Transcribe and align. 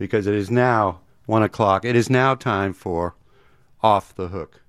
because 0.00 0.26
it 0.26 0.34
is 0.34 0.50
now 0.50 0.98
one 1.26 1.42
o'clock. 1.42 1.84
It 1.84 1.94
is 1.94 2.08
now 2.08 2.34
time 2.34 2.72
for 2.72 3.14
Off 3.82 4.14
the 4.14 4.28
Hook. 4.28 4.62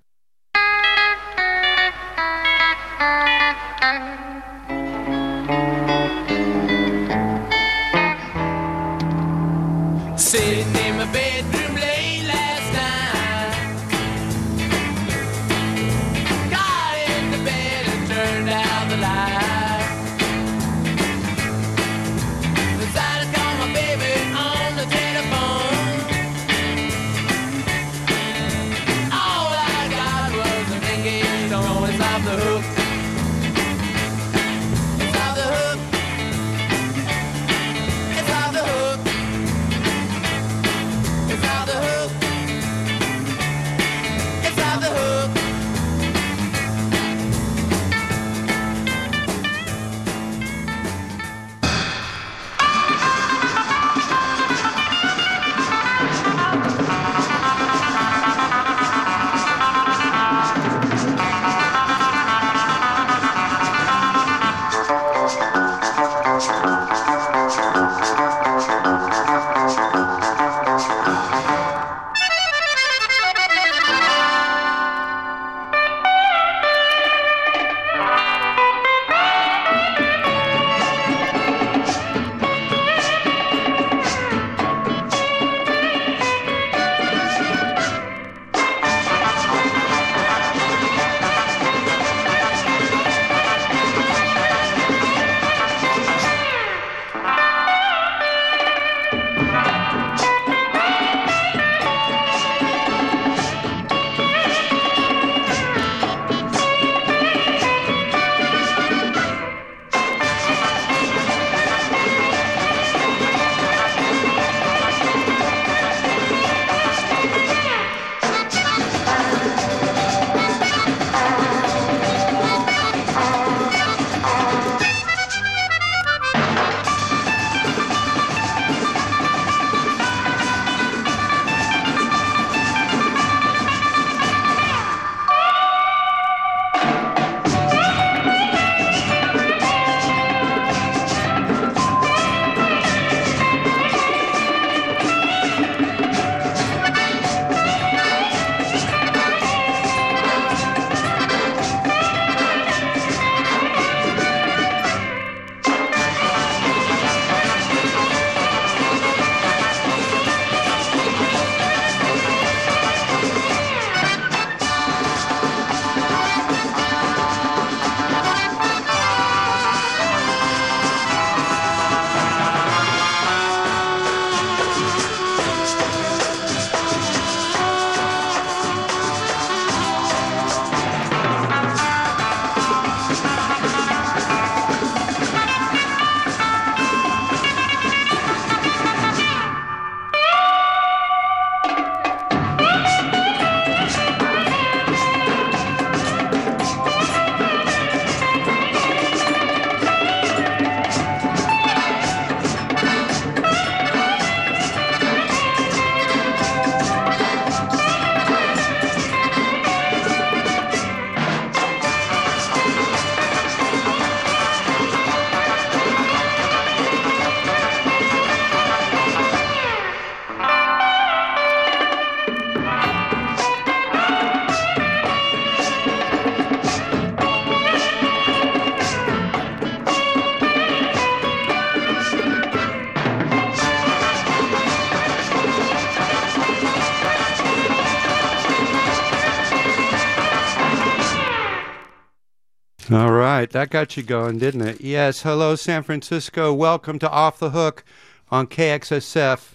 Right, 243.42 243.50
that 243.50 243.72
got 243.72 243.98
you 243.98 244.04
going, 244.04 244.38
didn't 244.38 244.62
it? 244.62 244.82
Yes. 244.82 245.24
Hello, 245.24 245.56
San 245.56 245.82
Francisco. 245.82 246.54
Welcome 246.54 247.00
to 247.00 247.10
Off 247.10 247.40
the 247.40 247.50
Hook 247.50 247.84
on 248.30 248.46
KXSF, 248.46 249.54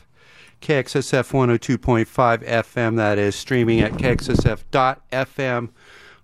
KXSF 0.61 1.31
102.5 1.31 2.45
FM. 2.45 2.97
That 2.97 3.17
is 3.17 3.37
streaming 3.37 3.81
at 3.81 3.93
KXSF.FM 3.93 5.69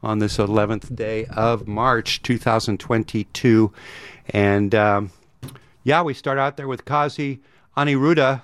on 0.03 0.19
this 0.19 0.39
11th 0.39 0.97
day 0.97 1.27
of 1.27 1.69
March 1.69 2.21
2022. 2.23 3.73
And 4.31 4.75
um, 4.75 5.13
yeah, 5.85 6.03
we 6.03 6.15
start 6.15 6.39
out 6.39 6.57
there 6.57 6.67
with 6.67 6.85
Kazi 6.85 7.43
Aniruddha 7.77 8.43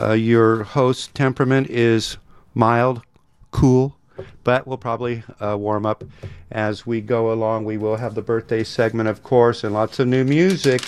Uh, 0.00 0.12
your 0.12 0.62
host 0.62 1.14
temperament 1.14 1.68
is 1.68 2.16
mild, 2.54 3.02
cool, 3.50 3.93
but 4.42 4.66
we'll 4.66 4.78
probably 4.78 5.22
uh, 5.40 5.56
warm 5.58 5.86
up 5.86 6.04
as 6.50 6.86
we 6.86 7.00
go 7.00 7.32
along. 7.32 7.64
We 7.64 7.78
will 7.78 7.96
have 7.96 8.14
the 8.14 8.22
birthday 8.22 8.64
segment, 8.64 9.08
of 9.08 9.22
course, 9.22 9.64
and 9.64 9.74
lots 9.74 9.98
of 9.98 10.08
new 10.08 10.24
music. 10.24 10.82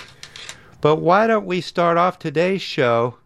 But 0.80 0.96
why 0.96 1.26
don't 1.26 1.46
we 1.46 1.60
start 1.60 1.96
off 1.96 2.18
today's 2.18 2.62
show 2.62 3.16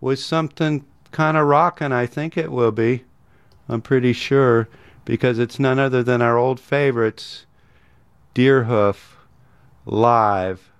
with 0.00 0.18
something 0.18 0.84
kind 1.10 1.36
of 1.36 1.46
rocking? 1.46 1.92
I 1.92 2.06
think 2.06 2.36
it 2.36 2.52
will 2.52 2.72
be. 2.72 3.04
I'm 3.68 3.82
pretty 3.82 4.12
sure 4.12 4.68
because 5.04 5.38
it's 5.38 5.58
none 5.58 5.78
other 5.78 6.02
than 6.02 6.20
our 6.20 6.36
old 6.36 6.60
favorites, 6.60 7.46
Deerhoof, 8.34 9.16
live 9.86 10.70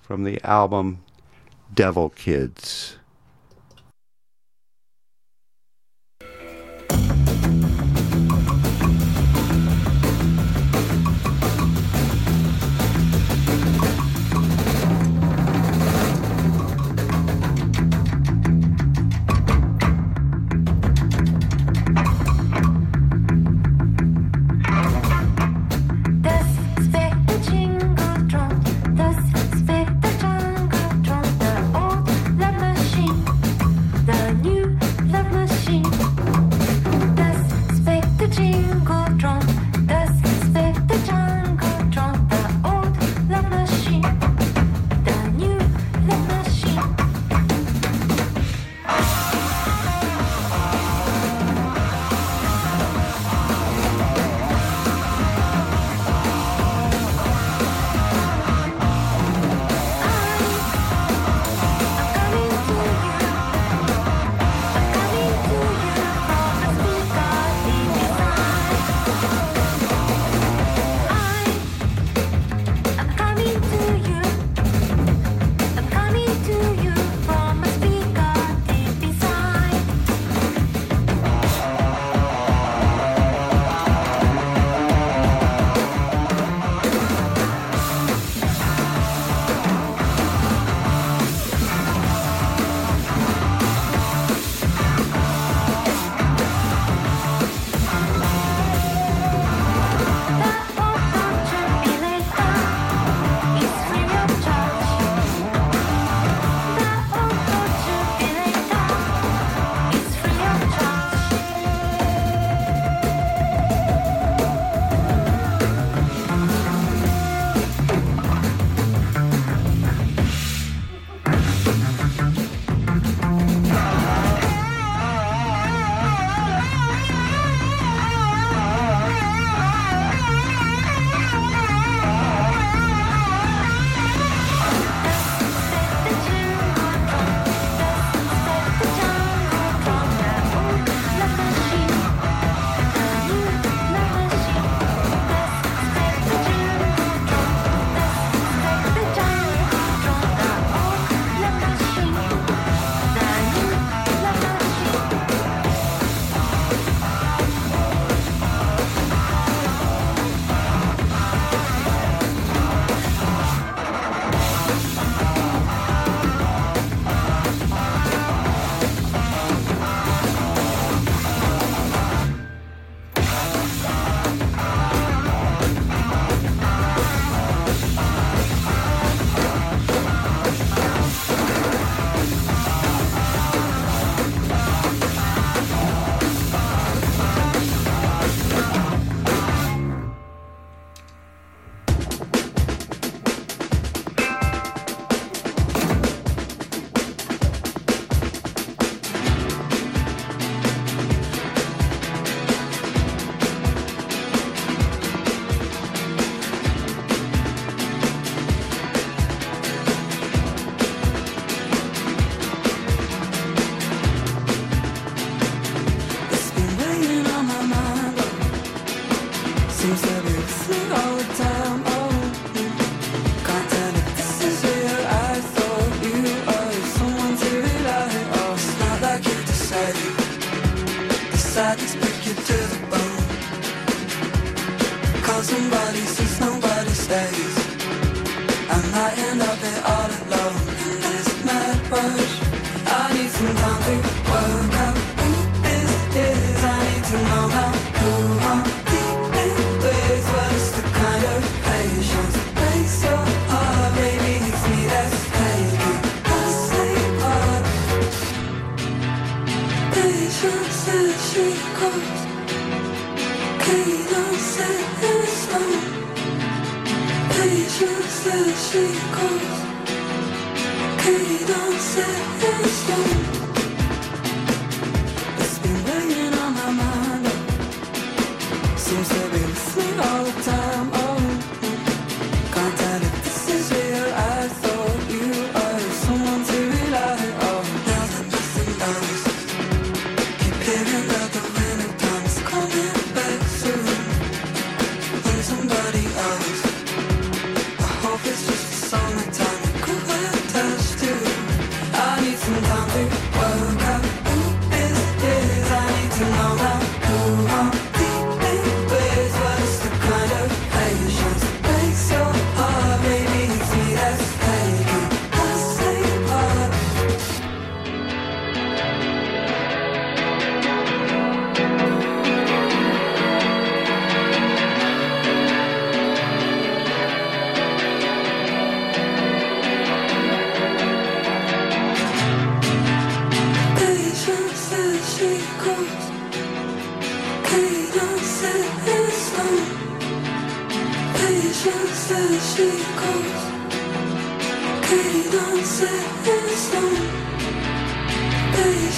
from 0.00 0.24
the 0.24 0.40
album 0.42 1.02
Devil 1.74 2.10
Kids. 2.10 2.95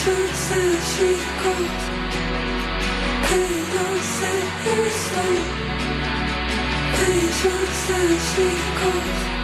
Patience 0.04 0.52
as 0.52 0.88
she 8.34 8.48
goes. 8.80 9.37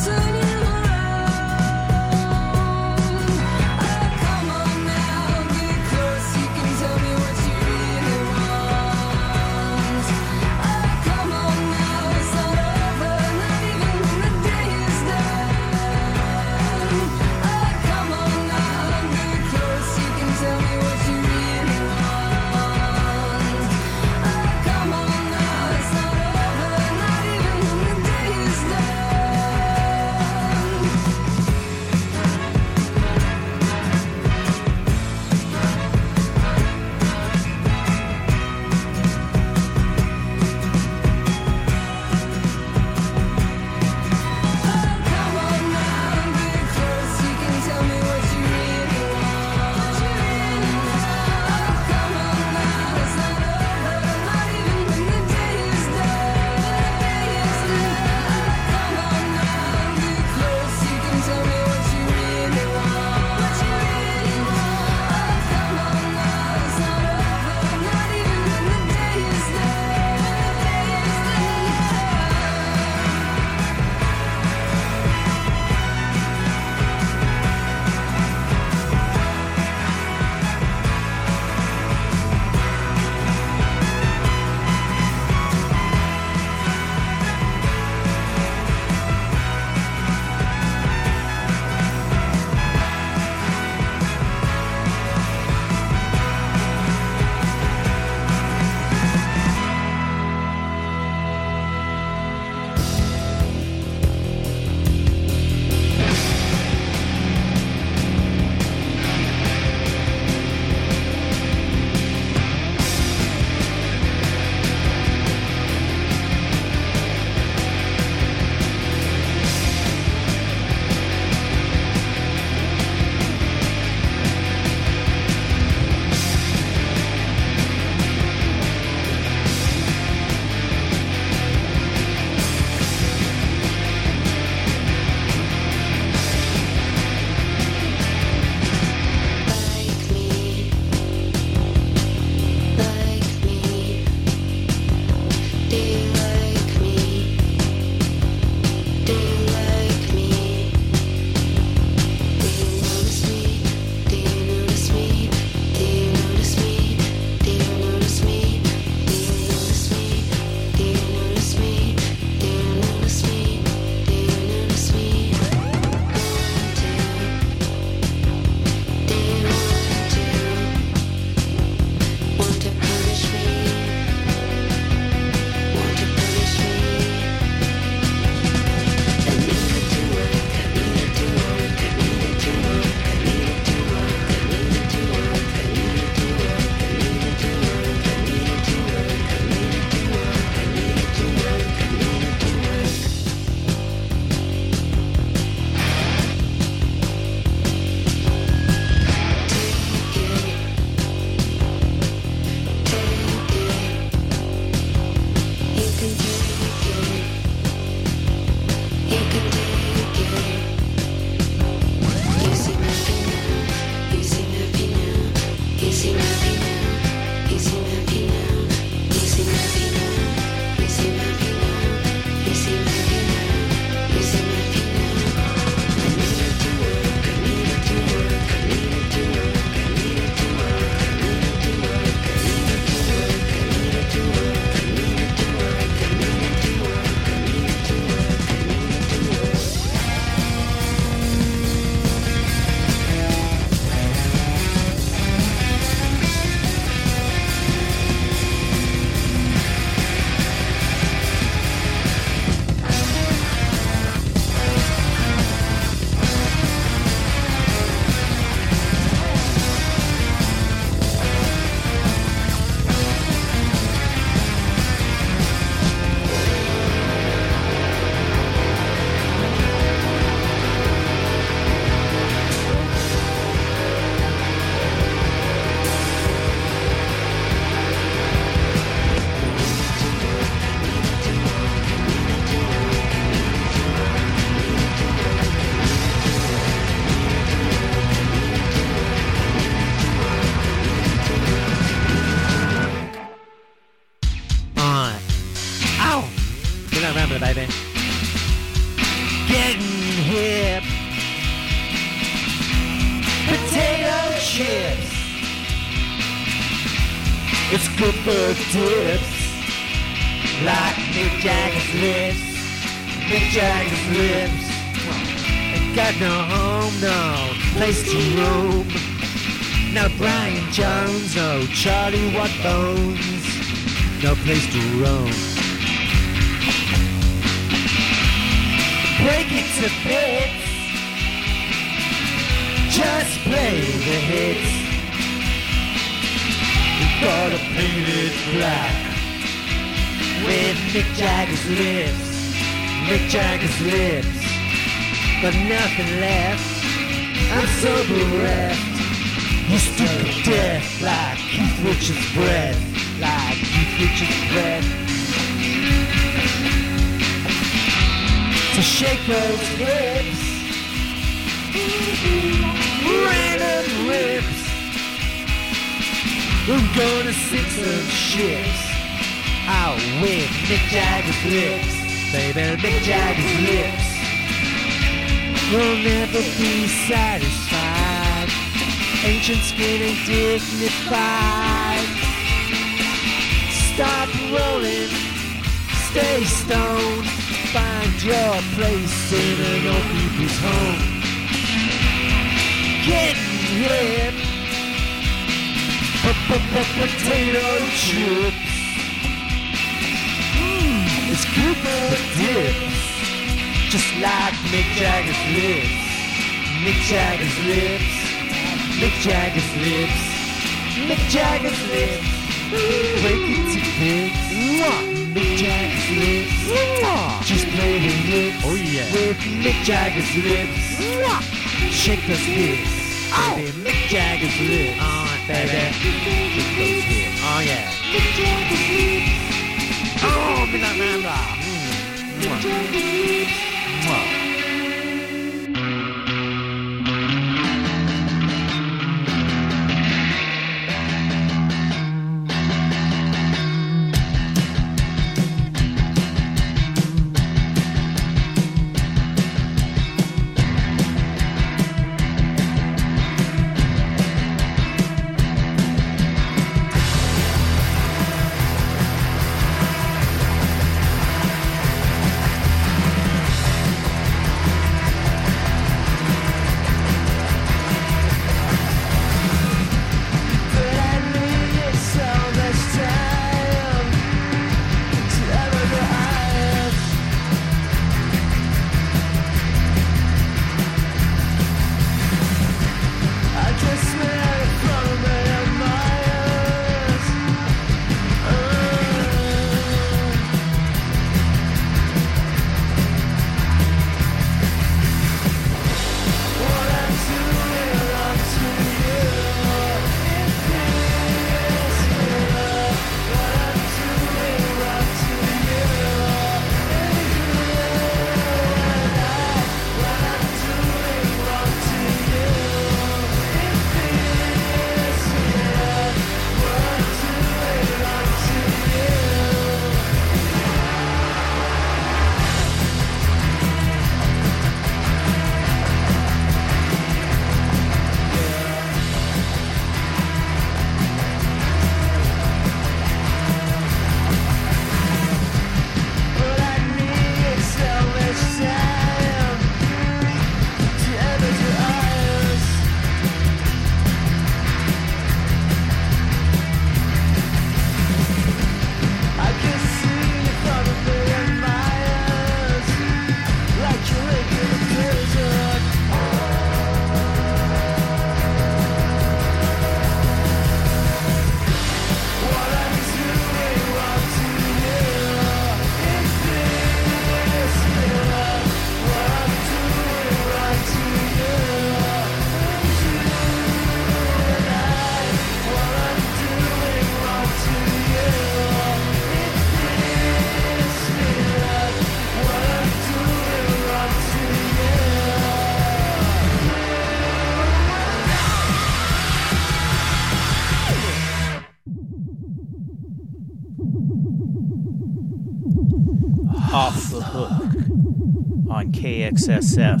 KXSF 599.32 600.00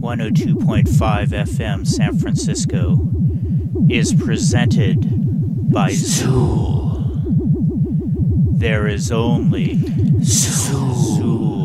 102.5 0.00 1.28
FM 1.28 1.86
San 1.86 2.16
Francisco. 2.16 2.96
is 3.90 4.14
presented 4.14 5.70
by 5.70 5.90
Zool. 5.90 7.20
There 8.58 8.88
is 8.88 9.12
only 9.12 9.76
Zool. 10.20 11.58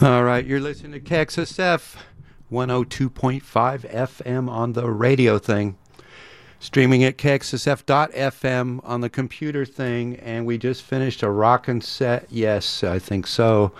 All 0.00 0.22
right, 0.22 0.46
you're 0.46 0.60
listening 0.60 0.92
to 0.92 1.00
KXSF 1.00 1.96
102.5 2.52 3.42
FM 3.90 4.48
on 4.48 4.74
the 4.74 4.88
radio 4.88 5.38
thing. 5.40 5.76
Streaming 6.64 7.04
at 7.04 7.18
KXSF.FM 7.18 8.80
on 8.84 9.02
the 9.02 9.10
computer 9.10 9.66
thing, 9.66 10.16
and 10.16 10.46
we 10.46 10.56
just 10.56 10.82
finished 10.82 11.22
a 11.22 11.28
rockin' 11.30 11.82
set. 11.82 12.26
Yes, 12.30 12.82
I 12.82 12.98
think 12.98 13.26
so. 13.26 13.72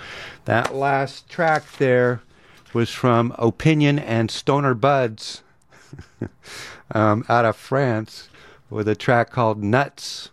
That 0.44 0.74
last 0.74 1.26
track 1.26 1.64
there 1.78 2.20
was 2.74 2.90
from 2.90 3.34
Opinion 3.38 3.98
and 3.98 4.30
Stoner 4.30 4.74
Buds 4.74 5.42
um, 6.92 7.24
out 7.26 7.46
of 7.46 7.56
France 7.56 8.28
with 8.68 8.86
a 8.86 8.94
track 8.94 9.30
called 9.30 9.64
Nuts 9.64 10.28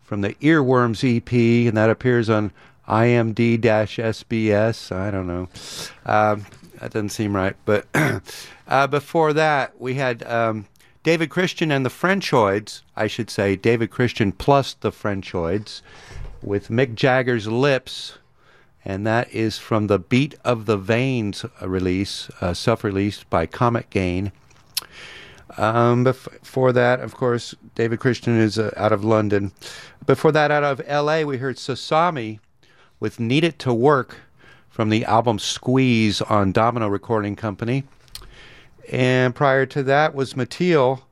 from 0.00 0.22
the 0.22 0.32
Earworms 0.36 1.04
EP, 1.04 1.68
and 1.68 1.76
that 1.76 1.90
appears 1.90 2.30
on 2.30 2.50
IMD 2.88 3.60
SBS. 3.60 4.90
I 4.90 5.10
don't 5.10 5.26
know. 5.26 5.50
Um, 6.06 6.46
that 6.80 6.92
doesn't 6.92 7.10
seem 7.10 7.36
right. 7.36 7.56
But 7.66 7.86
uh, 8.66 8.86
before 8.86 9.34
that, 9.34 9.78
we 9.78 9.94
had 9.94 10.22
um, 10.22 10.64
David 11.02 11.30
Christian 11.30 11.72
and 11.72 11.84
the 11.84 11.90
Frenchoids, 11.90 12.82
I 12.94 13.06
should 13.06 13.30
say, 13.30 13.56
David 13.56 13.90
Christian 13.90 14.32
plus 14.32 14.74
the 14.74 14.92
Frenchoids, 14.92 15.80
with 16.42 16.68
Mick 16.68 16.94
Jagger's 16.94 17.48
Lips. 17.48 18.18
And 18.84 19.06
that 19.06 19.32
is 19.32 19.56
from 19.56 19.86
the 19.86 19.98
Beat 19.98 20.34
of 20.44 20.66
the 20.66 20.76
Veins 20.76 21.44
uh, 21.44 21.68
release, 21.68 22.28
uh, 22.42 22.52
self 22.52 22.84
released 22.84 23.28
by 23.30 23.46
Comet 23.46 23.88
Gain. 23.88 24.32
Um, 25.56 26.04
before 26.04 26.72
that, 26.72 27.00
of 27.00 27.14
course, 27.14 27.54
David 27.74 28.00
Christian 28.00 28.38
is 28.38 28.58
uh, 28.58 28.72
out 28.76 28.92
of 28.92 29.02
London. 29.02 29.52
Before 30.06 30.32
that, 30.32 30.50
out 30.50 30.64
of 30.64 30.86
LA, 30.86 31.22
we 31.22 31.38
heard 31.38 31.56
Sasami 31.56 32.40
with 33.00 33.18
Need 33.18 33.44
It 33.44 33.58
to 33.60 33.72
Work 33.72 34.18
from 34.68 34.90
the 34.90 35.04
album 35.06 35.38
Squeeze 35.38 36.20
on 36.22 36.52
Domino 36.52 36.88
Recording 36.88 37.36
Company. 37.36 37.84
And 38.90 39.34
prior 39.34 39.66
to 39.66 39.84
that 39.84 40.14
was 40.14 40.34
Mattiel 40.34 41.02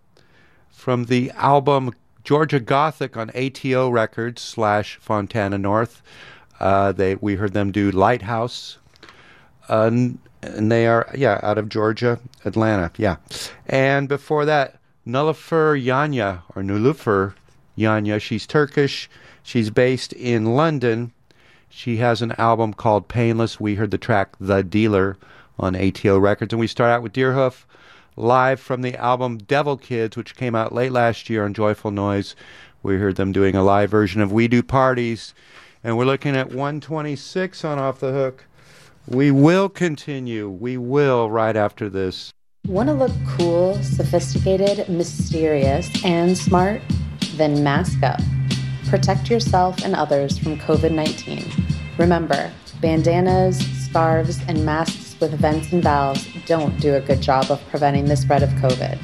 from 0.68 1.04
the 1.04 1.30
album 1.32 1.92
Georgia 2.24 2.58
Gothic 2.60 3.16
on 3.16 3.30
ATO 3.30 3.88
Records 3.88 4.42
slash 4.42 4.98
Fontana 5.00 5.58
North. 5.58 6.02
Uh, 6.58 6.90
they 6.90 7.14
we 7.14 7.36
heard 7.36 7.52
them 7.52 7.70
do 7.70 7.92
Lighthouse, 7.92 8.78
uh, 9.68 9.84
n- 9.84 10.18
and 10.42 10.72
they 10.72 10.88
are 10.88 11.08
yeah 11.16 11.38
out 11.44 11.56
of 11.56 11.68
Georgia, 11.68 12.18
Atlanta, 12.44 12.90
yeah. 12.96 13.16
And 13.66 14.08
before 14.08 14.44
that, 14.44 14.78
Nullifer 15.06 15.80
Yanya 15.80 16.42
or 16.56 16.62
Nulufur 16.62 17.34
Yanya. 17.78 18.20
She's 18.20 18.44
Turkish. 18.46 19.08
She's 19.44 19.70
based 19.70 20.12
in 20.14 20.56
London. 20.56 21.12
She 21.70 21.98
has 21.98 22.22
an 22.22 22.32
album 22.32 22.74
called 22.74 23.06
Painless. 23.06 23.60
We 23.60 23.76
heard 23.76 23.92
the 23.92 23.98
track 23.98 24.34
The 24.40 24.64
Dealer 24.64 25.16
on 25.60 25.76
ATO 25.76 26.18
Records. 26.18 26.52
And 26.52 26.60
we 26.60 26.66
start 26.66 26.90
out 26.90 27.02
with 27.02 27.12
Deerhoof 27.12 27.64
live 28.18 28.58
from 28.58 28.82
the 28.82 28.96
album 28.96 29.38
Devil 29.38 29.76
Kids, 29.76 30.16
which 30.16 30.36
came 30.36 30.54
out 30.54 30.74
late 30.74 30.92
last 30.92 31.30
year 31.30 31.44
on 31.44 31.54
Joyful 31.54 31.92
Noise. 31.92 32.34
We 32.82 32.96
heard 32.96 33.16
them 33.16 33.32
doing 33.32 33.54
a 33.54 33.62
live 33.62 33.90
version 33.90 34.20
of 34.20 34.32
We 34.32 34.48
Do 34.48 34.62
Parties. 34.62 35.34
And 35.84 35.96
we're 35.96 36.04
looking 36.04 36.34
at 36.34 36.48
126 36.48 37.64
on 37.64 37.78
Off 37.78 38.00
the 38.00 38.12
Hook. 38.12 38.44
We 39.06 39.30
will 39.30 39.68
continue. 39.68 40.50
We 40.50 40.76
will 40.76 41.30
right 41.30 41.56
after 41.56 41.88
this. 41.88 42.32
Want 42.66 42.88
to 42.88 42.92
look 42.92 43.12
cool, 43.26 43.80
sophisticated, 43.82 44.88
mysterious, 44.88 45.88
and 46.04 46.36
smart? 46.36 46.82
Then 47.36 47.62
mask 47.62 48.02
up. 48.02 48.20
Protect 48.88 49.30
yourself 49.30 49.84
and 49.84 49.94
others 49.94 50.36
from 50.36 50.58
COVID 50.58 50.92
19. 50.92 51.44
Remember, 51.98 52.52
bandanas, 52.80 53.58
scarves, 53.84 54.40
and 54.48 54.64
masks 54.64 55.16
with 55.20 55.32
vents 55.34 55.72
and 55.72 55.82
valves 55.82 56.26
don't 56.46 56.78
do 56.80 56.94
a 56.94 57.00
good 57.00 57.20
job 57.20 57.50
of 57.50 57.60
preventing 57.68 58.04
the 58.06 58.16
spread 58.16 58.42
of 58.42 58.50
COVID. 58.50 58.98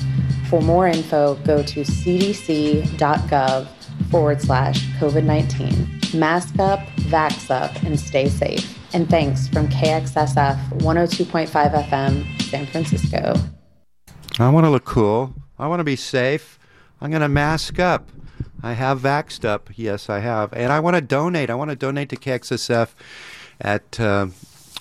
For 0.49 0.61
more 0.61 0.87
info, 0.87 1.35
go 1.45 1.63
to 1.63 1.81
cdc.gov 1.81 3.67
forward 4.11 4.41
slash 4.41 4.87
COVID 4.99 5.25
19. 5.25 6.19
Mask 6.19 6.59
up, 6.59 6.81
vax 7.09 7.51
up, 7.51 7.75
and 7.83 7.99
stay 7.99 8.29
safe. 8.29 8.79
And 8.95 9.09
thanks 9.11 9.49
from 9.49 9.69
KXSF 9.69 10.57
102.5 10.79 11.89
FM, 11.89 12.43
San 12.43 12.67
Francisco. 12.67 13.35
I 14.39 14.51
want 14.51 14.67
to 14.67 14.71
look 14.71 14.85
cool. 14.85 15.35
I 15.59 15.67
want 15.67 15.81
to 15.81 15.85
be 15.85 15.97
safe. 15.97 16.59
I'm 17.01 17.11
going 17.11 17.23
to 17.23 17.29
mask 17.29 17.79
up. 17.79 18.11
I 18.63 18.73
have 18.73 19.01
vaxxed 19.01 19.45
up. 19.45 19.69
Yes, 19.75 20.09
I 20.09 20.21
have. 20.21 20.53
And 20.53 20.73
I 20.73 20.81
want 20.81 20.97
to 20.97 21.03
donate. 21.03 21.51
I 21.51 21.55
want 21.55 21.71
to 21.71 21.77
donate 21.77 22.09
to 22.11 22.17
KXSF 22.17 22.91
at. 23.61 23.99
Uh, 23.99 24.29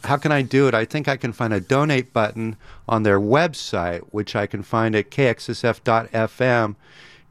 how 0.04 0.18
can 0.18 0.34
I 0.34 0.42
do 0.42 0.68
it? 0.68 0.74
I 0.74 0.84
think 0.84 1.08
I 1.08 1.16
can 1.16 1.32
find 1.32 1.54
a 1.54 1.62
donate 1.62 2.12
button 2.12 2.58
on 2.90 3.04
their 3.04 3.20
website, 3.20 4.02
which 4.12 4.36
I 4.36 4.48
can 4.48 4.62
find 4.62 4.96
at 4.96 5.10
kxsf.fm. 5.10 6.76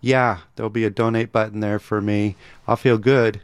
Yeah, 0.00 0.38
there'll 0.56 0.70
be 0.70 0.84
a 0.84 0.90
donate 0.90 1.32
button 1.32 1.60
there 1.60 1.78
for 1.78 2.00
me. 2.00 2.34
I'll 2.66 2.76
feel 2.76 2.98
good. 2.98 3.42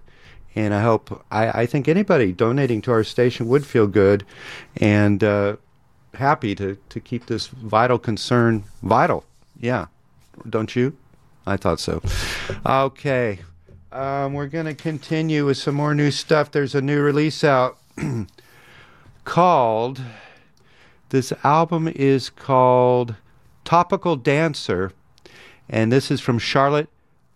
And 0.55 0.75
I 0.75 0.83
hope, 0.83 1.25
I, 1.31 1.63
I 1.63 1.67
think 1.67 1.89
anybody 1.89 2.33
donating 2.33 2.81
to 2.83 2.91
our 2.91 3.05
station 3.05 3.49
would 3.49 3.65
feel 3.67 3.87
good 3.87 4.25
and 4.77 5.23
uh, 5.23 5.57
happy 6.15 6.55
to, 6.57 6.77
to 6.89 7.01
keep 7.01 7.27
this 7.27 7.47
vital 7.47 7.99
concern 7.99 8.65
vital. 8.83 9.25
Yeah. 9.61 9.87
Don't 10.49 10.75
you? 10.75 10.97
I 11.47 11.57
thought 11.57 11.81
so. 11.81 12.03
Okay. 12.67 13.41
Um, 13.93 14.35
we're 14.35 14.49
going 14.49 14.67
to 14.67 14.75
continue 14.75 15.47
with 15.47 15.59
some 15.59 15.75
more 15.75 15.95
new 15.95 16.11
stuff. 16.11 16.51
There's 16.51 16.75
a 16.75 16.83
new 16.83 17.01
release 17.01 17.45
out 17.45 17.79
called, 19.25 20.01
this 21.11 21.33
album 21.43 21.89
is 21.89 22.31
called 22.31 23.15
Topical 23.65 24.17
Dancer. 24.17 24.93
And 25.69 25.93
this 25.93 26.11
is 26.11 26.21
from 26.21 26.39
Charlotte 26.39 26.89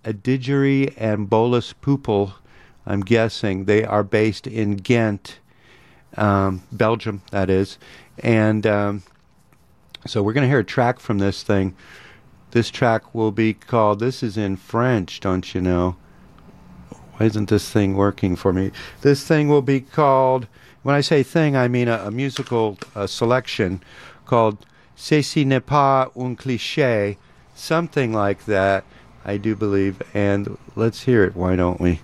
Adigéry 0.05 0.95
and 0.97 1.29
Bolis 1.29 1.75
Pupul. 1.83 2.35
I'm 2.87 3.01
guessing 3.01 3.65
they 3.65 3.85
are 3.85 4.03
based 4.03 4.47
in 4.47 4.77
Ghent, 4.77 5.39
um, 6.17 6.63
Belgium, 6.73 7.23
that 7.31 7.51
is. 7.51 7.79
And 8.19 8.67
um, 8.67 9.03
so 10.07 10.23
we're 10.23 10.33
going 10.33 10.43
to 10.43 10.49
hear 10.49 10.61
a 10.61 10.65
track 10.65 10.99
from 10.99 11.19
this 11.19 11.43
thing. 11.43 11.77
This 12.51 12.71
track 12.71 13.15
will 13.15 13.33
be 13.33 13.55
called, 13.55 14.01
this 14.01 14.23
is 14.23 14.37
in 14.37 14.57
French, 14.57 15.21
don't 15.21 15.55
you 15.55 15.61
know? 15.61 15.97
Why 17.23 17.27
isn't 17.27 17.51
this 17.51 17.71
thing 17.71 17.95
working 17.95 18.35
for 18.35 18.53
me? 18.53 18.73
This 19.03 19.25
thing 19.25 19.47
will 19.47 19.63
be 19.63 19.81
called, 19.81 20.49
when 20.83 20.97
I 20.97 21.03
say 21.03 21.23
thing, 21.23 21.55
I 21.55 21.69
mean 21.69 21.87
a, 21.87 22.07
a 22.07 22.11
musical 22.11 22.77
selection 23.07 23.81
called 24.27 24.67
Ceci 24.97 25.45
n'est 25.45 25.65
pas 25.65 26.11
un 26.17 26.35
cliché, 26.35 27.19
something 27.55 28.13
like 28.13 28.47
that, 28.47 28.83
I 29.25 29.37
do 29.37 29.55
believe. 29.55 30.03
And 30.13 30.59
let's 30.75 31.03
hear 31.03 31.23
it, 31.23 31.37
why 31.37 31.55
don't 31.55 31.81
we? 31.81 32.01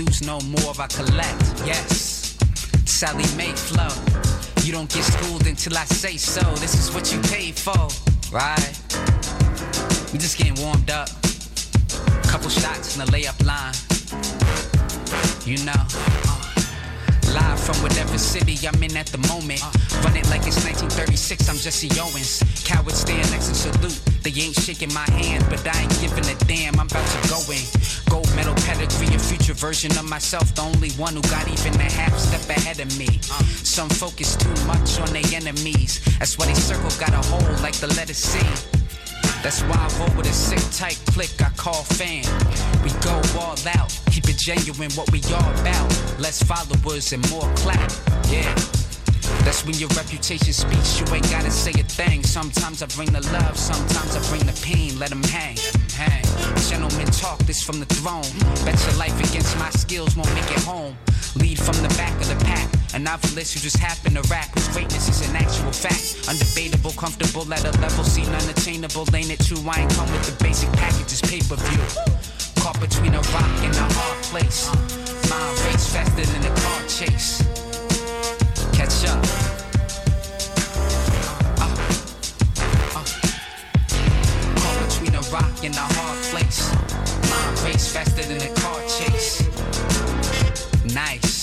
No 0.00 0.40
more, 0.40 0.72
I 0.78 0.86
collect. 0.86 1.36
Yes, 1.66 2.38
Sallie 2.86 3.22
Mae 3.36 3.52
flow. 3.52 3.88
You 4.64 4.72
don't 4.72 4.88
get 4.90 5.04
schooled 5.04 5.46
until 5.46 5.76
I 5.76 5.84
say 5.84 6.16
so. 6.16 6.40
This 6.56 6.74
is 6.74 6.90
what 6.94 7.12
you 7.12 7.20
paid 7.30 7.54
for, 7.54 7.76
right? 8.32 8.72
We 10.10 10.18
just 10.18 10.38
getting 10.38 10.54
warmed 10.62 10.90
up. 10.90 11.08
Couple 12.24 12.48
shots 12.48 12.96
in 12.96 13.04
the 13.04 13.12
layup 13.12 13.44
line. 13.44 13.74
You 15.46 15.62
know. 15.66 15.72
uh, 15.76 16.36
Live 17.34 17.60
from 17.60 17.76
whatever 17.82 18.16
city 18.18 18.56
I'm 18.66 18.82
in 18.82 18.96
at 18.96 19.06
the 19.06 19.18
moment. 19.28 19.60
Run 20.02 20.16
it 20.16 20.26
like 20.30 20.46
it's 20.48 20.64
1936, 20.64 21.48
I'm 21.48 21.56
Jesse 21.56 21.88
Owens. 22.00 22.42
Cowards 22.64 22.98
stand 23.00 23.30
next 23.30 23.48
and 23.48 23.56
salute. 23.56 24.00
They 24.24 24.32
ain't 24.40 24.56
shaking 24.58 24.92
my 24.94 25.06
hand, 25.12 25.44
but 25.48 25.60
I 25.66 25.82
ain't 25.82 26.00
giving 26.00 26.24
a 26.24 26.34
damn. 26.48 26.74
I'm 26.80 26.88
about 26.88 27.06
to 27.06 27.28
go 27.28 27.38
in. 27.52 27.62
Medal 28.40 28.54
pedigree, 28.64 29.14
a 29.14 29.18
future 29.18 29.52
version 29.52 29.90
of 29.98 30.08
myself. 30.08 30.54
The 30.54 30.62
only 30.62 30.92
one 30.92 31.12
who 31.12 31.20
got 31.28 31.46
even 31.46 31.78
a 31.78 31.90
half 31.92 32.16
step 32.16 32.40
ahead 32.48 32.80
of 32.80 32.88
me. 32.98 33.20
Some 33.20 33.90
focus 33.90 34.34
too 34.34 34.56
much 34.64 34.98
on 34.98 35.12
their 35.12 35.28
enemies. 35.34 36.00
That's 36.18 36.38
why 36.38 36.46
they 36.46 36.54
circle 36.54 36.88
got 36.98 37.12
a 37.12 37.20
hole 37.28 37.52
like 37.60 37.74
the 37.74 37.88
letter 37.88 38.14
C. 38.14 38.38
That's 39.42 39.60
why 39.68 39.76
I 39.76 39.88
roll 39.98 40.16
with 40.16 40.24
a 40.24 40.32
sick 40.32 40.64
tight 40.72 40.98
click 41.12 41.36
I 41.42 41.50
call 41.60 41.84
fan. 41.84 42.24
We 42.82 42.88
go 43.04 43.12
all 43.38 43.60
out, 43.76 43.92
keep 44.10 44.26
it 44.26 44.38
genuine 44.38 44.90
what 44.92 45.12
we 45.12 45.20
all 45.36 45.52
about. 45.60 45.88
Less 46.18 46.42
followers 46.42 47.12
and 47.12 47.20
more 47.30 47.48
clap, 47.56 47.92
yeah. 48.32 48.48
That's 49.44 49.66
when 49.66 49.76
your 49.76 49.90
reputation 50.00 50.54
speaks, 50.54 50.98
you 50.98 51.04
ain't 51.14 51.28
gotta 51.30 51.50
say 51.50 51.72
a 51.72 51.84
thing. 51.84 52.24
Sometimes 52.24 52.82
I 52.82 52.86
bring 52.96 53.12
the 53.12 53.20
love, 53.36 53.58
sometimes 53.58 54.16
I 54.16 54.20
bring 54.30 54.46
the 54.46 54.58
pain, 54.64 54.98
let 54.98 55.10
them 55.10 55.22
hang. 55.24 55.59
Gentlemen 56.70 57.06
talk 57.06 57.38
this 57.50 57.64
from 57.64 57.80
the 57.80 57.86
throne. 57.86 58.22
Bet 58.64 58.78
your 58.86 58.94
life 58.94 59.18
against 59.28 59.58
my 59.58 59.70
skills 59.70 60.14
won't 60.14 60.32
make 60.34 60.48
it 60.52 60.62
home. 60.62 60.96
Lead 61.34 61.58
from 61.58 61.74
the 61.82 61.92
back 61.98 62.14
of 62.22 62.28
the 62.28 62.38
pack. 62.44 62.70
A 62.94 62.98
novelist 63.00 63.54
who 63.54 63.58
just 63.58 63.76
happened 63.76 64.14
to 64.14 64.22
rap, 64.30 64.46
whose 64.54 64.68
greatness 64.68 65.08
is 65.08 65.28
an 65.28 65.34
actual 65.34 65.72
fact. 65.72 66.30
Undebatable, 66.30 66.96
comfortable 66.96 67.42
at 67.52 67.64
a 67.64 67.72
level 67.80 68.04
seen 68.04 68.26
unattainable. 68.26 69.04
Ain't 69.12 69.32
it 69.32 69.40
true? 69.42 69.58
I 69.66 69.82
ain't 69.82 69.90
come 69.94 70.06
with 70.12 70.22
the 70.30 70.44
basic 70.44 70.70
packages, 70.74 71.20
pay 71.22 71.42
per 71.42 71.58
view. 71.58 71.82
Caught 72.62 72.78
between 72.78 73.14
a 73.14 73.22
rock 73.34 73.50
and 73.66 73.74
a 73.74 73.86
hard 73.98 74.22
place. 74.30 74.70
Mind 75.26 75.58
race 75.66 75.90
faster 75.90 76.22
than 76.22 76.46
a 76.46 76.54
car 76.54 76.80
chase. 76.86 77.42
Catch 78.70 79.10
up. 79.10 79.18
Uh, 81.58 81.66
uh. 82.94 83.04
Caught 84.54 84.78
between 84.86 85.14
a 85.18 85.22
rock 85.34 85.64
and 85.64 85.74
a 85.74 85.86
hard 85.98 86.09
place. 86.30 86.72
Mind 87.30 87.58
race 87.64 87.92
faster 87.92 88.22
than 88.22 88.40
a 88.40 88.54
car 88.60 88.80
chase. 88.86 89.42
Nice. 90.94 91.40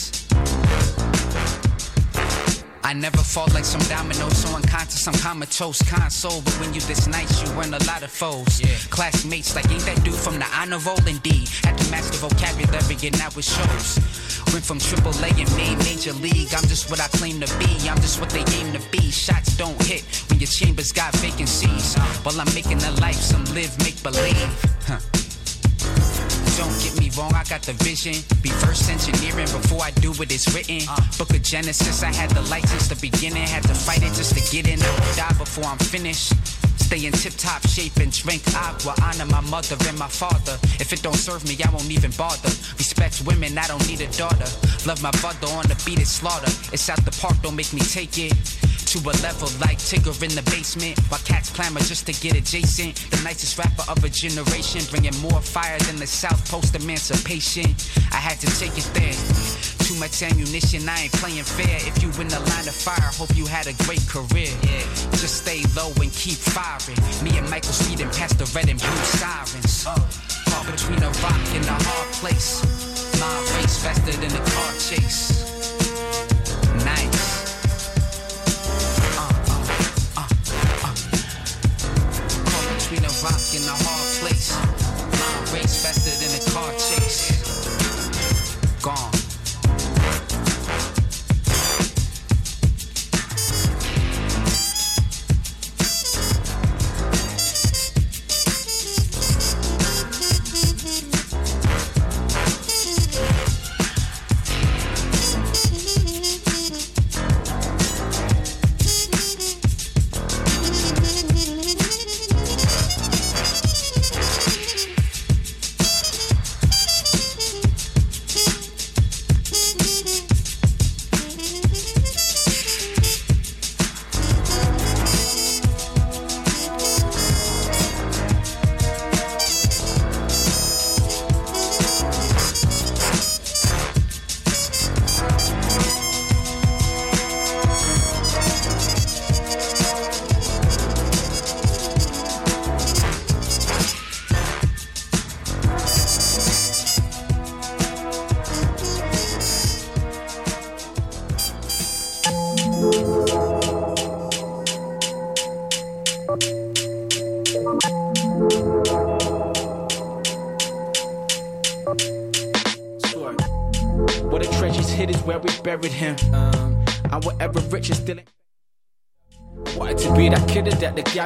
I 2.83 2.93
never 2.93 3.17
fall 3.17 3.47
like 3.53 3.65
some 3.65 3.81
domino, 3.89 4.29
so 4.29 4.55
unconscious, 4.55 5.05
I'm 5.07 5.13
comatose, 5.15 5.81
console. 5.91 6.41
But 6.41 6.53
when 6.61 6.73
you 6.73 6.79
this 6.79 7.05
nice, 7.05 7.43
you 7.43 7.49
earn 7.59 7.73
a 7.73 7.83
lot 7.83 8.01
of 8.01 8.09
foes. 8.09 8.61
Yeah. 8.61 8.69
Classmates, 8.89 9.55
like 9.55 9.69
ain't 9.69 9.83
that 9.83 10.01
dude 10.05 10.15
from 10.15 10.39
the 10.39 10.47
honor 10.55 10.79
roll? 10.79 11.03
Indeed, 11.05 11.49
had 11.65 11.77
to 11.77 11.91
master 11.91 12.17
vocabulary 12.17 12.95
and 13.03 13.19
now 13.19 13.27
it 13.27 13.43
shows. 13.43 13.99
Went 14.53 14.63
from 14.63 14.79
triple 14.79 15.11
A 15.19 15.27
and 15.27 15.51
made 15.57 15.77
major 15.79 16.13
league. 16.13 16.53
I'm 16.55 16.63
just 16.71 16.89
what 16.89 17.01
I 17.01 17.07
claim 17.09 17.41
to 17.41 17.59
be. 17.59 17.89
I'm 17.89 17.99
just 17.99 18.21
what 18.21 18.29
they 18.29 18.45
aim 18.55 18.71
to 18.71 18.81
be. 18.89 19.11
Shots 19.11 19.57
don't 19.57 19.81
hit 19.83 20.03
when 20.29 20.39
your 20.39 20.47
chambers 20.47 20.93
got 20.93 21.13
vacancies. 21.17 21.95
While 22.23 22.39
I'm 22.39 22.53
making 22.55 22.81
a 22.83 22.91
life, 23.01 23.19
some 23.19 23.43
live, 23.53 23.77
make 23.83 24.01
believe. 24.01 24.76
Huh. 24.87 25.03
Don't 26.55 26.71
get 26.79 26.95
me 26.97 27.11
wrong, 27.19 27.35
I 27.35 27.43
got 27.43 27.61
the 27.61 27.73
vision. 27.83 28.15
Be 28.41 28.47
first 28.63 28.89
engineering 28.89 29.51
before 29.51 29.83
I 29.83 29.91
do 29.91 30.13
what 30.13 30.31
is 30.31 30.47
written. 30.55 30.79
Uh. 30.87 30.95
Book 31.17 31.31
of 31.31 31.43
Genesis, 31.43 32.03
I 32.03 32.13
had 32.13 32.29
the 32.31 32.41
light 32.47 32.63
since 32.69 32.87
the 32.87 32.95
beginning. 32.95 33.43
Had 33.43 33.63
to 33.63 33.75
fight 33.75 34.01
it 34.01 34.15
just 34.15 34.31
to 34.39 34.41
get 34.49 34.65
in. 34.65 34.79
I 34.81 34.89
will 34.95 35.15
die 35.15 35.35
before 35.37 35.65
I'm 35.65 35.77
finished. 35.77 36.31
Stay 36.79 37.05
in 37.05 37.11
tip 37.11 37.33
top 37.35 37.67
shape 37.67 37.97
and 37.97 38.13
drink 38.13 38.41
agua. 38.55 38.95
Honor 39.03 39.25
my 39.25 39.41
mother 39.51 39.75
and 39.89 39.99
my 39.99 40.07
father. 40.07 40.55
If 40.79 40.93
it 40.93 41.03
don't 41.03 41.19
serve 41.19 41.43
me, 41.43 41.57
I 41.59 41.69
won't 41.69 41.91
even 41.91 42.11
bother. 42.11 42.47
Respect 42.79 43.27
women, 43.27 43.57
I 43.57 43.67
don't 43.67 43.85
need 43.89 43.99
a 43.99 44.07
daughter. 44.15 44.47
Love 44.87 45.03
my 45.03 45.11
brother 45.19 45.47
on 45.51 45.67
the 45.67 45.75
beat, 45.85 45.99
it's 45.99 46.11
slaughter. 46.11 46.47
It's 46.71 46.87
out 46.87 47.03
the 47.03 47.11
park, 47.19 47.35
don't 47.43 47.57
make 47.57 47.73
me 47.73 47.81
take 47.81 48.17
it. 48.17 48.31
To 48.97 49.09
a 49.09 49.15
level 49.21 49.49
like 49.59 49.77
Tigger 49.77 50.15
in 50.23 50.33
the 50.33 50.41
basement. 50.49 50.97
While 51.09 51.21
cats 51.21 51.49
clamor 51.49 51.79
just 51.81 52.05
to 52.07 52.13
get 52.13 52.35
adjacent. 52.35 52.95
The 53.11 53.21
nicest 53.23 53.57
rapper 53.57 53.83
of 53.89 54.03
a 54.03 54.09
generation, 54.09 54.81
bringing 54.89 55.15
more 55.21 55.41
fire 55.41 55.77
than 55.79 55.97
the 55.97 56.07
South 56.07 56.39
Post 56.49 56.75
emancipation. 56.75 57.75
I 58.11 58.17
had 58.17 58.39
to 58.39 58.47
take 58.59 58.77
it 58.77 58.89
there. 58.93 59.17
Too 59.85 59.95
much 59.99 60.21
ammunition, 60.23 60.87
I 60.89 61.07
ain't 61.07 61.13
playing 61.13 61.43
fair. 61.43 61.77
If 61.85 62.01
you 62.01 62.09
in 62.21 62.27
the 62.27 62.39
line 62.39 62.67
of 62.67 62.75
fire, 62.75 63.11
hope 63.13 63.35
you 63.35 63.45
had 63.45 63.67
a 63.67 63.73
great 63.85 64.05
career. 64.07 64.51
Yeah, 64.63 64.83
just 65.21 65.43
stay 65.43 65.61
low 65.75 65.91
and 66.01 66.11
keep 66.11 66.37
firing. 66.37 66.97
Me 67.23 67.37
and 67.37 67.49
Michael 67.49 67.73
speeding 67.73 68.09
past 68.11 68.39
the 68.39 68.49
red 68.55 68.69
and 68.69 68.79
blue 68.79 69.03
sirens. 69.19 69.83
Caught 69.85 70.65
between 70.71 71.01
a 71.03 71.11
rock 71.21 71.45
and 71.53 71.65
a 71.65 71.77
hard 71.77 72.09
place. 72.17 72.63
My 73.19 73.35
race 73.57 73.77
faster 73.83 74.15
than 74.17 74.31
a 74.31 74.43
car 74.45 74.71
chase. 74.79 75.56
Rock 83.27 83.51
and 83.55 83.65
a 83.65 83.75
hard 83.83 84.09
place. 84.21 84.55
My 85.19 85.59
race 85.59 85.75
faster 85.83 86.15
than 86.21 86.31
a 86.39 86.41
car 86.51 86.71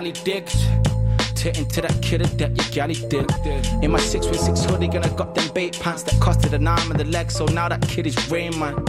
galley 0.01 0.11
digged. 0.23 0.55
Turn 1.35 1.55
into 1.55 1.81
that 1.81 1.95
kidder 2.01 2.25
that 2.25 2.49
your 2.55 2.65
galley 2.71 2.95
digged. 2.95 3.31
In 3.83 3.91
my 3.91 3.99
616 3.99 4.67
hoodie, 4.67 4.87
and 4.95 5.05
I 5.05 5.09
got 5.15 5.35
them 5.35 5.47
bait 5.53 5.79
pants 5.79 6.01
that 6.03 6.15
costed 6.15 6.53
an 6.53 6.67
arm 6.67 6.89
and 6.89 6.99
the 6.99 7.05
leg. 7.05 7.29
So 7.29 7.45
now 7.45 7.69
that 7.69 7.81
kid 7.87 8.07
is 8.07 8.31
Rain 8.31 8.57
Man. 8.57 8.83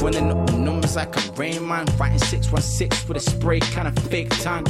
Running 0.00 0.30
up 0.30 0.46
the 0.46 0.58
numbers 0.58 0.94
like 0.94 1.16
a 1.16 1.32
Rain 1.32 1.66
Man. 1.66 1.86
Writing 1.98 2.20
616 2.20 3.08
with 3.08 3.16
a 3.16 3.20
spray, 3.20 3.58
kind 3.58 3.88
of 3.88 3.98
fake 4.04 4.30
tongue. 4.40 4.64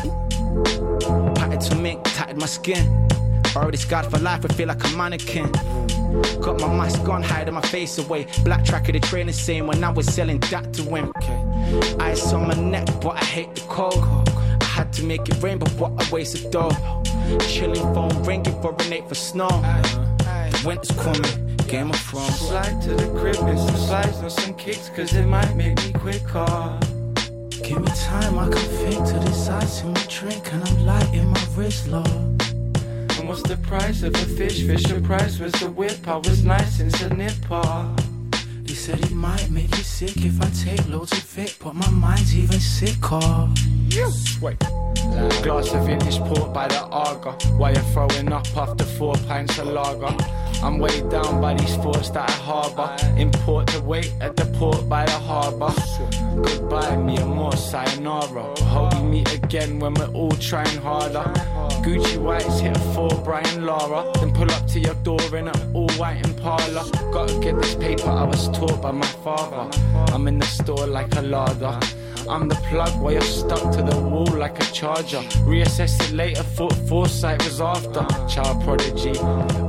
Patted 1.35 1.61
to 1.61 1.75
mink, 1.77 2.01
tatted 2.05 2.39
my 2.39 2.47
skin. 2.47 3.09
Already 3.55 3.77
scarred 3.77 4.07
for 4.07 4.19
life, 4.21 4.47
I 4.47 4.55
feel 4.55 4.69
like 4.69 4.83
a 4.83 4.97
mannequin. 4.97 5.53
Got 6.41 6.61
my 6.61 6.69
mask 6.75 7.07
on, 7.11 7.23
hiding 7.23 7.53
my 7.53 7.61
face 7.61 7.99
away. 7.99 8.27
Black 8.43 8.65
track 8.65 8.89
of 8.89 8.95
the 8.95 9.01
trainer 9.01 9.33
saying 9.33 9.67
when 9.67 9.85
I 9.85 9.91
was 9.91 10.07
selling 10.07 10.41
that 10.41 10.73
to 10.73 10.83
him. 10.83 11.13
Ice 12.01 12.33
on 12.33 12.49
my 12.49 12.55
neck, 12.55 12.87
but 13.03 13.17
I 13.17 13.25
hate 13.25 13.55
the 13.55 13.61
cold. 13.63 14.22
Had 14.73 14.91
to 14.95 15.05
make 15.05 15.29
it 15.29 15.43
rain, 15.43 15.59
but 15.59 15.70
what 15.73 15.91
a 16.01 16.11
waste 16.11 16.35
of 16.35 16.51
dough. 16.51 17.03
Chilling 17.47 17.83
phone 17.95 18.23
ringing 18.25 18.59
for 18.62 18.75
an 18.81 18.93
eight 18.93 19.07
for 19.07 19.14
snow. 19.14 19.49
The 19.49 20.62
winter's 20.66 20.97
coming, 20.97 21.57
Game 21.68 21.91
of 21.91 22.01
Thrones. 22.01 22.39
Slide 22.39 22.81
to 22.83 22.95
the 22.95 23.07
crib 23.20 23.37
and 23.41 23.59
some 23.59 23.77
slides 23.77 24.16
on 24.18 24.31
some 24.31 24.55
kicks, 24.55 24.89
cause 24.89 25.12
it 25.14 25.27
might 25.27 25.55
make 25.57 25.77
me 25.77 25.93
quicker. 25.93 26.81
Give 27.62 27.81
me 27.83 27.93
time, 27.95 28.39
I 28.39 28.49
can 28.49 28.66
fake 28.81 29.05
to 29.12 29.18
this 29.20 29.49
ice 29.51 29.83
in 29.83 29.93
my 29.93 30.07
drink, 30.09 30.51
and 30.55 30.66
I'm 30.66 30.87
lighting 30.87 31.29
my 31.29 31.47
wrist, 31.55 31.89
Lord. 31.89 32.07
And 32.07 33.29
what's 33.29 33.43
the 33.43 33.59
price 33.62 34.03
of 34.03 34.14
a 34.14 34.18
fish? 34.18 34.66
Fish, 34.66 34.85
Fisher 34.87 35.01
Price 35.03 35.39
was 35.39 35.53
the 35.53 35.70
whip, 35.70 36.09
I 36.09 36.16
was 36.16 36.45
nice 36.45 36.81
and 36.81 36.95
a 37.03 37.14
nipper. 37.14 37.95
They 38.62 38.75
said 38.75 39.01
it 39.01 39.12
might 39.12 39.51
make 39.51 39.77
you 39.77 39.85
sick 39.85 40.16
if 40.25 40.41
I 40.41 40.49
take 40.64 40.89
loads 40.89 41.12
of 41.12 41.39
it, 41.39 41.59
but 41.62 41.75
my 41.75 41.91
mind's 41.91 42.35
even 42.35 42.59
sicker. 42.59 43.20
Wait. 43.95 44.59
Glass 45.43 45.74
of 45.74 45.84
vintage 45.84 46.18
port 46.20 46.55
by 46.55 46.66
the 46.66 46.80
Arga. 46.86 47.32
Why 47.59 47.72
you're 47.72 47.82
throwing 47.93 48.32
up 48.32 48.47
after 48.57 48.84
four 48.84 49.14
pints 49.28 49.59
of 49.59 49.66
lager? 49.66 50.16
I'm 50.62 50.78
weighed 50.78 51.11
down 51.11 51.43
by 51.43 51.53
these 51.53 51.76
thoughts 51.76 52.09
that 52.11 52.30
I 52.30 52.32
harbour. 52.32 52.97
Import 53.18 53.66
the 53.66 53.82
weight 53.82 54.14
at 54.22 54.34
the 54.36 54.47
port 54.57 54.88
by 54.88 55.05
the 55.05 55.12
harbour. 55.12 55.74
Goodbye, 56.43 56.97
me 56.97 57.18
and 57.18 57.34
more 57.34 57.55
sayonara. 57.55 58.59
Hope 58.61 58.95
we 58.95 59.03
meet 59.03 59.34
again 59.34 59.78
when 59.78 59.93
we're 59.93 60.12
all 60.14 60.32
trying 60.32 60.78
harder. 60.78 61.24
Gucci 61.84 62.16
whites 62.16 62.61
hit 62.61 62.74
a 62.74 62.80
four, 62.95 63.11
Brian 63.22 63.66
Lara. 63.66 64.11
Then 64.14 64.32
pull 64.32 64.51
up 64.53 64.66
to 64.68 64.80
your 64.80 64.95
door 65.03 65.36
in 65.36 65.49
an 65.49 65.74
all 65.74 65.90
white 65.93 66.24
Impala. 66.24 66.88
Gotta 67.12 67.38
get 67.40 67.61
this 67.61 67.74
paper, 67.74 68.09
I 68.09 68.24
was 68.24 68.49
taught 68.57 68.80
by 68.80 68.93
my 68.93 69.07
father. 69.22 69.68
I'm 70.14 70.26
in 70.28 70.38
the 70.38 70.47
store 70.47 70.86
like 70.86 71.14
a 71.16 71.20
larder. 71.20 71.78
I'm 72.29 72.49
the 72.49 72.55
plug 72.68 73.01
while 73.01 73.12
you're 73.12 73.20
stuck 73.23 73.73
to 73.73 73.83
the 73.83 73.99
wall 73.99 74.27
like 74.27 74.59
a 74.61 74.73
charger. 74.73 75.23
Reassess 75.45 76.01
it 76.05 76.12
later, 76.12 76.43
thought 76.43 76.75
foresight 76.89 77.43
was 77.45 77.61
after. 77.61 78.07
Child 78.29 78.62
prodigy, 78.64 79.12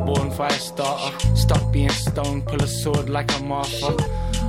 born 0.05 0.31
fire 0.31 0.49
starter. 0.51 1.35
Stop 1.35 1.71
being 1.71 1.89
stoned, 1.89 2.45
pull 2.45 2.61
a 2.61 2.67
sword 2.67 3.09
like 3.09 3.31
a 3.39 3.43
Martha. 3.43 3.95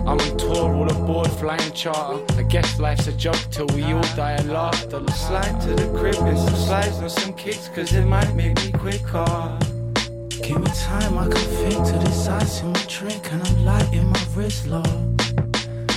I'm 0.07 0.21
on 0.21 0.37
tour, 0.37 0.75
all 0.75 0.91
aboard, 0.91 1.31
flying 1.33 1.73
charter. 1.73 2.23
I 2.39 2.43
guess 2.43 2.79
life's 2.79 3.07
a 3.07 3.13
joke 3.13 3.41
till 3.51 3.67
we 3.75 3.85
all 3.85 4.03
die 4.15 4.33
of 4.33 4.49
laughter. 4.49 5.03
Slide 5.13 5.61
to 5.63 5.75
the 5.75 5.99
crib 5.99 6.17
and 6.17 6.39
some 6.39 6.57
slides 6.57 6.99
on 6.99 7.11
some 7.11 7.33
kicks, 7.33 7.69
cause 7.69 7.93
it 7.95 8.05
might 8.05 8.35
make 8.35 8.55
me 8.57 8.73
quicker. 8.73 9.59
Give 10.43 10.61
me 10.61 10.71
time, 10.75 11.17
I 11.17 11.25
can 11.25 11.33
think 11.33 11.87
to 11.87 12.05
ice 12.31 12.61
in 12.61 12.73
my 12.73 12.85
drink, 12.87 13.33
and 13.33 13.43
I'm 13.43 13.65
lighting 13.65 14.07
my 14.07 14.27
wrist, 14.35 14.67
Lord. 14.67 15.14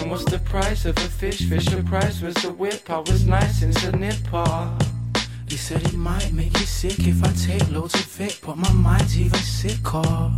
What's 0.09 0.23
the 0.23 0.39
price 0.39 0.85
of 0.85 0.97
a 0.97 1.01
fish? 1.01 1.49
Fisher 1.49 1.83
Price 1.83 2.21
was 2.21 2.35
the 2.35 2.51
whip, 2.51 2.89
I 2.89 2.99
was 2.99 3.25
nice 3.25 3.61
and 3.61 3.75
a 3.83 3.97
nipper. 3.97 4.71
They 5.47 5.57
said 5.57 5.83
it 5.83 5.95
might 5.95 6.31
make 6.31 6.57
you 6.57 6.65
sick 6.65 6.99
if 6.99 7.21
I 7.23 7.31
take 7.33 7.69
loads 7.69 7.95
of 7.95 8.21
it, 8.21 8.39
but 8.41 8.57
my 8.57 8.71
mind's 8.71 9.19
even 9.19 9.39
sicker. 9.39 10.31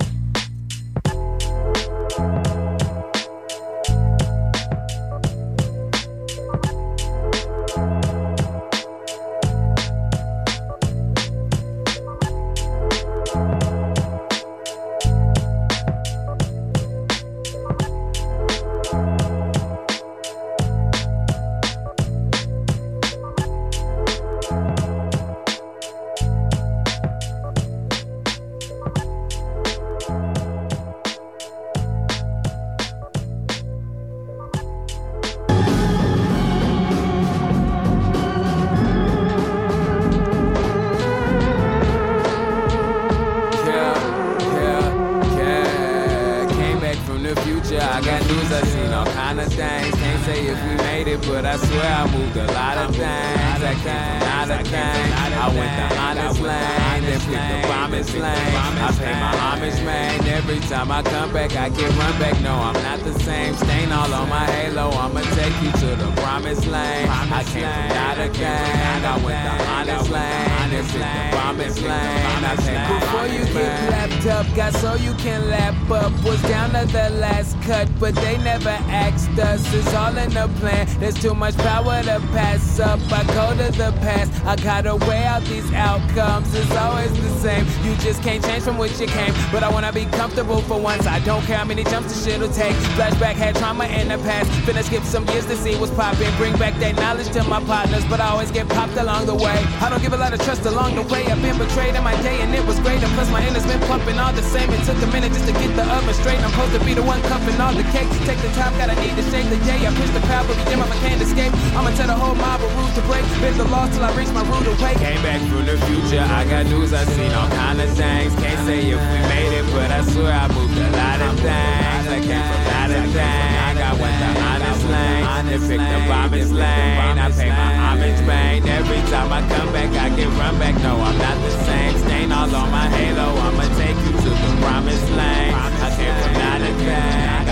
Got 48.01 48.21
news, 48.27 48.51
I 48.51 48.61
seen 48.63 48.91
all 48.93 49.05
kind 49.05 49.39
of 49.39 49.47
things. 49.47 49.95
Can't 49.95 50.23
say 50.25 50.47
if 50.47 50.59
we 50.63 50.75
made 50.83 51.07
it, 51.07 51.21
but 51.27 51.45
I 51.45 51.57
swear 51.57 51.91
I 51.91 52.05
moved 52.11 52.37
a 52.37 52.47
lot 52.53 52.77
of 52.77 52.95
things. 52.95 53.61
I 53.63 53.73
came 53.83 54.05
from 54.05 54.19
not 54.29 54.49
a 54.49 54.63
thing. 54.63 55.09
I 55.39 55.47
went 55.55 55.73
the 55.79 55.97
honest 55.97 56.41
lane, 56.41 57.03
then 57.03 57.19
picked 57.19 57.49
the 57.49 57.67
promised 57.67 58.13
lane. 58.13 58.55
I 58.87 58.91
pay 58.97 59.13
my 59.19 59.35
homage, 59.35 59.81
man. 59.83 60.27
Every 60.27 60.59
time 60.59 60.91
I 60.91 61.01
come 61.03 61.33
back, 61.33 61.55
I 61.55 61.69
get 61.69 61.89
run 61.97 62.19
back. 62.19 62.39
No, 62.41 62.53
I'm 62.55 62.73
not 62.83 62.99
the 62.99 63.17
same. 63.19 63.55
Stain 63.55 63.91
all 63.91 64.13
on 64.13 64.29
my 64.29 64.45
halo. 64.45 64.91
I'ma 64.91 65.21
take 65.35 65.55
you 65.61 65.71
to 65.71 65.95
the 65.95 66.11
promised 66.21 66.67
lane. 66.67 67.07
I 67.07 67.43
came 67.43 67.63
from 67.63 67.87
not 67.89 68.17
a 68.19 68.29
gang. 68.29 69.05
I 69.05 69.15
went 69.23 69.39
the 69.47 69.65
honest 69.67 70.09
lane, 70.09 70.69
then 70.71 70.85
picked 70.85 70.93
the 70.93 71.37
promised 71.37 71.81
lane. 71.81 71.89
I 71.91 72.55
my 72.55 72.99
Before 72.99 73.27
you 73.27 73.45
get 73.53 73.89
lapped 73.91 74.25
up, 74.27 74.55
got 74.55 74.73
so 74.73 74.95
you 74.95 75.13
can 75.15 75.49
lap 75.49 75.75
up. 75.89 76.11
Was 76.23 76.41
down 76.43 76.69
to 76.71 76.85
the 76.91 77.09
last 77.19 77.59
cut, 77.61 77.88
but 77.99 78.15
they 78.15 78.37
never 78.37 78.69
asked 78.69 79.37
us. 79.39 79.61
It's 79.73 79.93
all 79.93 80.15
in 80.17 80.29
the 80.31 80.47
plan. 80.59 80.87
There's 80.99 81.19
too 81.19 81.33
much 81.33 81.55
power 81.57 82.01
to 82.03 82.19
pass 82.31 82.79
up. 82.79 82.99
I 83.11 83.23
go 83.33 83.51
to 83.51 83.71
the 83.77 83.91
past. 84.01 84.31
I 84.45 84.55
gotta 84.55 84.95
weigh 85.07 85.23
out 85.23 85.43
these 85.43 85.71
outcomes. 85.73 86.53
It's 86.53 86.75
always 86.75 87.11
the 87.13 87.29
same. 87.39 87.65
You 87.83 87.95
just 87.97 88.21
can't 88.23 88.43
change 88.43 88.63
from 88.63 88.77
which 88.77 88.99
you 88.99 89.07
came. 89.07 89.33
But 89.51 89.63
I 89.63 89.69
wanna 89.69 89.91
be 89.91 90.05
comfortable 90.05 90.61
for 90.61 90.79
once. 90.79 91.07
I 91.07 91.19
don't 91.19 91.43
care 91.45 91.57
how 91.57 91.65
many 91.65 91.83
jumps 91.83 92.13
the 92.13 92.29
shit'll 92.29 92.49
take. 92.49 92.75
Flashback 92.97 93.35
had 93.35 93.55
trauma 93.55 93.85
in 93.85 94.09
the 94.09 94.17
past. 94.19 94.49
Finna 94.65 94.83
skip 94.83 95.03
some 95.03 95.27
years 95.29 95.45
to 95.47 95.55
see 95.55 95.75
what's 95.75 95.93
poppin'. 95.93 96.35
Bring 96.37 96.55
back 96.57 96.75
that 96.79 96.95
knowledge 96.95 97.29
to 97.33 97.43
my 97.43 97.61
partners, 97.63 98.05
but 98.09 98.19
I 98.19 98.29
always 98.29 98.51
get 98.51 98.67
popped 98.69 98.97
along 98.97 99.25
the 99.25 99.35
way. 99.35 99.57
I 99.81 99.89
don't 99.89 100.01
give 100.01 100.13
a 100.13 100.17
lot 100.17 100.33
of 100.33 100.41
trust 100.41 100.65
along 100.65 100.95
the 100.95 101.03
way. 101.03 101.25
I've 101.25 101.41
been 101.41 101.57
betrayed 101.57 101.95
in 101.95 102.03
my 102.03 102.15
day 102.21 102.39
and 102.41 102.53
it 102.53 102.65
was 102.65 102.79
great. 102.79 103.01
And 103.03 103.11
plus 103.13 103.29
my 103.31 103.45
inner's 103.47 103.65
been 103.65 103.81
pumping 103.87 104.17
all 104.19 104.33
the 104.33 104.43
same. 104.43 104.69
It 104.71 104.83
took 104.85 105.01
a 105.01 105.07
minute 105.07 105.33
just 105.33 105.47
to 105.47 105.53
get 105.53 105.75
the 105.75 105.83
oven 105.95 106.13
straight. 106.13 106.39
I'm 106.39 106.51
supposed 106.51 106.73
to 106.79 106.85
be 106.85 106.93
the 106.93 107.03
one 107.03 107.21
cupping 107.23 107.59
all 107.59 107.73
the 107.73 107.78
cake. 107.91 108.09
To 108.09 108.19
take 108.25 108.39
the 108.39 108.51
top, 108.57 108.71
gotta 108.77 108.95
need 109.01 109.15
to 109.15 109.23
shake 109.31 109.47
the 109.49 109.59
day. 109.65 109.85
I 109.85 109.91
push 109.93 110.09
the 110.11 110.23
crowd, 110.27 110.47
but 110.47 110.57
damn 110.67 110.79
if 110.79 110.91
I 110.91 110.97
can't 111.05 111.21
escape. 111.21 111.53
I'ma 111.75 111.91
tell 111.95 112.07
the 112.07 112.17
whole 112.17 112.35
mob 112.35 112.61
a 112.61 112.67
rules 112.75 112.93
to 112.95 113.01
break. 113.09 113.23
Been 113.41 113.57
the 113.57 113.65
lost 113.65 113.93
till 113.93 114.03
I 114.03 114.11
reach 114.15 114.31
my 114.35 114.43
root 114.43 114.67
away. 114.67 114.93
Came 114.95 115.21
back 115.21 115.41
from 115.49 115.65
the 115.65 115.77
future. 115.87 116.21
I 116.21 116.43
got 116.45 116.65
news. 116.67 116.93
I 116.93 117.03
seen 117.05 117.31
all 117.33 117.49
kind 117.49 117.79
of 117.79 117.89
things. 117.95 118.35
Can't 118.35 118.61
say 118.67 118.79
if 118.91 118.99
we 118.99 119.19
made 119.31 119.53
it, 119.59 119.65
but 119.71 119.89
I 119.91 120.01
swear 120.11 120.33
I 120.33 120.47
moved 120.51 120.77
a 120.77 120.89
lot 120.91 121.19
of 121.21 121.33
things. 121.39 122.05
I 122.09 122.19
came 122.19 122.43
from 122.43 122.61
a 122.61 122.71
lot 122.71 122.89
of 122.91 123.05
things. 123.15 123.77
I 123.79 123.93
went 124.01 124.15
the 124.19 124.29
honest 124.49 124.83
lane. 124.89 125.25
And 125.39 125.61
picked 125.65 125.81
the 125.81 125.99
promised 126.05 126.53
lane. 126.53 127.17
I 127.17 127.31
pay 127.31 127.49
my 127.49 127.71
homage, 127.73 128.21
man. 128.27 128.67
Every 128.67 129.01
time 129.09 129.31
I 129.31 129.41
come 129.47 129.71
back, 129.73 129.89
I 129.97 130.09
get 130.15 130.27
run 130.37 130.59
back. 130.59 130.75
No, 130.83 130.99
I'm 130.99 131.17
not 131.17 131.37
the 131.41 131.51
same. 131.65 131.97
Stain 132.05 132.31
all 132.31 132.53
on 132.53 132.69
my 132.69 132.87
halo. 132.89 133.33
I'ma 133.47 133.65
take 133.79 133.97
you 134.05 134.11
to 134.11 134.29
the 134.29 134.51
promised 134.61 135.09
lane. 135.09 135.53
I 135.55 135.89
came 135.97 136.15
from 136.21 136.33
not 136.33 136.61
a 136.61 136.71
thing. 136.83 137.48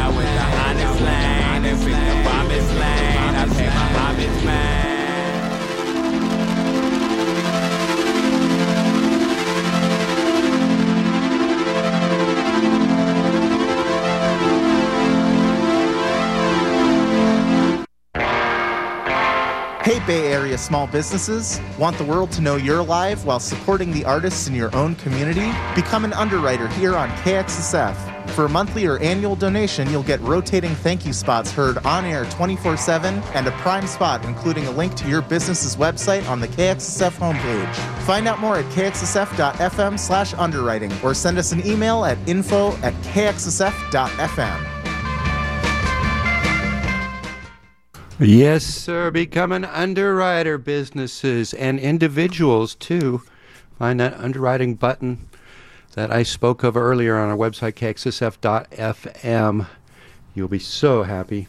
I 3.36 3.45
pay 3.45 3.68
my 3.68 4.45
man. 4.45 4.88
Hey, 19.84 20.06
Bay 20.06 20.34
Area 20.34 20.58
small 20.58 20.86
businesses. 20.88 21.62
Want 21.80 21.98
the 21.98 22.04
world 22.04 22.32
to 22.34 22.41
know 22.41 22.58
you're 22.58 22.80
alive 22.80 23.24
while 23.24 23.39
supporting 23.39 23.93
the 23.93 24.04
artists 24.04 24.48
in 24.48 24.54
your 24.54 24.76
own 24.76 24.95
community? 24.95 25.50
Become 25.76 26.04
an 26.04 26.12
underwriter 26.14 26.68
here 26.70 26.98
on 26.98 27.10
KXSF. 27.20 28.16
For 28.30 28.45
a 28.45 28.49
monthly 28.49 28.86
or 28.86 28.99
annual 28.99 29.36
donation, 29.36 29.89
you'll 29.89 30.03
get 30.03 30.21
rotating 30.21 30.75
thank 30.75 31.05
you 31.05 31.13
spots 31.13 31.51
heard 31.51 31.78
on 31.80 32.05
air 32.05 32.25
24 32.25 32.78
7 32.78 33.15
and 33.34 33.47
a 33.47 33.51
prime 33.51 33.88
spot, 33.88 34.23
including 34.25 34.65
a 34.67 34.71
link 34.71 34.95
to 34.95 35.07
your 35.07 35.21
business's 35.21 35.75
website 35.75 36.28
on 36.30 36.39
the 36.39 36.47
KXSF 36.47 37.11
homepage. 37.17 37.75
Find 38.03 38.28
out 38.28 38.39
more 38.39 38.57
at 38.57 38.65
kxsf.fm 38.65 39.97
slash 39.99 40.34
underwriting 40.36 40.91
or 41.03 41.13
send 41.13 41.38
us 41.38 41.51
an 41.51 41.65
email 41.65 42.05
at 42.05 42.17
info 42.28 42.73
at 42.78 42.93
kxsf.fm. 43.03 44.67
Yes, 48.19 48.63
sir. 48.63 49.11
Becoming 49.11 49.63
underwriter 49.63 50.57
businesses 50.57 51.53
and 51.53 51.80
individuals 51.80 52.73
too. 52.73 53.21
Find 53.78 53.99
that 53.99 54.15
underwriting 54.15 54.73
button 54.73 55.26
that 55.98 56.12
I 56.12 56.22
spoke 56.22 56.64
of 56.64 56.78
earlier 56.78 57.18
on 57.18 57.28
our 57.28 57.36
website, 57.36 57.74
kxsf.fm. 57.74 59.68
You'll 60.36 60.48
be 60.48 60.60
so 60.60 61.02
happy. 61.02 61.48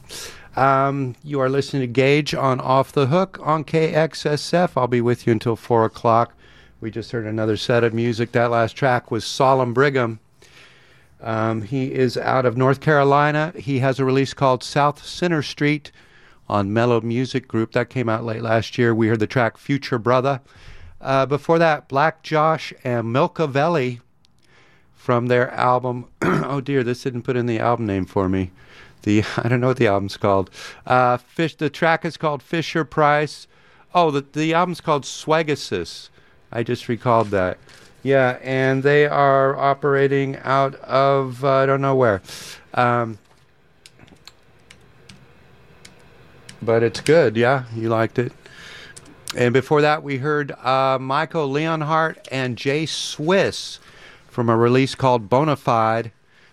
Um, 0.56 1.16
you 1.22 1.38
are 1.40 1.50
listening 1.50 1.82
to 1.82 1.86
Gage 1.86 2.34
on 2.34 2.58
Off 2.58 2.90
the 2.90 3.08
Hook 3.08 3.38
on 3.42 3.62
KXSF. 3.62 4.70
I'll 4.74 4.86
be 4.86 5.02
with 5.02 5.26
you 5.26 5.32
until 5.32 5.54
4 5.54 5.84
o'clock. 5.84 6.32
We 6.80 6.90
just 6.90 7.12
heard 7.12 7.26
another 7.26 7.58
set 7.58 7.84
of 7.84 7.92
music. 7.92 8.32
That 8.32 8.50
last 8.50 8.72
track 8.72 9.10
was 9.10 9.26
Solemn 9.26 9.74
Brigham. 9.74 10.18
Um, 11.20 11.60
he 11.60 11.92
is 11.92 12.16
out 12.16 12.46
of 12.46 12.56
North 12.56 12.80
Carolina. 12.80 13.52
He 13.54 13.80
has 13.80 14.00
a 14.00 14.04
release 14.06 14.32
called 14.32 14.64
South 14.64 15.04
Center 15.04 15.42
Street 15.42 15.92
on 16.48 16.72
Mellow 16.72 17.02
Music 17.02 17.48
Group. 17.48 17.72
That 17.72 17.90
came 17.90 18.08
out 18.08 18.24
late 18.24 18.40
last 18.40 18.78
year. 18.78 18.94
We 18.94 19.08
heard 19.08 19.20
the 19.20 19.26
track 19.26 19.58
Future 19.58 19.98
Brother. 19.98 20.40
Uh, 21.02 21.26
before 21.26 21.58
that, 21.58 21.86
Black 21.86 22.22
Josh 22.22 22.72
and 22.82 23.14
Milkavelli 23.14 24.00
from 25.08 25.28
their 25.28 25.50
album. 25.52 26.04
oh 26.20 26.60
dear, 26.60 26.84
this 26.84 27.02
didn't 27.02 27.22
put 27.22 27.34
in 27.34 27.46
the 27.46 27.58
album 27.58 27.86
name 27.86 28.04
for 28.04 28.28
me. 28.28 28.50
The 29.04 29.24
I 29.38 29.48
don't 29.48 29.58
know 29.58 29.68
what 29.68 29.78
the 29.78 29.86
album's 29.86 30.18
called. 30.18 30.50
Uh, 30.86 31.16
Fish. 31.16 31.54
The 31.54 31.70
track 31.70 32.04
is 32.04 32.18
called 32.18 32.42
Fisher 32.42 32.84
Price. 32.84 33.46
Oh, 33.94 34.10
the 34.10 34.20
the 34.20 34.52
album's 34.52 34.82
called 34.82 35.04
Swagasis. 35.04 36.10
I 36.52 36.62
just 36.62 36.90
recalled 36.90 37.28
that. 37.28 37.56
Yeah, 38.02 38.38
and 38.42 38.82
they 38.82 39.06
are 39.06 39.56
operating 39.56 40.36
out 40.42 40.74
of 40.74 41.42
uh, 41.42 41.52
I 41.52 41.64
don't 41.64 41.80
know 41.80 41.96
where. 41.96 42.20
Um, 42.74 43.16
but 46.60 46.82
it's 46.82 47.00
good. 47.00 47.34
Yeah, 47.34 47.64
you 47.74 47.88
liked 47.88 48.18
it. 48.18 48.34
And 49.34 49.54
before 49.54 49.80
that, 49.80 50.02
we 50.02 50.18
heard 50.18 50.52
uh, 50.52 50.98
Michael 51.00 51.48
Leonhart 51.48 52.18
and 52.30 52.58
Jay 52.58 52.84
Swiss 52.84 53.80
from 54.38 54.48
a 54.48 54.56
release 54.56 54.94
called 54.94 55.28
Bonafide. 55.28 56.12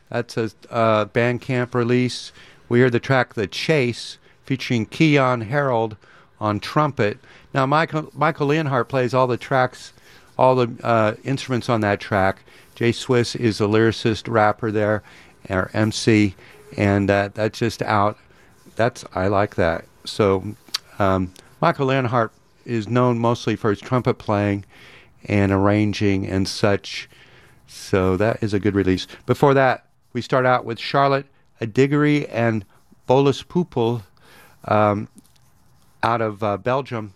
That's 0.09 0.37
a 0.37 0.49
uh, 0.71 1.05
Bandcamp 1.05 1.75
release. 1.75 2.31
We 2.67 2.79
heard 2.79 2.93
the 2.93 2.99
track 2.99 3.35
The 3.35 3.45
Chase 3.45 4.17
featuring 4.43 4.87
Keyon 4.87 5.43
Harrold 5.43 5.95
on 6.39 6.59
trumpet. 6.59 7.19
Now, 7.53 7.67
Michael, 7.67 8.09
Michael 8.15 8.47
Leonhart 8.47 8.87
plays 8.87 9.13
all 9.13 9.27
the 9.27 9.37
tracks, 9.37 9.93
all 10.35 10.55
the 10.55 10.75
uh, 10.83 11.13
instruments 11.23 11.69
on 11.69 11.81
that 11.81 11.99
track. 11.99 12.39
Jay 12.73 12.91
Swiss 12.91 13.35
is 13.35 13.61
a 13.61 13.65
lyricist, 13.65 14.27
rapper 14.27 14.71
there, 14.71 15.03
or 15.47 15.69
MC, 15.75 16.33
and 16.75 17.11
uh, 17.11 17.29
that's 17.35 17.59
just 17.59 17.83
out. 17.83 18.17
That's 18.75 19.05
I 19.13 19.27
like 19.27 19.53
that. 19.57 19.85
So, 20.05 20.55
um, 20.97 21.31
Michael 21.61 21.85
Leonhart 21.85 22.31
is 22.65 22.87
known 22.87 23.19
mostly 23.19 23.55
for 23.55 23.69
his 23.69 23.79
trumpet 23.79 24.15
playing 24.15 24.65
and 25.25 25.51
arranging 25.51 26.25
and 26.25 26.47
such. 26.47 27.07
So 27.67 28.17
that 28.17 28.41
is 28.43 28.53
a 28.53 28.59
good 28.59 28.75
release. 28.75 29.07
Before 29.25 29.53
that, 29.53 29.85
we 30.13 30.21
start 30.21 30.45
out 30.45 30.65
with 30.65 30.79
Charlotte 30.79 31.25
Adigéry 31.61 32.27
and 32.31 32.65
Bolis 33.07 33.43
Pupul 33.45 34.03
um, 34.65 35.07
out 36.03 36.21
of 36.21 36.43
uh, 36.43 36.57
Belgium 36.57 37.13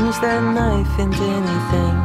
Plunge 0.09 0.21
that 0.21 0.41
knife 0.53 0.99
into 0.99 1.23
anything. 1.23 1.97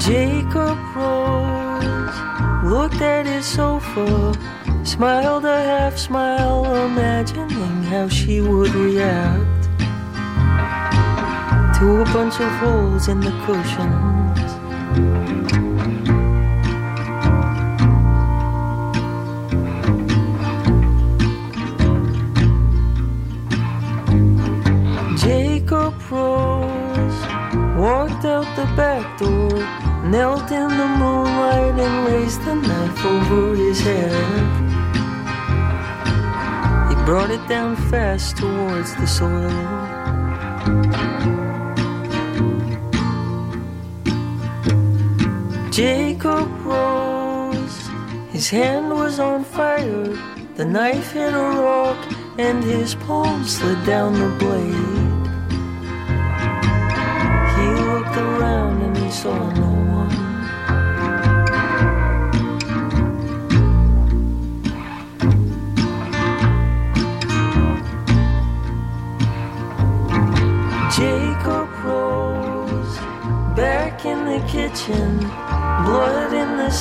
Jacob 0.00 0.78
Rose 0.94 2.18
looked 2.64 3.00
at 3.02 3.26
his 3.26 3.46
sofa, 3.46 4.34
smiled 4.84 5.44
a 5.44 5.62
half 5.64 5.98
smile, 5.98 6.64
imagining 6.86 7.82
how 7.84 8.08
she 8.08 8.40
would 8.40 8.74
react 8.74 9.64
to 11.78 12.00
a 12.00 12.04
bunch 12.12 12.40
of 12.40 12.50
holes 12.60 13.08
in 13.08 13.20
the 13.20 13.30
cushions. 13.44 14.13
Fast 38.24 38.36
towards 38.36 38.94
the 38.96 39.06
soil. 39.06 39.50
Jacob 45.70 46.48
rose, 46.64 47.90
his 48.30 48.48
hand 48.48 48.90
was 48.90 49.18
on 49.18 49.44
fire. 49.44 50.16
The 50.56 50.64
knife 50.64 51.12
hit 51.12 51.34
a 51.34 51.48
rock, 51.60 51.98
and 52.38 52.62
his 52.62 52.94
palm 52.94 53.44
slid 53.44 53.84
down 53.84 54.12
the 54.14 54.28
blade. 54.38 54.83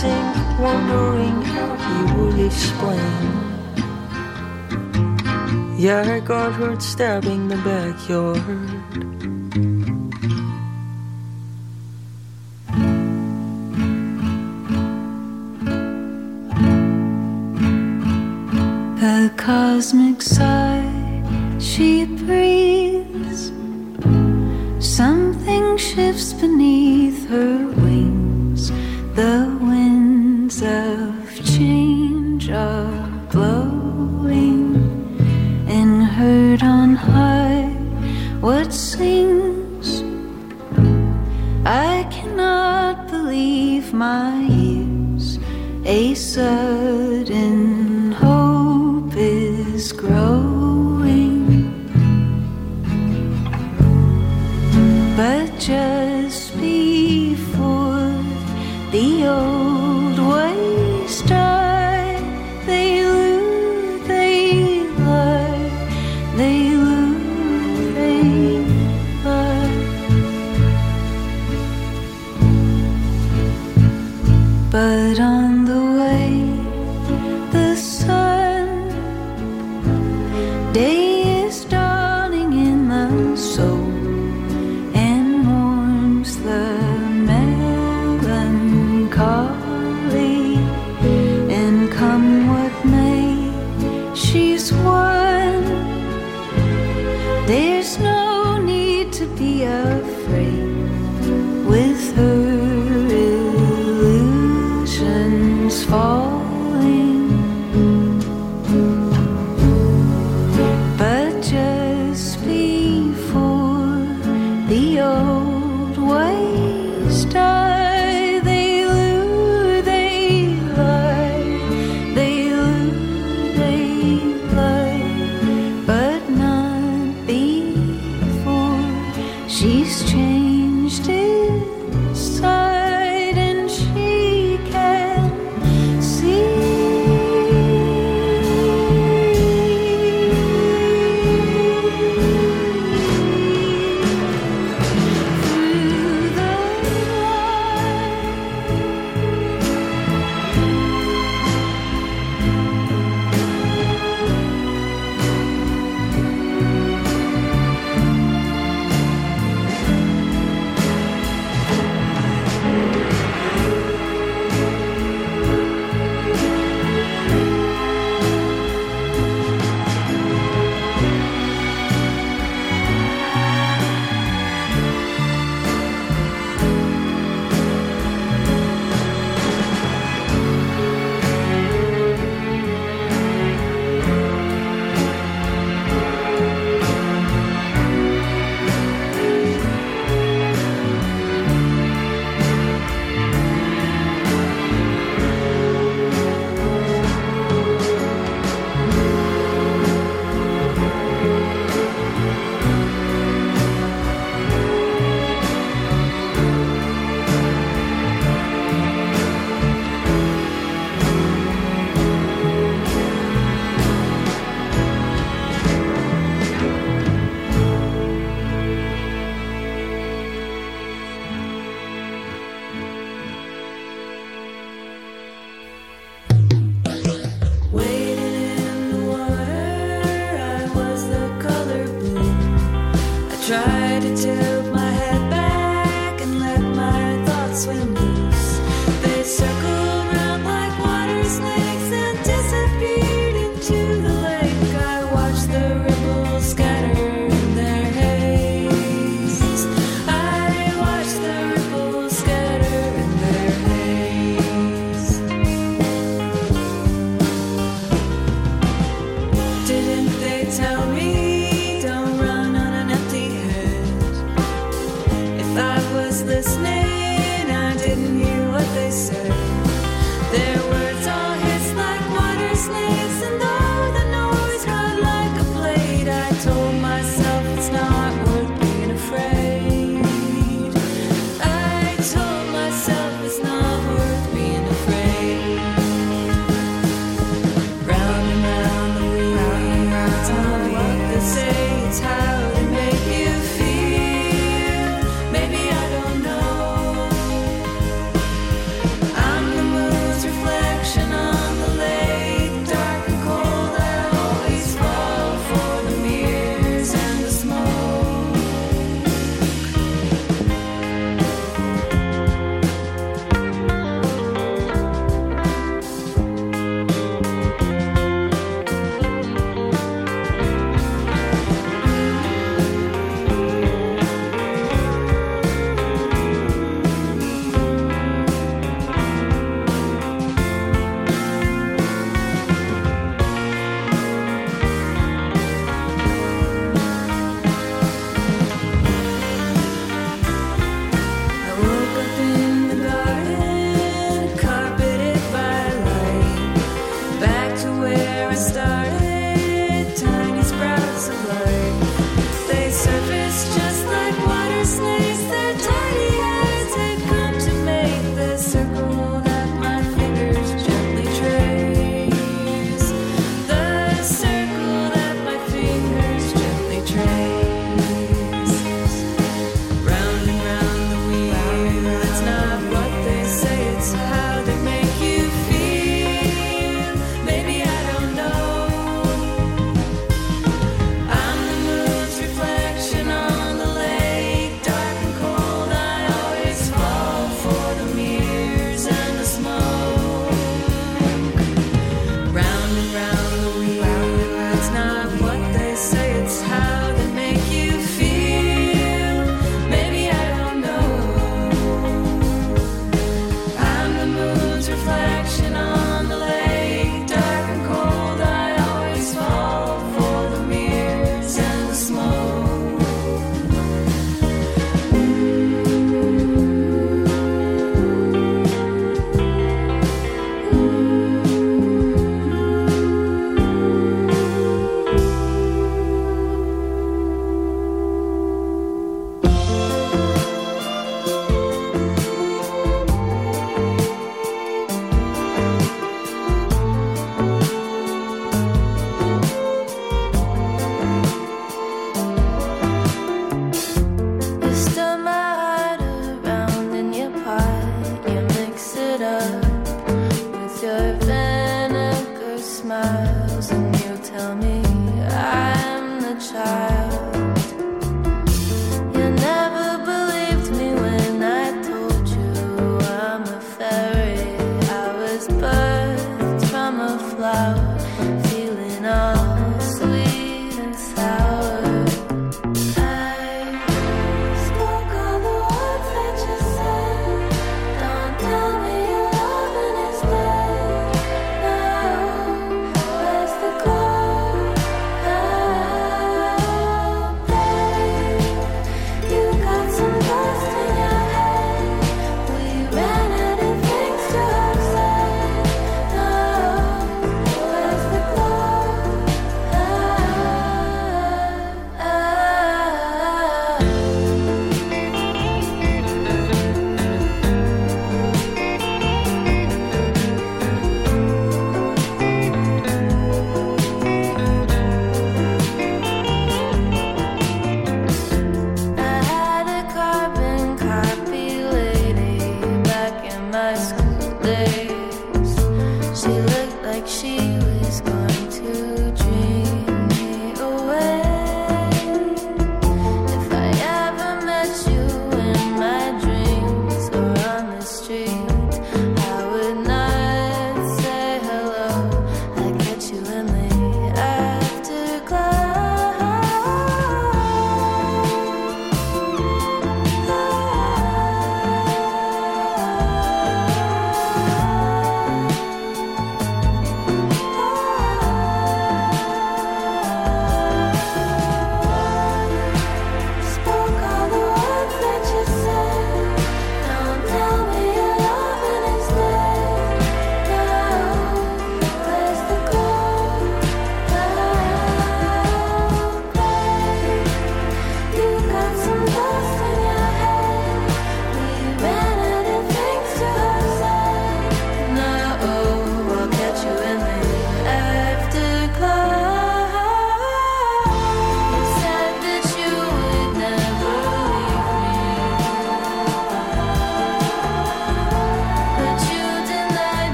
Sink, 0.00 0.36
wondering 0.60 1.40
how 1.54 1.72
he 1.86 1.96
would 2.14 2.38
explain. 2.38 3.46
Yeah, 5.78 6.16
I 6.16 6.20
got 6.20 6.52
hurt 6.52 6.82
stabbing 6.82 7.48
the 7.48 7.56
backyard. 7.56 8.75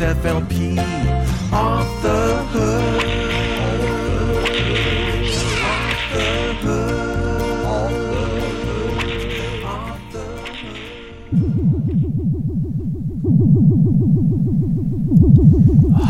KSXFLP 0.00 0.78
off 1.52 2.02
the 2.02 2.36
hook. 2.48 3.10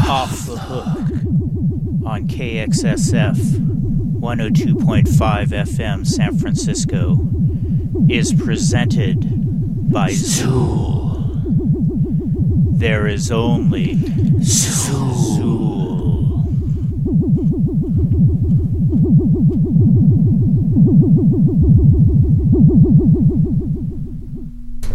Off 0.08 0.46
the 0.46 0.56
Hook 0.56 0.86
on 2.06 2.28
KXSF 2.28 3.36
102.5 4.20 5.04
FM 5.48 6.06
San 6.06 6.38
Francisco 6.38 7.18
is 8.08 8.32
presented 8.34 9.90
by 9.92 10.10
Zool. 10.10 10.99
There 12.80 13.06
is 13.06 13.30
only 13.30 13.94
Zool. 14.40 14.80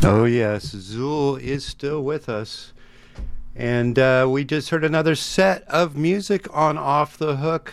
Oh, 0.04 0.26
yes. 0.26 0.74
Zool 0.74 1.40
is 1.40 1.64
still 1.64 2.02
with 2.02 2.28
us. 2.28 2.74
And 3.56 4.00
uh, 4.00 4.26
we 4.32 4.44
just 4.46 4.72
heard 4.72 4.84
another 4.84 5.14
set 5.14 5.62
of 5.68 5.96
music 5.96 6.48
on 6.52 6.80
Off 6.80 7.20
the 7.20 7.36
Hook. 7.36 7.72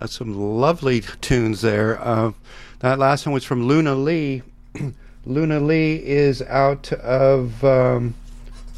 Uh, 0.00 0.06
some 0.06 0.38
lovely 0.38 1.00
tunes 1.20 1.62
there. 1.62 2.00
Uh, 2.00 2.30
that 2.78 3.00
last 3.00 3.26
one 3.26 3.32
was 3.32 3.42
from 3.42 3.66
Luna 3.66 3.96
Li. 3.96 4.42
Luna 5.26 5.58
Li 5.58 5.96
is 5.96 6.42
out 6.42 6.92
of. 6.92 7.64
Um, 7.64 8.14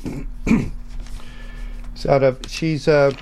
it's 0.47 2.07
out 2.07 2.23
of. 2.23 2.41
She's 2.47 2.89
uh, 2.89 3.13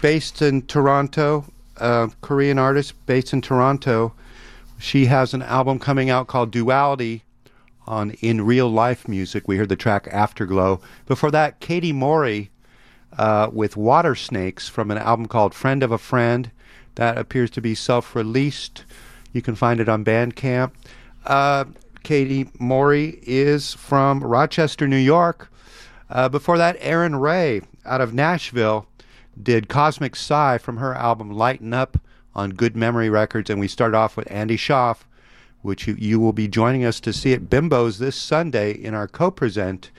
based 0.00 0.42
in 0.42 0.62
Toronto, 0.62 1.44
uh, 1.78 2.08
Korean 2.20 2.58
artist 2.58 2.94
based 3.06 3.32
in 3.32 3.40
Toronto. 3.40 4.14
She 4.78 5.06
has 5.06 5.32
an 5.32 5.42
album 5.42 5.78
coming 5.78 6.10
out 6.10 6.26
called 6.26 6.50
Duality 6.50 7.22
on 7.86 8.10
In 8.20 8.42
Real 8.42 8.68
Life 8.68 9.06
Music. 9.06 9.46
We 9.46 9.56
heard 9.56 9.68
the 9.68 9.76
track 9.76 10.08
Afterglow. 10.10 10.80
Before 11.06 11.30
that, 11.30 11.60
Katie 11.60 11.92
Morey 11.92 12.50
uh, 13.16 13.50
with 13.52 13.76
Water 13.76 14.14
Snakes 14.14 14.68
from 14.68 14.90
an 14.90 14.98
album 14.98 15.26
called 15.26 15.54
Friend 15.54 15.82
of 15.82 15.92
a 15.92 15.98
Friend. 15.98 16.50
That 16.96 17.16
appears 17.16 17.50
to 17.52 17.60
be 17.60 17.74
self 17.74 18.14
released. 18.16 18.84
You 19.32 19.40
can 19.40 19.54
find 19.54 19.80
it 19.80 19.88
on 19.88 20.04
Bandcamp. 20.04 20.72
Uh, 21.24 21.64
Katie 22.02 22.48
Morey 22.58 23.20
is 23.22 23.74
from 23.74 24.22
Rochester, 24.22 24.88
New 24.88 24.96
York. 24.96 25.51
Uh, 26.12 26.28
before 26.28 26.58
that, 26.58 26.76
Erin 26.78 27.16
Rae 27.16 27.62
out 27.84 28.00
of 28.00 28.14
Nashville 28.14 28.86
did 29.42 29.68
Cosmic 29.68 30.14
Sigh 30.14 30.58
from 30.58 30.76
her 30.76 30.94
album 30.94 31.32
Lighten 31.32 31.72
Up 31.72 31.98
on 32.34 32.50
Good 32.50 32.76
Memory 32.76 33.10
Records. 33.10 33.50
And 33.50 33.58
we 33.58 33.66
started 33.66 33.96
off 33.96 34.16
with 34.16 34.30
Andy 34.30 34.56
Shauf 34.56 34.98
which 35.62 35.86
you, 35.86 35.94
you 35.94 36.20
will 36.20 36.32
be 36.32 36.48
joining 36.48 36.84
us 36.84 37.00
to 37.00 37.12
see 37.12 37.32
at 37.32 37.48
Bimbo's 37.48 37.98
this 37.98 38.16
Sunday 38.16 38.72
in 38.72 38.94
our 38.94 39.08
co 39.08 39.30
present. 39.30 39.90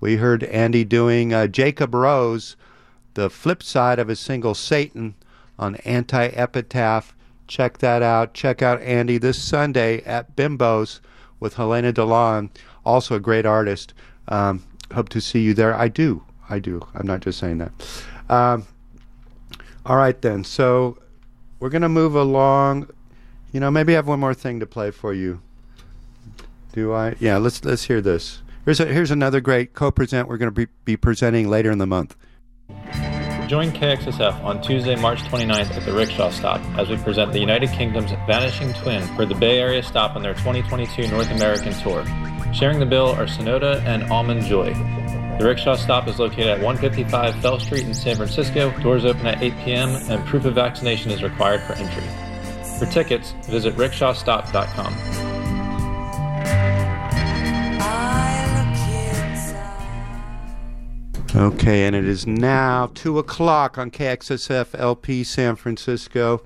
We 0.00 0.16
heard 0.16 0.44
Andy 0.44 0.84
doing 0.84 1.34
uh, 1.34 1.48
Jacob 1.48 1.92
Rose, 1.92 2.56
the 3.14 3.28
flip 3.28 3.62
side 3.62 3.98
of 3.98 4.08
his 4.08 4.20
single 4.20 4.54
Satan 4.54 5.16
on 5.58 5.74
Anti 5.76 6.28
Epitaph. 6.28 7.14
Check 7.48 7.78
that 7.78 8.02
out. 8.02 8.32
Check 8.32 8.62
out 8.62 8.80
Andy 8.80 9.18
this 9.18 9.42
Sunday 9.42 10.02
at 10.04 10.36
Bimbo's 10.36 11.00
with 11.40 11.54
Helena 11.54 11.92
Deland, 11.92 12.50
also 12.84 13.16
a 13.16 13.20
great 13.20 13.46
artist. 13.46 13.94
Um, 14.28 14.62
hope 14.92 15.08
to 15.10 15.20
see 15.20 15.40
you 15.40 15.54
there. 15.54 15.74
I 15.74 15.88
do. 15.88 16.22
I 16.48 16.58
do. 16.58 16.86
I'm 16.94 17.06
not 17.06 17.20
just 17.20 17.38
saying 17.38 17.58
that. 17.58 17.72
Um, 18.28 18.66
all 19.84 19.96
right, 19.96 20.20
then. 20.20 20.44
So 20.44 20.98
we're 21.60 21.70
going 21.70 21.82
to 21.82 21.88
move 21.88 22.14
along. 22.14 22.88
You 23.52 23.60
know, 23.60 23.70
maybe 23.70 23.94
I 23.94 23.96
have 23.96 24.08
one 24.08 24.20
more 24.20 24.34
thing 24.34 24.60
to 24.60 24.66
play 24.66 24.90
for 24.90 25.12
you. 25.12 25.40
Do 26.72 26.92
I? 26.92 27.16
Yeah, 27.18 27.38
let's 27.38 27.64
let's 27.64 27.84
hear 27.84 28.00
this. 28.00 28.42
Here's 28.64 28.80
a, 28.80 28.86
here's 28.86 29.10
another 29.10 29.40
great 29.40 29.72
co-present 29.72 30.28
we're 30.28 30.36
going 30.36 30.52
to 30.52 30.66
be, 30.66 30.70
be 30.84 30.96
presenting 30.96 31.48
later 31.48 31.70
in 31.70 31.78
the 31.78 31.86
month. 31.86 32.16
Join 33.48 33.72
KXSF 33.72 34.44
on 34.44 34.60
Tuesday, 34.60 34.94
March 34.94 35.22
29th 35.22 35.70
at 35.70 35.84
the 35.86 35.92
Rickshaw 35.94 36.28
Stop 36.28 36.60
as 36.78 36.90
we 36.90 36.98
present 36.98 37.32
the 37.32 37.38
United 37.38 37.70
Kingdom's 37.70 38.10
Vanishing 38.26 38.74
Twin 38.74 39.02
for 39.16 39.24
the 39.24 39.34
Bay 39.34 39.58
Area 39.58 39.82
stop 39.82 40.16
on 40.16 40.22
their 40.22 40.34
2022 40.34 41.08
North 41.08 41.30
American 41.30 41.72
tour. 41.80 42.04
Sharing 42.52 42.80
the 42.80 42.86
bill 42.86 43.08
are 43.08 43.26
Sonoda 43.26 43.82
and 43.84 44.04
Almond 44.10 44.42
Joy. 44.42 44.74
The 45.38 45.44
Rickshaw 45.44 45.76
Stop 45.76 46.08
is 46.08 46.18
located 46.18 46.48
at 46.48 46.60
155 46.60 47.40
Fell 47.40 47.60
Street 47.60 47.84
in 47.84 47.94
San 47.94 48.16
Francisco. 48.16 48.70
Doors 48.80 49.04
open 49.04 49.26
at 49.26 49.40
8 49.40 49.54
p.m. 49.64 49.90
and 50.10 50.26
proof 50.26 50.44
of 50.44 50.54
vaccination 50.54 51.12
is 51.12 51.22
required 51.22 51.60
for 51.62 51.74
entry. 51.74 52.02
For 52.78 52.86
tickets, 52.86 53.32
visit 53.46 53.74
rickshawstop.com. 53.76 55.38
Okay, 61.36 61.84
and 61.84 61.94
it 61.94 62.04
is 62.04 62.26
now 62.26 62.90
2 62.94 63.18
o'clock 63.18 63.78
on 63.78 63.92
KXSF 63.92 64.76
LP 64.76 65.22
San 65.22 65.54
Francisco. 65.54 66.42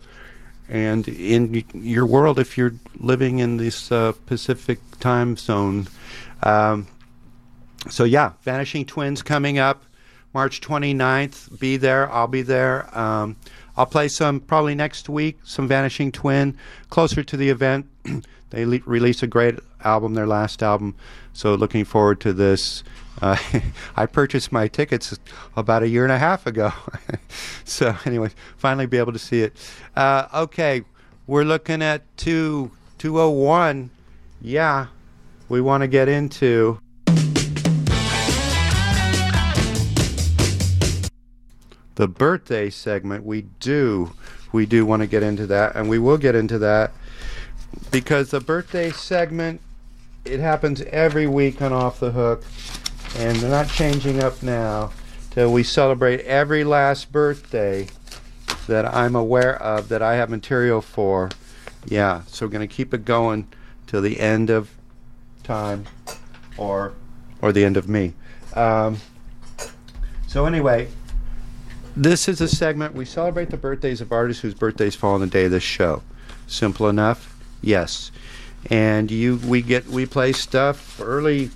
And 0.73 1.07
in 1.07 1.64
your 1.75 2.07
world, 2.07 2.39
if 2.39 2.57
you're 2.57 2.73
living 2.99 3.41
in 3.41 3.59
this 3.59 3.93
uh, 3.93 4.12
Pacific 4.25 4.79
time 5.01 5.37
zone, 5.37 5.87
um, 6.43 6.87
so 7.91 8.05
yeah, 8.05 8.33
Vanishing 8.43 8.87
Twins 8.87 9.20
coming 9.20 9.59
up 9.59 9.85
March 10.33 10.62
29th. 10.62 11.61
Be 11.61 11.77
there. 11.77 12.11
I'll 12.11 12.27
be 12.27 12.41
there. 12.41 12.99
Um, 12.99 13.37
I'll 13.77 13.85
play 13.85 14.09
some 14.09 14.41
probably 14.41 14.75
next 14.75 15.11
week, 15.11 15.41
some 15.45 15.68
Vanishing 15.68 16.11
Twin, 16.11 16.57
closer 16.89 17.23
to 17.23 17.37
the 17.37 17.51
event. 17.51 17.87
they 18.51 18.64
le- 18.64 18.81
released 18.87 19.23
a 19.23 19.27
great 19.27 19.59
album, 19.85 20.14
their 20.14 20.27
last 20.27 20.62
album. 20.62 20.95
So 21.35 21.55
looking 21.55 21.85
forward 21.85 22.18
to 22.23 22.33
this. 22.33 22.83
Uh, 23.20 23.36
I 23.96 24.06
purchased 24.06 24.52
my 24.52 24.68
tickets 24.68 25.18
about 25.56 25.82
a 25.82 25.88
year 25.88 26.04
and 26.04 26.12
a 26.12 26.18
half 26.18 26.46
ago. 26.46 26.72
so 27.64 27.96
anyway, 28.04 28.30
finally 28.56 28.86
be 28.86 28.98
able 28.98 29.12
to 29.12 29.18
see 29.18 29.42
it. 29.42 29.54
Uh, 29.94 30.26
okay, 30.34 30.82
we're 31.26 31.44
looking 31.44 31.82
at 31.82 32.02
two 32.16 32.70
two 32.98 33.20
oh 33.20 33.30
one. 33.30 33.90
Yeah, 34.40 34.86
we 35.48 35.60
want 35.60 35.82
to 35.82 35.88
get 35.88 36.08
into. 36.08 36.78
the 41.94 42.08
birthday 42.08 42.70
segment, 42.70 43.24
we 43.24 43.42
do, 43.60 44.12
we 44.52 44.66
do 44.66 44.86
want 44.86 45.00
to 45.00 45.06
get 45.06 45.22
into 45.22 45.46
that, 45.46 45.76
and 45.76 45.88
we 45.88 45.98
will 45.98 46.18
get 46.18 46.34
into 46.34 46.58
that 46.58 46.92
because 47.90 48.30
the 48.30 48.40
birthday 48.40 48.90
segment, 48.90 49.60
it 50.24 50.40
happens 50.40 50.80
every 50.82 51.26
week 51.26 51.60
on 51.60 51.72
Off 51.72 52.00
the 52.00 52.12
Hook, 52.12 52.44
and 53.16 53.36
they're 53.36 53.50
not 53.50 53.68
changing 53.68 54.22
up 54.22 54.42
now 54.42 54.92
till 55.30 55.52
we 55.52 55.62
celebrate 55.62 56.20
every 56.20 56.64
last 56.64 57.12
birthday 57.12 57.88
that 58.66 58.84
I'm 58.84 59.16
aware 59.16 59.60
of 59.62 59.88
that 59.88 60.02
I 60.02 60.14
have 60.16 60.30
material 60.30 60.80
for. 60.80 61.30
Yeah, 61.86 62.22
so 62.26 62.46
we're 62.46 62.52
going 62.52 62.68
to 62.68 62.74
keep 62.74 62.94
it 62.94 63.04
going 63.04 63.48
till 63.86 64.00
the 64.00 64.20
end 64.20 64.50
of 64.50 64.70
time, 65.42 65.84
or 66.56 66.94
or 67.40 67.52
the 67.52 67.64
end 67.64 67.76
of 67.76 67.88
me. 67.88 68.14
Um, 68.54 68.98
so 70.26 70.46
anyway, 70.46 70.88
this 71.96 72.28
is 72.28 72.40
a 72.40 72.48
segment 72.48 72.94
we 72.94 73.04
celebrate 73.04 73.50
the 73.50 73.56
birthdays 73.56 74.00
of 74.00 74.12
artists 74.12 74.42
whose 74.42 74.54
birthdays 74.54 74.94
fall 74.94 75.14
on 75.14 75.20
the 75.20 75.26
day 75.26 75.44
of 75.44 75.50
this 75.50 75.62
show. 75.62 76.02
Simple 76.46 76.88
enough, 76.88 77.36
yes. 77.60 78.10
And 78.70 79.10
you, 79.10 79.36
we 79.36 79.60
get, 79.60 79.86
we 79.86 80.06
play 80.06 80.32
stuff 80.32 81.00
early, 81.02 81.50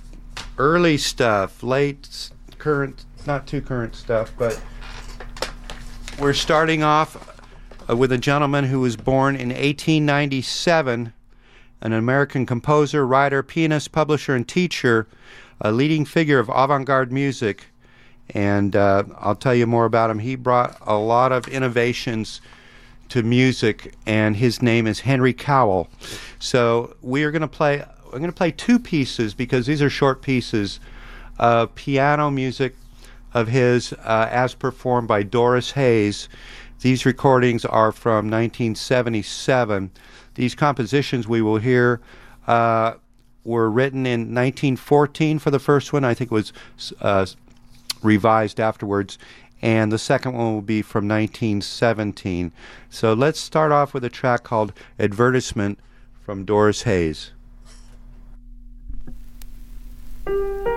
early 0.57 0.97
stuff, 0.97 1.63
late, 1.63 2.31
current, 2.57 3.05
not 3.25 3.47
too 3.47 3.61
current 3.61 3.95
stuff, 3.95 4.31
but 4.37 4.61
we're 6.19 6.33
starting 6.33 6.83
off 6.83 7.41
uh, 7.89 7.95
with 7.95 8.11
a 8.11 8.17
gentleman 8.17 8.65
who 8.65 8.79
was 8.79 8.95
born 8.95 9.35
in 9.35 9.49
1897, 9.49 11.13
an 11.81 11.93
American 11.93 12.45
composer, 12.45 13.05
writer, 13.05 13.43
pianist, 13.43 13.91
publisher, 13.91 14.35
and 14.35 14.47
teacher, 14.47 15.07
a 15.61 15.71
leading 15.71 16.05
figure 16.05 16.39
of 16.39 16.49
avant-garde 16.49 17.11
music 17.11 17.67
and 18.31 18.75
uh, 18.75 19.03
I'll 19.17 19.35
tell 19.35 19.55
you 19.55 19.67
more 19.67 19.85
about 19.85 20.09
him. 20.09 20.19
He 20.19 20.35
brought 20.35 20.77
a 20.81 20.97
lot 20.97 21.31
of 21.31 21.47
innovations 21.47 22.41
to 23.09 23.23
music, 23.23 23.95
and 24.05 24.35
his 24.35 24.61
name 24.61 24.85
is 24.85 25.01
Henry 25.01 25.33
Cowell. 25.33 25.89
So 26.39 26.95
we 27.01 27.23
are 27.23 27.31
going 27.31 27.41
to 27.41 27.47
play. 27.47 27.85
I'm 28.13 28.19
going 28.19 28.31
to 28.31 28.35
play 28.35 28.51
two 28.51 28.79
pieces 28.79 29.33
because 29.33 29.65
these 29.65 29.81
are 29.81 29.89
short 29.89 30.21
pieces 30.21 30.79
of 31.37 31.75
piano 31.75 32.31
music 32.31 32.75
of 33.33 33.47
his 33.47 33.93
uh, 33.93 34.27
as 34.31 34.53
performed 34.53 35.07
by 35.07 35.23
Doris 35.23 35.71
Hays. 35.71 36.29
These 36.81 37.05
recordings 37.05 37.65
are 37.65 37.91
from 37.91 38.29
1977. 38.29 39.91
These 40.35 40.55
compositions 40.55 41.27
we 41.27 41.41
will 41.41 41.57
hear 41.57 41.99
uh, 42.47 42.93
were 43.43 43.69
written 43.69 44.05
in 44.05 44.21
1914 44.33 45.39
for 45.39 45.51
the 45.51 45.59
first 45.59 45.91
one. 45.91 46.03
I 46.03 46.13
think 46.13 46.31
it 46.31 46.35
was 46.35 46.53
uh, 47.01 47.25
revised 48.01 48.59
afterwards. 48.59 49.17
And 49.61 49.91
the 49.91 49.97
second 49.97 50.33
one 50.33 50.53
will 50.53 50.61
be 50.61 50.83
from 50.83 51.07
1917. 51.07 52.51
So 52.89 53.13
let's 53.13 53.39
start 53.39 53.71
off 53.71 53.93
with 53.93 54.03
a 54.03 54.09
track 54.09 54.43
called 54.43 54.71
Advertisement 54.99 55.79
from 56.23 56.45
Doris 56.45 56.83
Hays. 56.83 57.31
Thank 60.27 60.76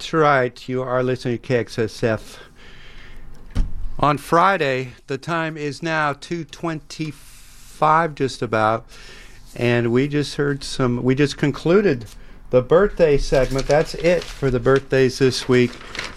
That's 0.00 0.14
right. 0.14 0.66
You 0.66 0.80
are 0.80 1.02
listening 1.02 1.36
to 1.36 1.46
KXSF. 1.46 2.38
On 3.98 4.16
Friday, 4.16 4.94
the 5.08 5.18
time 5.18 5.58
is 5.58 5.82
now 5.82 6.14
225 6.14 8.14
just 8.14 8.40
about. 8.40 8.86
And 9.54 9.92
we 9.92 10.08
just 10.08 10.36
heard 10.36 10.64
some 10.64 11.02
we 11.02 11.14
just 11.14 11.36
concluded 11.36 12.06
the 12.48 12.62
birthday 12.62 13.18
segment. 13.18 13.66
That's 13.66 13.94
it 13.96 14.24
for 14.24 14.50
the 14.50 14.58
birthdays 14.58 15.18
this 15.18 15.50
week. 15.50 15.72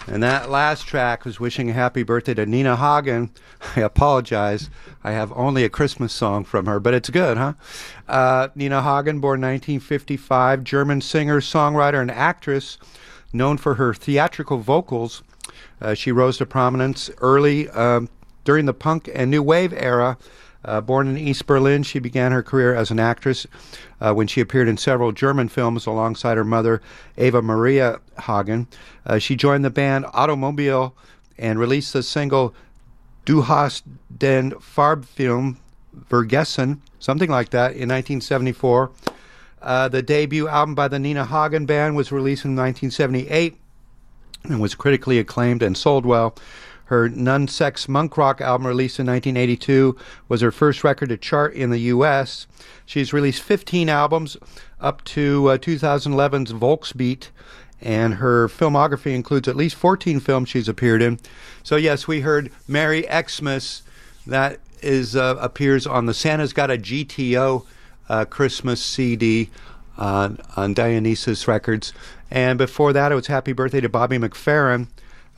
And 0.06 0.22
that 0.22 0.48
last 0.48 0.86
track 0.86 1.26
was 1.26 1.38
wishing 1.38 1.68
a 1.68 1.74
happy 1.74 2.04
birthday 2.04 2.32
to 2.32 2.46
Nina 2.46 2.76
Hagen. 2.76 3.32
I 3.76 3.80
apologize. 3.80 4.70
I 5.02 5.10
have 5.10 5.30
only 5.32 5.62
a 5.62 5.68
Christmas 5.68 6.14
song 6.14 6.44
from 6.44 6.64
her, 6.64 6.80
but 6.80 6.94
it's 6.94 7.10
good, 7.10 7.36
huh? 7.36 7.52
Uh, 8.08 8.48
Nina 8.54 8.82
Hagen, 8.82 9.20
born 9.20 9.42
1955, 9.42 10.64
German 10.64 11.02
singer, 11.02 11.42
songwriter, 11.42 12.00
and 12.00 12.10
actress, 12.10 12.78
known 13.34 13.58
for 13.58 13.74
her 13.74 13.92
theatrical 13.92 14.58
vocals. 14.58 15.22
Uh, 15.80 15.94
she 15.94 16.12
rose 16.12 16.38
to 16.38 16.46
prominence 16.46 17.10
early 17.18 17.68
um, 17.70 18.08
during 18.44 18.66
the 18.66 18.74
punk 18.74 19.10
and 19.14 19.30
new 19.30 19.42
wave 19.42 19.72
era. 19.72 20.16
Uh, 20.64 20.80
born 20.80 21.06
in 21.06 21.18
East 21.18 21.46
Berlin, 21.46 21.82
she 21.82 21.98
began 21.98 22.32
her 22.32 22.42
career 22.42 22.74
as 22.74 22.90
an 22.90 22.98
actress 22.98 23.46
uh, 24.00 24.14
when 24.14 24.26
she 24.26 24.40
appeared 24.40 24.66
in 24.66 24.78
several 24.78 25.12
German 25.12 25.48
films 25.48 25.84
alongside 25.84 26.38
her 26.38 26.44
mother, 26.44 26.80
Eva 27.18 27.42
Maria 27.42 28.00
Hagen. 28.22 28.66
Uh, 29.04 29.18
she 29.18 29.36
joined 29.36 29.64
the 29.64 29.70
band 29.70 30.06
Automobil 30.06 30.92
and 31.36 31.58
released 31.58 31.92
the 31.92 32.02
single 32.02 32.54
Du 33.26 33.42
hast 33.42 33.84
den 34.16 34.52
Farbfilm 34.52 35.56
vergessen, 36.08 36.82
something 36.98 37.30
like 37.30 37.50
that, 37.50 37.72
in 37.72 37.88
1974. 37.88 38.90
Uh, 39.64 39.88
the 39.88 40.02
debut 40.02 40.46
album 40.46 40.74
by 40.74 40.88
the 40.88 40.98
Nina 40.98 41.24
Hagen 41.24 41.64
Band 41.64 41.96
was 41.96 42.12
released 42.12 42.44
in 42.44 42.50
1978 42.50 43.56
and 44.44 44.60
was 44.60 44.74
critically 44.74 45.18
acclaimed 45.18 45.62
and 45.62 45.74
sold 45.74 46.04
well. 46.04 46.36
Her 46.86 47.08
Nun 47.08 47.48
Sex 47.48 47.88
Monk 47.88 48.18
Rock 48.18 48.42
album, 48.42 48.66
released 48.66 49.00
in 49.00 49.06
1982, 49.06 49.96
was 50.28 50.42
her 50.42 50.52
first 50.52 50.84
record 50.84 51.08
to 51.08 51.16
chart 51.16 51.54
in 51.54 51.70
the 51.70 51.78
U.S. 51.78 52.46
She's 52.84 53.14
released 53.14 53.42
15 53.42 53.88
albums 53.88 54.36
up 54.80 55.02
to 55.04 55.48
uh, 55.48 55.56
2011's 55.56 56.52
Volksbeat, 56.52 57.28
and 57.80 58.16
her 58.16 58.48
filmography 58.48 59.14
includes 59.14 59.48
at 59.48 59.56
least 59.56 59.76
14 59.76 60.20
films 60.20 60.50
she's 60.50 60.68
appeared 60.68 61.00
in. 61.00 61.18
So, 61.62 61.76
yes, 61.76 62.06
we 62.06 62.20
heard 62.20 62.52
Merry 62.68 63.06
Xmas. 63.10 63.82
That 64.26 64.60
is 64.82 65.16
uh, 65.16 65.36
appears 65.40 65.86
on 65.86 66.04
the 66.04 66.12
Santa's 66.12 66.52
Got 66.52 66.70
a 66.70 66.76
GTO 66.76 67.64
uh, 68.08 68.24
Christmas 68.24 68.82
CD 68.82 69.50
uh, 69.98 70.30
on 70.56 70.74
Dionysus 70.74 71.46
Records. 71.48 71.92
And 72.30 72.58
before 72.58 72.92
that, 72.92 73.12
it 73.12 73.14
was 73.14 73.28
Happy 73.28 73.52
Birthday 73.52 73.80
to 73.80 73.88
Bobby 73.88 74.18
McFerrin, 74.18 74.88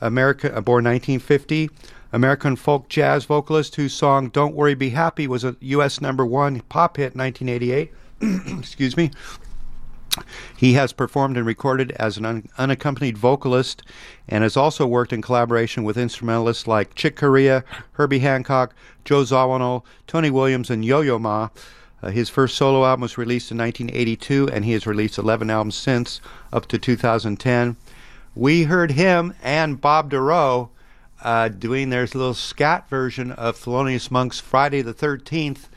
America, 0.01 0.47
uh, 0.47 0.61
born 0.61 0.85
1950, 0.85 1.69
American 2.11 2.55
folk 2.55 2.89
jazz 2.89 3.25
vocalist 3.25 3.75
whose 3.75 3.93
song 3.93 4.29
Don't 4.29 4.55
Worry, 4.55 4.75
Be 4.75 4.89
Happy 4.89 5.27
was 5.27 5.43
a 5.43 5.55
U.S. 5.59 6.01
number 6.01 6.25
one 6.25 6.61
pop 6.61 6.97
hit 6.97 7.13
in 7.13 7.19
1988. 7.19 7.91
Excuse 8.59 8.97
me. 8.97 9.11
He 10.55 10.73
has 10.73 10.93
performed 10.93 11.37
and 11.37 11.45
recorded 11.45 11.91
as 11.91 12.17
an 12.17 12.25
un- 12.25 12.49
unaccompanied 12.57 13.17
vocalist 13.17 13.83
and 14.27 14.43
has 14.43 14.57
also 14.57 14.87
worked 14.87 15.13
in 15.13 15.21
collaboration 15.21 15.83
with 15.83 15.97
instrumentalists 15.97 16.65
like 16.65 16.95
Chick 16.95 17.15
Corea, 17.15 17.63
Herbie 17.93 18.19
Hancock, 18.19 18.73
Joe 19.05 19.21
Zawinul, 19.21 19.83
Tony 20.07 20.31
Williams, 20.31 20.71
and 20.71 20.83
Yo 20.83 21.01
Yo 21.01 21.19
Ma. 21.19 21.49
Uh, 22.01 22.09
his 22.09 22.29
first 22.29 22.55
solo 22.55 22.85
album 22.85 23.01
was 23.01 23.17
released 23.17 23.51
in 23.51 23.57
1982, 23.57 24.49
and 24.49 24.63
he 24.63 24.73
has 24.73 24.85
released 24.85 25.17
11 25.17 25.49
albums 25.49 25.75
since, 25.75 26.21
up 26.53 26.67
to 26.67 26.77
2010. 26.77 27.75
We 28.35 28.63
heard 28.63 28.91
him 28.91 29.33
and 29.41 29.81
Bob 29.81 30.11
Dorough 30.11 30.69
uh, 31.23 31.47
doing 31.47 31.89
their 31.89 32.03
little 32.03 32.35
scat 32.35 32.87
version 32.87 33.31
of 33.31 33.57
Thelonious 33.57 34.11
Monk's 34.11 34.39
Friday 34.39 34.81
the 34.81 34.93
13th, 34.93 35.69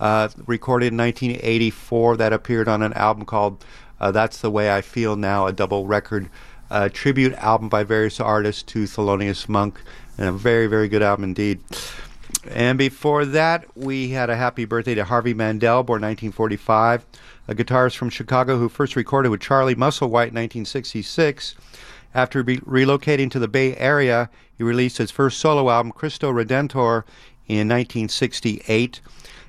uh, 0.00 0.28
recorded 0.46 0.92
in 0.92 0.96
1984, 0.98 2.16
that 2.16 2.32
appeared 2.32 2.68
on 2.68 2.82
an 2.82 2.92
album 2.94 3.24
called 3.24 3.64
uh, 4.00 4.10
That's 4.10 4.40
the 4.40 4.50
Way 4.50 4.74
I 4.74 4.80
Feel 4.80 5.14
Now, 5.14 5.46
a 5.46 5.52
double 5.52 5.86
record 5.86 6.28
uh, 6.70 6.88
tribute 6.88 7.34
album 7.34 7.68
by 7.68 7.84
various 7.84 8.18
artists 8.18 8.62
to 8.64 8.84
Thelonious 8.84 9.48
Monk, 9.48 9.80
and 10.18 10.28
a 10.28 10.32
very, 10.32 10.66
very 10.66 10.88
good 10.88 11.02
album 11.02 11.24
indeed. 11.24 11.60
And 12.48 12.78
before 12.78 13.24
that, 13.26 13.66
we 13.76 14.10
had 14.10 14.30
a 14.30 14.36
happy 14.36 14.64
birthday 14.64 14.94
to 14.94 15.04
Harvey 15.04 15.34
Mandel, 15.34 15.82
born 15.82 16.00
1945, 16.00 17.04
a 17.48 17.54
guitarist 17.54 17.96
from 17.96 18.08
Chicago 18.08 18.58
who 18.58 18.68
first 18.68 18.96
recorded 18.96 19.28
with 19.28 19.42
Charlie 19.42 19.74
Musselwhite 19.74 20.28
in 20.28 20.36
1966. 20.36 21.54
After 22.14 22.42
re- 22.42 22.58
relocating 22.60 23.30
to 23.32 23.38
the 23.38 23.48
Bay 23.48 23.76
Area, 23.76 24.30
he 24.56 24.64
released 24.64 24.98
his 24.98 25.10
first 25.10 25.38
solo 25.38 25.68
album, 25.68 25.92
Cristo 25.92 26.32
Redentor, 26.32 27.04
in 27.46 27.68
1968. 27.68 29.00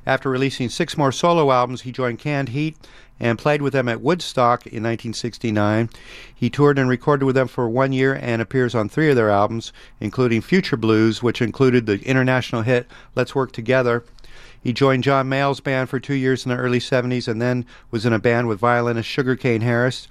After 0.05 0.29
releasing 0.29 0.67
six 0.67 0.97
more 0.97 1.11
solo 1.11 1.51
albums, 1.51 1.83
he 1.83 1.91
joined 1.91 2.19
Canned 2.19 2.49
Heat 2.49 2.75
and 3.21 3.37
played 3.37 3.61
with 3.61 3.71
them 3.71 3.87
at 3.87 4.01
Woodstock 4.01 4.65
in 4.65 4.81
1969. 4.81 5.91
He 6.33 6.49
toured 6.49 6.79
and 6.79 6.89
recorded 6.89 7.23
with 7.23 7.35
them 7.35 7.47
for 7.47 7.69
one 7.69 7.93
year 7.93 8.17
and 8.19 8.41
appears 8.41 8.73
on 8.73 8.89
three 8.89 9.11
of 9.11 9.15
their 9.15 9.29
albums, 9.29 9.71
including 9.99 10.41
Future 10.41 10.75
Blues, 10.75 11.21
which 11.21 11.39
included 11.39 11.85
the 11.85 12.03
international 12.03 12.63
hit 12.63 12.87
Let's 13.15 13.35
Work 13.35 13.51
Together. 13.51 14.03
He 14.59 14.73
joined 14.73 15.03
John 15.03 15.29
Mayall's 15.29 15.59
band 15.59 15.89
for 15.89 15.99
two 15.99 16.15
years 16.15 16.45
in 16.45 16.49
the 16.49 16.57
early 16.57 16.79
70s 16.79 17.27
and 17.27 17.39
then 17.39 17.63
was 17.91 18.07
in 18.07 18.13
a 18.13 18.19
band 18.19 18.47
with 18.47 18.59
violinist 18.59 19.07
Sugarcane 19.07 19.61
Harris. 19.61 20.07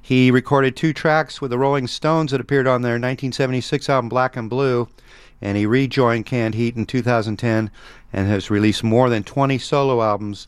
He 0.00 0.30
recorded 0.30 0.76
two 0.76 0.92
tracks 0.92 1.40
with 1.40 1.50
the 1.50 1.58
Rolling 1.58 1.88
Stones 1.88 2.30
that 2.30 2.40
appeared 2.40 2.68
on 2.68 2.82
their 2.82 2.92
1976 2.92 3.88
album 3.88 4.08
Black 4.08 4.36
and 4.36 4.48
Blue, 4.48 4.88
and 5.42 5.56
he 5.56 5.66
rejoined 5.66 6.26
Canned 6.26 6.54
Heat 6.54 6.76
in 6.76 6.86
2010 6.86 7.70
and 8.12 8.28
has 8.28 8.48
released 8.48 8.84
more 8.84 9.10
than 9.10 9.24
20 9.24 9.58
solo 9.58 10.02
albums 10.02 10.46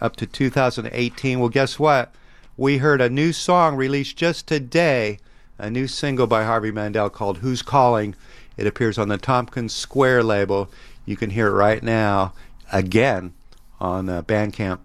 up 0.00 0.16
to 0.16 0.26
2018. 0.26 1.40
Well, 1.40 1.48
guess 1.48 1.78
what? 1.78 2.14
We 2.56 2.78
heard 2.78 3.00
a 3.00 3.10
new 3.10 3.32
song 3.32 3.76
released 3.76 4.16
just 4.16 4.46
today, 4.46 5.18
a 5.58 5.70
new 5.70 5.86
single 5.86 6.26
by 6.26 6.44
Harvey 6.44 6.70
Mandel 6.70 7.10
called 7.10 7.38
Who's 7.38 7.62
Calling. 7.62 8.14
It 8.56 8.66
appears 8.66 8.98
on 8.98 9.08
the 9.08 9.18
Tompkins 9.18 9.74
Square 9.74 10.24
label. 10.24 10.70
You 11.04 11.16
can 11.16 11.30
hear 11.30 11.48
it 11.48 11.52
right 11.52 11.82
now 11.82 12.32
again 12.72 13.34
on 13.78 14.08
uh, 14.08 14.22
Bandcamp. 14.22 14.78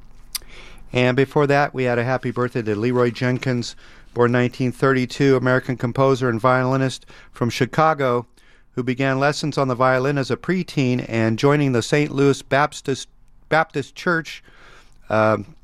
And 0.94 1.16
before 1.16 1.48
that, 1.48 1.74
we 1.74 1.86
had 1.86 1.98
a 1.98 2.04
happy 2.04 2.32
birthday 2.32 2.62
to 2.64 2.76
Leroy 2.76 3.12
Jenkins, 3.12 3.76
born 4.14 4.34
1932, 4.34 5.38
American 5.38 5.78
composer 5.78 6.28
and 6.28 6.40
violinist 6.40 7.06
from 7.32 7.50
Chicago, 7.50 8.28
who 8.74 8.84
began 8.84 9.20
lessons 9.20 9.58
on 9.58 9.70
the 9.70 9.76
violin 9.76 10.18
as 10.18 10.30
a 10.30 10.38
preteen 10.38 11.06
and 11.08 11.40
joining 11.40 11.72
the 11.72 11.82
St. 11.82 12.12
Louis 12.12 12.42
Baptist 12.42 13.08
Baptist 13.48 13.96
Church. 13.96 14.44
Um, 15.12 15.56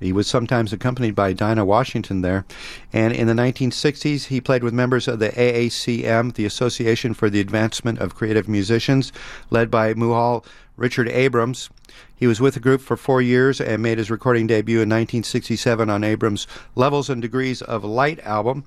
he 0.00 0.12
was 0.14 0.26
sometimes 0.26 0.72
accompanied 0.72 1.14
by 1.14 1.34
Dinah 1.34 1.66
Washington 1.66 2.22
there. 2.22 2.46
And 2.90 3.12
in 3.12 3.26
the 3.26 3.34
1960s, 3.34 4.26
he 4.26 4.40
played 4.40 4.64
with 4.64 4.72
members 4.72 5.06
of 5.06 5.18
the 5.18 5.28
AACM, 5.28 6.34
the 6.34 6.46
Association 6.46 7.12
for 7.12 7.28
the 7.28 7.40
Advancement 7.40 7.98
of 7.98 8.14
Creative 8.14 8.48
Musicians, 8.48 9.12
led 9.50 9.70
by 9.70 9.92
Muhal 9.92 10.44
Richard 10.78 11.08
Abrams. 11.10 11.68
He 12.16 12.26
was 12.26 12.40
with 12.40 12.54
the 12.54 12.60
group 12.60 12.80
for 12.80 12.96
four 12.96 13.20
years 13.20 13.60
and 13.60 13.82
made 13.82 13.98
his 13.98 14.10
recording 14.10 14.46
debut 14.46 14.76
in 14.76 14.88
1967 14.88 15.90
on 15.90 16.02
Abrams' 16.02 16.46
Levels 16.74 17.10
and 17.10 17.20
Degrees 17.20 17.60
of 17.60 17.84
Light 17.84 18.20
album. 18.20 18.64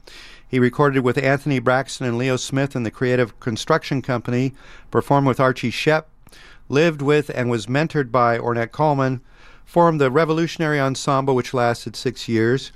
He 0.48 0.60
recorded 0.60 1.04
with 1.04 1.18
Anthony 1.18 1.58
Braxton 1.58 2.06
and 2.06 2.20
Leo 2.20 2.36
Smith 2.36 2.76
in 2.76 2.84
the 2.84 2.92
Creative 2.92 3.40
Construction 3.40 4.04
Company, 4.04 4.54
performed 4.92 5.26
with 5.26 5.40
Archie 5.40 5.72
Shepp, 5.72 6.04
lived 6.70 7.02
with 7.02 7.32
and 7.34 7.50
was 7.50 7.66
mentored 7.66 8.12
by 8.12 8.38
Ornette 8.38 8.72
Coleman, 8.72 9.22
formed 9.66 10.00
the 10.00 10.12
Revolutionary 10.12 10.80
Ensemble, 10.80 11.36
which 11.36 11.54
lasted 11.54 11.96
six 11.96 12.28
years. 12.28 12.72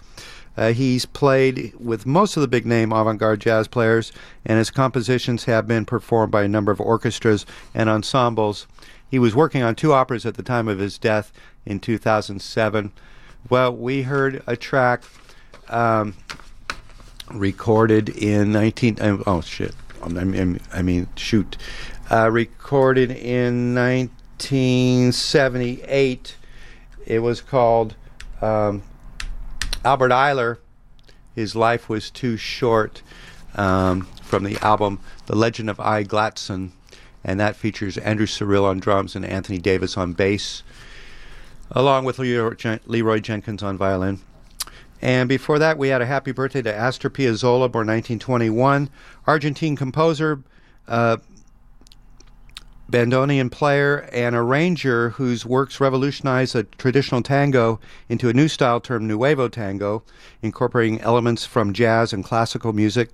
Uh, 0.57 0.73
he's 0.73 1.05
played 1.05 1.72
with 1.80 2.07
most 2.07 2.35
of 2.35 2.41
the 2.41 2.47
big 2.47 2.65
name 2.65 2.91
avant 2.91 3.19
garde 3.19 3.39
jazz 3.39 3.68
players, 3.68 4.11
and 4.43 4.57
his 4.57 4.72
compositions 4.72 5.43
have 5.43 5.68
been 5.68 5.85
performed 5.85 6.31
by 6.31 6.41
a 6.43 6.47
number 6.47 6.72
of 6.72 6.81
orchestras 6.81 7.45
and 7.76 7.88
ensembles. 7.89 8.65
He 9.09 9.19
was 9.19 9.35
working 9.35 9.61
on 9.61 9.76
two 9.76 9.93
operas 9.93 10.26
at 10.26 10.34
the 10.34 10.41
time 10.43 10.68
of 10.68 10.80
his 10.80 10.97
death 10.97 11.31
in 11.65 11.80
2007. 11.80 12.91
Well, 13.49 13.73
we 13.76 14.01
heard 14.01 14.41
a 14.47 14.57
track 14.57 15.03
um, 15.69 16.15
recorded 17.31 18.09
in 18.09 18.51
19. 18.51 18.99
uh, 18.99 19.18
Oh, 19.27 19.41
shit. 19.41 19.76
I 20.01 20.07
mean, 20.09 20.59
I 20.73 20.81
mean 20.81 21.07
shoot. 21.15 21.55
Uh, 22.09 22.31
recorded 22.31 23.11
in 23.11 23.76
1978. 23.76 26.36
It 27.07 27.19
was 27.19 27.41
called 27.41 27.95
um, 28.41 28.84
Albert 29.84 30.11
Ayler. 30.11 30.57
His 31.34 31.55
life 31.55 31.88
was 31.88 32.11
too 32.11 32.35
short 32.35 33.01
um, 33.55 34.01
from 34.21 34.43
the 34.43 34.57
album 34.63 34.99
The 35.27 35.35
Legend 35.35 35.69
of 35.69 35.79
Ai 35.79 36.03
Glatson. 36.03 36.71
And 37.23 37.39
that 37.39 37.55
features 37.55 37.97
Andrew 37.97 38.25
Cyrille 38.25 38.65
on 38.65 38.79
drums 38.79 39.15
and 39.15 39.25
Anthony 39.25 39.57
Davis 39.57 39.97
on 39.97 40.13
bass. 40.13 40.63
along 41.71 42.05
with 42.05 42.19
Leroy, 42.19 42.53
Jen- 42.55 42.79
Leroy 42.85 43.19
Jenkins 43.19 43.63
on 43.63 43.77
violin. 43.77 44.19
And 45.01 45.29
before 45.29 45.59
that, 45.59 45.77
we 45.77 45.89
had 45.89 46.01
a 46.01 46.05
happy 46.05 46.31
birthday 46.31 46.61
to 46.63 46.73
Astor 46.73 47.09
Piazzolla, 47.09 47.71
born 47.71 47.88
1921, 47.88 48.89
Argentine 49.27 49.75
composer, 49.75 50.41
uh, 50.88 51.17
bandoneon 52.91 53.51
player, 53.51 54.07
and 54.14 54.35
arranger 54.35 55.09
whose 55.11 55.45
works 55.45 55.80
revolutionized 55.80 56.55
a 56.55 56.64
traditional 56.64 57.22
tango 57.22 57.80
into 58.07 58.30
a 58.30 58.34
new 58.34 58.47
style 58.47 58.80
termed 58.80 59.07
Nuevo 59.07 59.49
Tango, 59.49 60.03
incorporating 60.41 61.01
elements 61.01 61.45
from 61.45 61.73
jazz 61.73 62.14
and 62.14 62.23
classical 62.23 62.72
music. 62.72 63.09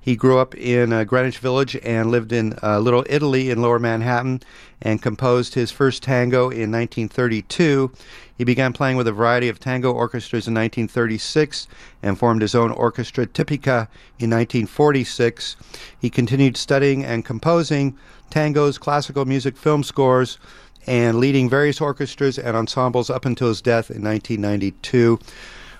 He 0.00 0.16
grew 0.16 0.38
up 0.38 0.54
in 0.54 0.92
uh, 0.92 1.04
Greenwich 1.04 1.38
Village 1.38 1.76
and 1.82 2.10
lived 2.10 2.32
in 2.32 2.54
uh, 2.62 2.78
Little 2.78 3.04
Italy 3.08 3.50
in 3.50 3.60
lower 3.60 3.78
Manhattan 3.78 4.40
and 4.80 5.02
composed 5.02 5.54
his 5.54 5.70
first 5.70 6.02
tango 6.02 6.44
in 6.44 6.70
1932. 6.72 7.92
He 8.38 8.44
began 8.44 8.72
playing 8.72 8.96
with 8.96 9.06
a 9.06 9.12
variety 9.12 9.50
of 9.50 9.60
tango 9.60 9.92
orchestras 9.92 10.48
in 10.48 10.54
1936 10.54 11.68
and 12.02 12.18
formed 12.18 12.40
his 12.40 12.54
own 12.54 12.70
orchestra 12.70 13.26
Tipica 13.26 13.88
in 14.18 14.30
1946. 14.30 15.56
He 16.00 16.08
continued 16.08 16.56
studying 16.56 17.04
and 17.04 17.22
composing 17.22 17.98
tangos, 18.30 18.78
classical 18.78 19.24
music, 19.24 19.56
film 19.56 19.82
scores, 19.82 20.38
and 20.86 21.18
leading 21.18 21.48
various 21.48 21.80
orchestras 21.80 22.38
and 22.38 22.56
ensembles 22.56 23.10
up 23.10 23.24
until 23.24 23.48
his 23.48 23.60
death 23.60 23.90
in 23.90 24.02
1992. 24.02 25.18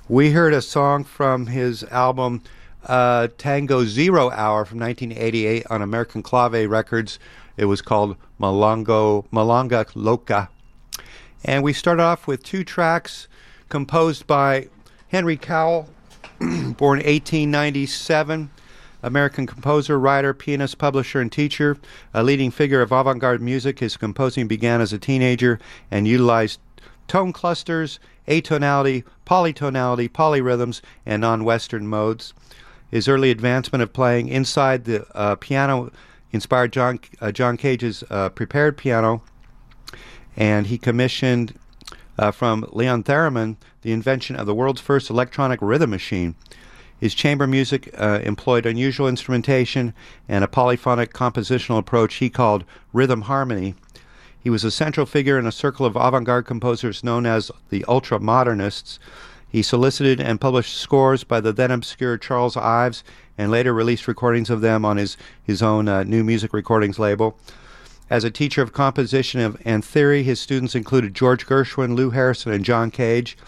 We 0.09 0.33
heard 0.33 0.53
a 0.53 0.61
song 0.61 1.05
from 1.05 1.47
his 1.47 1.85
album 1.85 2.43
uh, 2.87 3.29
Tango 3.39 3.85
Zero 3.85 4.31
Hour 4.31 4.65
from 4.65 4.81
1988 4.81 5.67
on 5.71 5.83
American 5.83 6.23
Clave 6.23 6.69
Records. 6.69 7.19
It 7.57 7.67
was 7.67 7.83
called 7.83 8.17
Malongo, 8.41 9.27
Malanga 9.31 9.87
Loca. 9.95 10.49
And 11.45 11.63
we 11.63 11.73
start 11.73 12.01
off 12.01 12.27
with 12.27 12.43
two 12.43 12.65
tracks 12.65 13.29
composed 13.69 14.27
by 14.27 14.69
Henry 15.09 15.37
Cowell, 15.37 15.89
born 16.39 16.99
1897, 16.99 18.51
American 19.03 19.47
composer, 19.47 19.99
writer, 19.99 20.35
pianist, 20.35 20.79
publisher, 20.79 21.21
and 21.21 21.31
teacher, 21.31 21.77
a 22.15 22.23
leading 22.23 22.51
figure 22.51 22.83
of 22.83 22.93
avant 22.93 23.21
garde 23.21 23.41
music. 23.41 23.79
His 23.79 23.97
composing 23.97 24.47
began 24.49 24.81
as 24.81 24.93
a 24.93 24.99
teenager 24.99 25.59
and 25.91 26.07
utilized 26.07 26.61
tone 27.09 27.33
clusters, 27.33 27.99
atonality, 28.29 29.05
polytonality, 29.27 30.09
polyrhythms, 30.09 30.81
and 31.05 31.21
non 31.21 31.45
Western 31.45 31.87
modes. 31.87 32.35
His 32.91 33.09
early 33.09 33.31
advancement 33.31 33.83
of 33.83 33.93
playing 33.93 34.29
inside 34.29 34.85
the 34.85 35.07
uh, 35.17 35.37
piano 35.37 35.93
inspired 36.33 36.73
John, 36.73 37.01
uh, 37.21 37.33
John 37.33 37.57
Cage's 37.57 38.05
uh, 38.11 38.29
prepared 38.31 38.77
piano 38.77 39.23
and 40.37 40.67
he 40.69 40.79
commissioned 40.79 41.59
uh, 42.19 42.31
from 42.31 42.67
Leon 42.73 43.05
Theremin 43.05 43.57
the 43.83 43.93
invention 43.93 44.37
of 44.37 44.47
the 44.47 44.55
world's 44.55 44.81
first 44.81 45.11
electronic 45.11 45.61
rhythm 45.63 45.91
machine. 45.91 46.35
His 47.01 47.15
chamber 47.15 47.47
music 47.47 47.93
uh, 47.99 48.21
employed 48.23 48.67
unusual 48.67 49.09
instrumentation 49.09 49.95
and 50.29 50.45
a 50.45 50.49
polyphonic 50.49 51.15
compositional 51.15 51.79
approach 51.79 52.17
he 52.17 52.29
called 52.29 52.65
rhythm 52.93 53.23
harmony. 53.23 53.75
He 54.39 54.51
was 54.51 54.65
a 54.65 54.71
central 54.71 55.07
figure 55.07 55.39
in 55.39 55.47
a 55.47 55.53
circle 55.53 55.87
of 55.87 55.97
avant 55.97 56.27
garde 56.27 56.45
composers 56.45 57.03
known 57.03 57.25
as 57.25 57.51
the 57.71 57.87
Ultra 57.89 58.21
Modernists. 58.21 58.99
He 59.49 59.63
solicited 59.63 60.21
and 60.21 60.41
published 60.41 60.77
scores 60.77 61.25
by 61.25 61.41
the 61.41 61.53
then 61.53 61.71
obscure 61.71 62.19
Charles 62.19 62.57
Ives 62.57 63.03
and 63.39 63.51
later 63.51 63.73
released 63.73 64.07
recordings 64.07 64.51
of 64.51 64.61
them 64.61 64.85
on 64.85 64.99
his, 64.99 65.17
his 65.43 65.63
own 65.63 65.89
uh, 65.89 66.05
New 66.05 66.23
Music 66.23 66.53
Recordings 66.53 66.99
label. 66.99 67.39
As 68.11 68.25
a 68.25 68.31
teacher 68.31 68.61
of 68.61 68.73
composition 68.73 69.57
and 69.65 69.85
theory, 69.85 70.25
his 70.25 70.41
students 70.41 70.75
included 70.75 71.15
George 71.15 71.47
Gershwin, 71.47 71.95
Lou 71.95 72.11
Harrison, 72.11 72.51
and 72.51 72.65
John 72.65 72.91
Cage. 72.91 73.39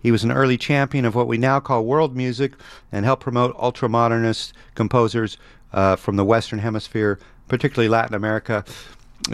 He 0.00 0.12
was 0.12 0.22
an 0.22 0.30
early 0.30 0.56
champion 0.56 1.04
of 1.04 1.16
what 1.16 1.26
we 1.26 1.38
now 1.38 1.58
call 1.58 1.84
world 1.84 2.16
music 2.16 2.52
and 2.92 3.04
helped 3.04 3.24
promote 3.24 3.56
ultramodernist 3.56 4.52
composers 4.76 5.38
uh, 5.72 5.96
from 5.96 6.14
the 6.14 6.24
Western 6.24 6.60
Hemisphere, 6.60 7.18
particularly 7.48 7.88
Latin 7.88 8.14
America. 8.14 8.64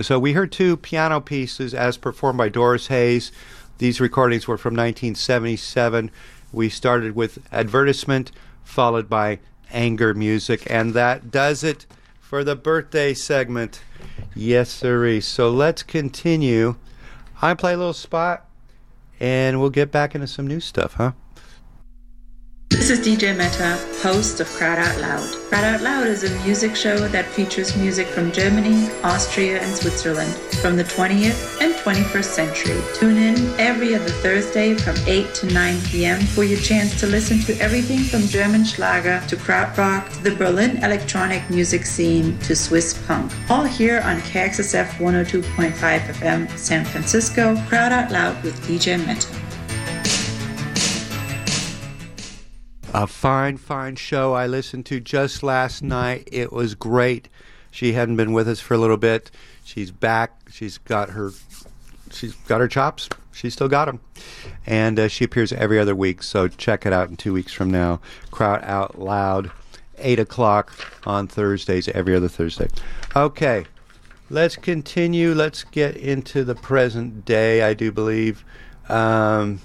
So 0.00 0.18
we 0.18 0.32
heard 0.32 0.52
two 0.52 0.78
piano 0.78 1.20
pieces 1.20 1.74
as 1.74 1.98
performed 1.98 2.38
by 2.38 2.48
Doris 2.48 2.86
Hays. 2.86 3.30
These 3.76 4.00
recordings 4.00 4.48
were 4.48 4.56
from 4.56 4.72
1977. 4.72 6.10
We 6.50 6.70
started 6.70 7.14
with 7.14 7.46
advertisement, 7.52 8.32
followed 8.64 9.10
by 9.10 9.40
anger 9.70 10.14
music, 10.14 10.62
and 10.70 10.94
that 10.94 11.30
does 11.30 11.62
it 11.62 11.84
for 12.20 12.42
the 12.42 12.56
birthday 12.56 13.12
segment. 13.12 13.80
Yes, 14.38 14.70
sirree. 14.70 15.20
So 15.20 15.50
let's 15.50 15.82
continue. 15.82 16.76
I 17.42 17.54
play 17.54 17.74
a 17.74 17.76
little 17.76 17.92
spot, 17.92 18.48
and 19.18 19.60
we'll 19.60 19.68
get 19.68 19.90
back 19.90 20.14
into 20.14 20.28
some 20.28 20.46
new 20.46 20.60
stuff, 20.60 20.94
huh? 20.94 21.10
This 22.70 22.90
is 22.90 23.00
DJ 23.00 23.36
Meta, 23.36 23.76
host 24.00 24.40
of 24.40 24.46
Kraut 24.48 24.78
Out 24.78 24.98
Loud. 25.00 25.28
Kraut 25.48 25.64
Out 25.64 25.82
Loud 25.82 26.06
is 26.06 26.24
a 26.24 26.44
music 26.44 26.76
show 26.76 26.96
that 27.08 27.26
features 27.26 27.76
music 27.76 28.06
from 28.06 28.32
Germany, 28.32 28.88
Austria, 29.02 29.60
and 29.60 29.76
Switzerland 29.76 30.32
from 30.62 30.76
the 30.76 30.84
20th 30.84 31.60
and 31.60 31.74
21st 31.74 32.24
century. 32.24 32.80
Tune 32.94 33.16
in 33.16 33.36
every 33.60 33.94
other 33.94 34.08
Thursday 34.08 34.74
from 34.74 34.96
8 35.06 35.34
to 35.34 35.46
9 35.52 35.80
p.m. 35.82 36.20
for 36.20 36.44
your 36.44 36.60
chance 36.60 36.98
to 37.00 37.06
listen 37.06 37.40
to 37.40 37.60
everything 37.60 38.00
from 38.00 38.22
German 38.22 38.64
Schlager 38.64 39.22
to 39.28 39.36
Krautrock 39.36 40.10
to 40.16 40.22
the 40.22 40.36
Berlin 40.36 40.82
electronic 40.84 41.48
music 41.50 41.84
scene 41.84 42.38
to 42.38 42.54
Swiss 42.54 42.94
punk. 43.06 43.32
All 43.50 43.64
here 43.64 44.00
on 44.00 44.20
KXSF 44.20 44.86
102.5 44.98 45.72
FM 45.72 46.58
San 46.58 46.84
Francisco. 46.84 47.54
Kraut 47.68 47.92
Out 47.92 48.10
Loud 48.10 48.42
with 48.42 48.58
DJ 48.62 48.98
Meta. 49.06 49.47
A 52.94 53.06
fine, 53.06 53.58
fine 53.58 53.96
show 53.96 54.32
I 54.32 54.46
listened 54.46 54.86
to 54.86 54.98
just 54.98 55.42
last 55.42 55.82
night. 55.82 56.26
It 56.32 56.52
was 56.52 56.74
great. 56.74 57.28
She 57.70 57.92
hadn't 57.92 58.16
been 58.16 58.32
with 58.32 58.48
us 58.48 58.60
for 58.60 58.72
a 58.72 58.78
little 58.78 58.96
bit. 58.96 59.30
She's 59.62 59.90
back. 59.90 60.32
She's 60.50 60.78
got 60.78 61.10
her. 61.10 61.32
She's 62.10 62.34
got 62.34 62.60
her 62.60 62.68
chops. 62.68 63.10
She 63.32 63.50
still 63.50 63.68
got 63.68 63.84
them, 63.84 64.00
and 64.66 64.98
uh, 64.98 65.08
she 65.08 65.24
appears 65.24 65.52
every 65.52 65.78
other 65.78 65.94
week. 65.94 66.22
So 66.22 66.48
check 66.48 66.86
it 66.86 66.92
out 66.94 67.10
in 67.10 67.16
two 67.16 67.34
weeks 67.34 67.52
from 67.52 67.70
now. 67.70 68.00
Crowd 68.30 68.64
out 68.64 68.98
loud, 68.98 69.50
eight 69.98 70.18
o'clock 70.18 70.72
on 71.06 71.28
Thursdays. 71.28 71.88
Every 71.88 72.16
other 72.16 72.28
Thursday. 72.28 72.68
Okay, 73.14 73.66
let's 74.30 74.56
continue. 74.56 75.34
Let's 75.34 75.62
get 75.62 75.94
into 75.96 76.42
the 76.42 76.54
present 76.54 77.26
day. 77.26 77.62
I 77.62 77.74
do 77.74 77.92
believe. 77.92 78.44
Um, 78.88 79.60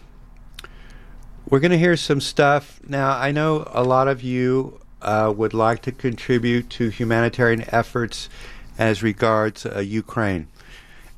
we're 1.49 1.59
going 1.59 1.71
to 1.71 1.77
hear 1.77 1.97
some 1.97 2.21
stuff. 2.21 2.79
Now, 2.87 3.17
I 3.17 3.31
know 3.31 3.67
a 3.71 3.83
lot 3.83 4.07
of 4.07 4.23
you 4.23 4.79
uh, 5.01 5.33
would 5.35 5.53
like 5.53 5.81
to 5.83 5.91
contribute 5.91 6.69
to 6.71 6.89
humanitarian 6.89 7.65
efforts 7.67 8.29
as 8.77 9.03
regards 9.03 9.65
uh, 9.65 9.79
Ukraine. 9.79 10.47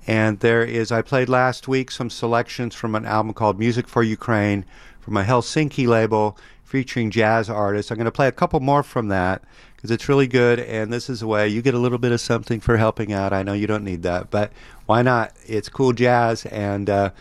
And 0.07 0.39
there 0.39 0.64
is, 0.64 0.91
I 0.91 1.02
played 1.02 1.30
last 1.30 1.68
week 1.68 1.89
some 1.91 2.10
selections 2.10 2.76
from 2.76 2.95
an 2.95 3.06
album 3.06 3.34
called 3.34 3.57
Music 3.57 3.88
for 3.88 4.03
Ukraine 4.03 4.65
from 4.99 5.18
a 5.18 5.23
Helsinki 5.23 5.88
label 5.88 6.38
featuring 6.64 7.11
jazz 7.11 7.49
artists. 7.49 7.91
I'm 7.91 7.97
going 7.97 8.06
to 8.06 8.11
play 8.11 8.27
a 8.27 8.31
couple 8.31 8.60
more 8.60 8.84
from 8.84 9.07
that 9.10 9.43
because 9.76 9.91
it's 9.91 10.10
really 10.10 10.27
good. 10.27 10.60
And 10.60 10.91
this 10.91 11.10
is 11.10 11.22
a 11.22 11.27
way 11.27 11.47
you 11.47 11.61
get 11.61 11.76
a 11.76 11.80
little 11.80 11.97
bit 11.99 12.11
of 12.11 12.22
something 12.22 12.60
for 12.60 12.77
helping 12.77 13.14
out. 13.14 13.34
I 13.34 13.43
know 13.43 13.53
you 13.53 13.68
don't 13.68 13.84
need 13.84 14.03
that, 14.03 14.31
but 14.31 14.52
why 14.85 15.02
not? 15.02 15.34
It's 15.45 15.69
cool 15.69 15.93
jazz. 15.93 16.45
And, 16.47 16.89
uh, 16.89 17.11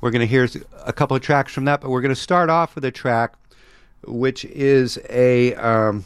we're 0.00 0.10
going 0.10 0.20
to 0.20 0.26
hear 0.26 0.48
a 0.84 0.92
couple 0.92 1.16
of 1.16 1.22
tracks 1.22 1.52
from 1.52 1.64
that, 1.66 1.80
but 1.80 1.90
we're 1.90 2.00
going 2.00 2.14
to 2.14 2.20
start 2.20 2.50
off 2.50 2.74
with 2.74 2.84
a 2.84 2.90
track 2.90 3.34
which 4.06 4.44
is 4.46 4.98
a 5.10 5.54
um, 5.54 6.04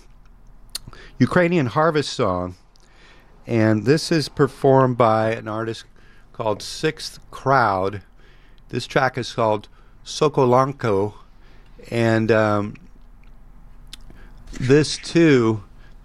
Ukrainian 1.19 1.67
harvest 1.67 2.13
song. 2.13 2.57
And 3.47 3.85
this 3.85 4.11
is 4.11 4.29
performed 4.29 4.97
by 4.97 5.33
an 5.33 5.49
artist 5.49 5.85
called 6.33 6.63
Sixth 6.63 7.19
Crowd. 7.31 8.03
This 8.71 8.87
track 8.87 9.19
is 9.19 9.33
called 9.33 9.69
Sokolanko. 10.05 11.15
And 11.91 12.33
um, 12.33 12.75
this, 14.53 14.97
too, 14.97 15.63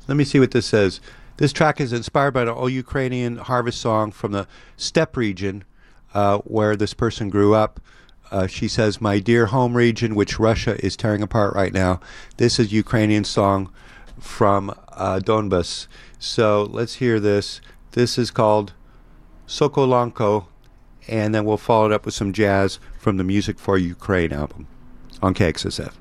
let 0.07 0.15
me 0.15 0.25
see 0.25 0.39
what 0.39 0.51
this 0.51 0.65
says. 0.65 0.99
This 1.37 1.53
track 1.53 1.79
is 1.79 1.93
inspired 1.93 2.33
by 2.33 2.41
an 2.41 2.49
old 2.49 2.73
Ukrainian 2.73 3.37
harvest 3.37 3.79
song 3.79 4.11
from 4.11 4.33
the 4.33 4.45
steppe 4.75 5.15
region 5.15 5.63
uh, 6.13 6.39
where 6.39 6.75
this 6.75 6.93
person 6.93 7.29
grew 7.29 7.53
up. 7.53 7.79
Uh, 8.31 8.47
she 8.47 8.67
says, 8.67 9.01
My 9.01 9.19
dear 9.19 9.47
home 9.47 9.75
region, 9.75 10.15
which 10.15 10.39
Russia 10.39 10.83
is 10.85 10.95
tearing 10.95 11.23
apart 11.23 11.55
right 11.55 11.73
now. 11.73 11.99
This 12.37 12.59
is 12.59 12.71
Ukrainian 12.71 13.23
song 13.23 13.71
from 14.19 14.69
uh, 14.89 15.19
Donbas. 15.23 15.87
So 16.19 16.67
let's 16.69 16.95
hear 16.95 17.19
this. 17.19 17.61
This 17.91 18.17
is 18.17 18.29
called 18.29 18.73
Sokolanko, 19.47 20.45
and 21.07 21.33
then 21.33 21.45
we'll 21.45 21.57
follow 21.57 21.87
it 21.87 21.91
up 21.91 22.05
with 22.05 22.13
some 22.13 22.33
jazz 22.33 22.79
from 22.99 23.17
the 23.17 23.23
Music 23.23 23.57
for 23.57 23.77
Ukraine 23.77 24.31
album 24.31 24.67
on 25.21 25.33
KXSF. 25.33 25.93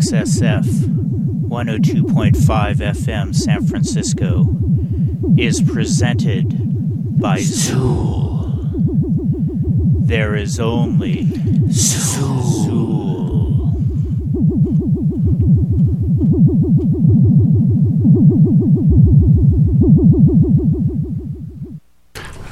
KXSF 0.00 0.64
102.5 1.48 2.32
FM 2.76 3.34
San 3.34 3.66
Francisco 3.66 4.46
is 5.36 5.60
presented 5.60 7.20
by 7.20 7.40
Zool. 7.40 8.70
There 10.06 10.34
is 10.34 10.58
only 10.58 11.24
Zool. 11.66 12.80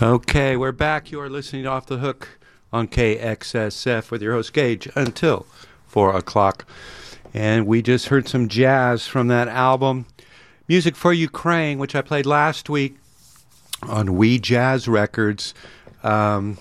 Okay, 0.02 0.54
we're 0.58 0.72
back. 0.72 1.10
You 1.10 1.20
are 1.22 1.30
listening 1.30 1.66
Off 1.66 1.86
the 1.86 1.96
Hook 1.96 2.38
on 2.74 2.88
KXSF 2.88 4.10
with 4.10 4.20
your 4.20 4.34
host 4.34 4.52
Gage 4.52 4.86
until 4.94 5.46
four 5.86 6.14
o'clock. 6.14 6.66
And 7.38 7.68
we 7.68 7.82
just 7.82 8.08
heard 8.08 8.26
some 8.26 8.48
jazz 8.48 9.06
from 9.06 9.28
that 9.28 9.46
album, 9.46 10.06
Music 10.66 10.96
for 10.96 11.12
Ukraine, 11.12 11.78
which 11.78 11.94
I 11.94 12.02
played 12.02 12.26
last 12.26 12.68
week 12.68 12.96
on 13.80 14.16
We 14.16 14.40
Jazz 14.40 14.88
Records. 14.88 15.54
Um, 16.02 16.58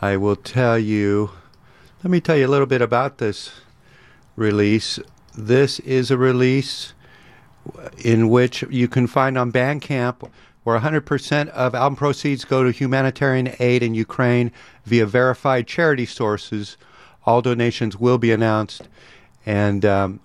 I 0.00 0.16
will 0.16 0.36
tell 0.36 0.78
you, 0.78 1.32
let 2.02 2.10
me 2.10 2.18
tell 2.18 2.34
you 2.34 2.46
a 2.46 2.48
little 2.48 2.66
bit 2.66 2.80
about 2.80 3.18
this 3.18 3.60
release. 4.36 4.98
This 5.36 5.80
is 5.80 6.10
a 6.10 6.16
release 6.16 6.94
in 8.02 8.30
which 8.30 8.62
you 8.70 8.88
can 8.88 9.06
find 9.06 9.36
on 9.36 9.52
Bandcamp 9.52 10.30
where 10.64 10.80
100% 10.80 11.48
of 11.48 11.74
album 11.74 11.94
proceeds 11.94 12.46
go 12.46 12.64
to 12.64 12.70
humanitarian 12.70 13.54
aid 13.58 13.82
in 13.82 13.94
Ukraine 13.94 14.50
via 14.86 15.04
verified 15.04 15.66
charity 15.66 16.06
sources. 16.06 16.78
All 17.26 17.42
donations 17.42 17.98
will 17.98 18.16
be 18.16 18.32
announced, 18.32 18.88
and 19.48 19.82
um, 19.86 20.20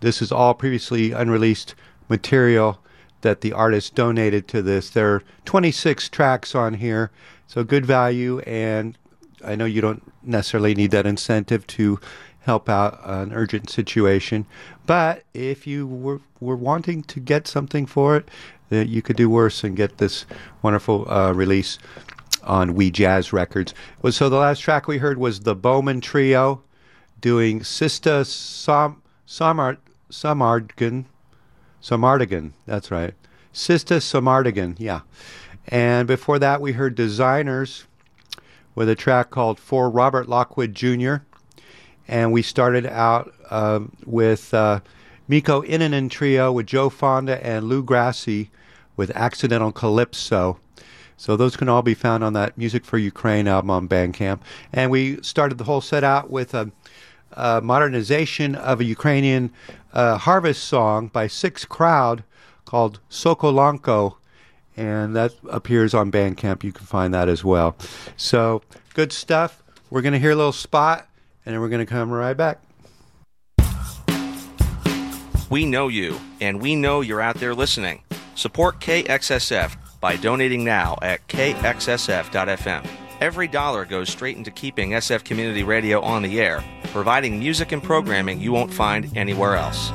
this 0.00 0.20
is 0.20 0.32
all 0.32 0.54
previously 0.54 1.12
unreleased 1.12 1.76
material 2.08 2.80
that 3.20 3.42
the 3.42 3.52
artist 3.52 3.94
donated 3.94 4.48
to 4.48 4.60
this. 4.60 4.90
There 4.90 5.14
are 5.14 5.22
26 5.44 6.08
tracks 6.08 6.52
on 6.52 6.74
here, 6.74 7.12
so 7.46 7.62
good 7.62 7.86
value, 7.86 8.40
and 8.40 8.98
I 9.44 9.54
know 9.54 9.66
you 9.66 9.80
don't 9.80 10.02
necessarily 10.24 10.74
need 10.74 10.90
that 10.90 11.06
incentive 11.06 11.64
to 11.68 12.00
help 12.40 12.68
out 12.68 13.00
an 13.04 13.32
urgent 13.32 13.70
situation, 13.70 14.46
but 14.84 15.22
if 15.32 15.64
you 15.64 15.86
were, 15.86 16.20
were 16.40 16.56
wanting 16.56 17.04
to 17.04 17.20
get 17.20 17.46
something 17.46 17.86
for 17.86 18.16
it, 18.16 18.28
that 18.68 18.88
you 18.88 19.00
could 19.00 19.16
do 19.16 19.30
worse 19.30 19.62
and 19.62 19.76
get 19.76 19.98
this 19.98 20.26
wonderful 20.60 21.08
uh, 21.08 21.30
release 21.32 21.78
on 22.42 22.74
We 22.74 22.90
Jazz 22.90 23.32
Records. 23.32 23.74
So 24.10 24.28
the 24.28 24.38
last 24.38 24.58
track 24.58 24.88
we 24.88 24.98
heard 24.98 25.18
was 25.18 25.40
the 25.40 25.54
Bowman 25.54 26.00
Trio 26.00 26.62
doing 27.20 27.60
Sista 27.60 28.24
Sam 28.26 29.02
Samar 29.26 29.78
Samardigan 30.10 31.04
Samardigan. 31.82 32.52
That's 32.66 32.90
right, 32.90 33.14
Sista 33.52 33.98
Samardigan. 33.98 34.76
Yeah, 34.78 35.00
and 35.68 36.08
before 36.08 36.38
that 36.38 36.60
we 36.60 36.72
heard 36.72 36.94
Designers 36.94 37.84
with 38.74 38.88
a 38.88 38.94
track 38.94 39.30
called 39.30 39.58
For 39.58 39.90
Robert 39.90 40.28
Lockwood 40.28 40.74
Jr. 40.74 41.16
And 42.08 42.32
we 42.32 42.42
started 42.42 42.86
out 42.86 43.32
uh, 43.50 43.80
with 44.04 44.52
uh, 44.52 44.80
Mikko 45.28 45.62
Innanen 45.62 46.10
Trio 46.10 46.50
with 46.50 46.66
Joe 46.66 46.88
Fonda 46.88 47.44
and 47.46 47.66
Lou 47.68 47.82
Grassi 47.82 48.50
with 48.96 49.10
Accidental 49.14 49.70
Calypso. 49.70 50.58
So 51.16 51.36
those 51.36 51.56
can 51.56 51.68
all 51.68 51.82
be 51.82 51.94
found 51.94 52.24
on 52.24 52.32
that 52.32 52.56
Music 52.56 52.84
for 52.84 52.98
Ukraine 52.98 53.46
album 53.46 53.70
on 53.70 53.88
Bandcamp. 53.88 54.40
And 54.72 54.90
we 54.90 55.22
started 55.22 55.58
the 55.58 55.64
whole 55.64 55.82
set 55.82 56.02
out 56.02 56.30
with 56.30 56.54
a, 56.54 56.72
a 57.32 57.60
modernization 57.60 58.54
of 58.54 58.80
a 58.80 58.84
Ukrainian 58.84 59.52
uh, 59.92 60.18
harvest 60.18 60.64
song 60.64 61.08
by 61.08 61.26
Six 61.26 61.64
Crowd 61.64 62.24
called 62.64 63.00
Sokolanko. 63.10 64.16
And 64.76 65.14
that 65.16 65.34
appears 65.50 65.92
on 65.94 66.10
Bandcamp. 66.10 66.62
You 66.62 66.72
can 66.72 66.86
find 66.86 67.12
that 67.12 67.28
as 67.28 67.44
well. 67.44 67.76
So 68.16 68.62
good 68.94 69.12
stuff. 69.12 69.62
We're 69.90 70.02
going 70.02 70.12
to 70.12 70.18
hear 70.18 70.30
a 70.30 70.36
little 70.36 70.52
spot, 70.52 71.08
and 71.44 71.52
then 71.52 71.60
we're 71.60 71.68
going 71.68 71.84
to 71.84 71.92
come 71.92 72.10
right 72.10 72.36
back. 72.36 72.60
We 75.50 75.66
know 75.66 75.88
you, 75.88 76.18
and 76.40 76.62
we 76.62 76.76
know 76.76 77.00
you're 77.00 77.20
out 77.20 77.36
there 77.36 77.54
listening. 77.54 78.04
Support 78.36 78.80
KXSF 78.80 79.76
by 80.00 80.16
donating 80.16 80.64
now 80.64 80.96
at 81.02 81.26
kxsf.fm. 81.26 82.86
Every 83.20 83.48
dollar 83.48 83.84
goes 83.84 84.08
straight 84.08 84.36
into 84.36 84.50
keeping 84.50 84.90
SF 84.90 85.24
Community 85.24 85.62
Radio 85.62 86.00
on 86.00 86.22
the 86.22 86.40
air, 86.40 86.64
providing 86.90 87.38
music 87.38 87.72
and 87.72 87.82
programming 87.82 88.40
you 88.40 88.52
won't 88.52 88.72
find 88.72 89.10
anywhere 89.16 89.56
else. 89.56 89.90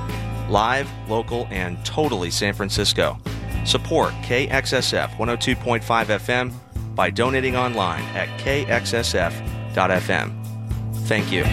Live, 0.49 0.89
local, 1.09 1.47
and 1.49 1.83
totally 1.85 2.29
San 2.29 2.53
Francisco. 2.53 3.17
Support 3.65 4.11
KXSF 4.23 5.15
102.5 5.15 5.81
FM 5.81 6.53
by 6.95 7.09
donating 7.09 7.55
online 7.55 8.03
at 8.15 8.29
kxsf.fm. 8.39 9.75
Thank 11.07 11.31
you. 11.31 11.43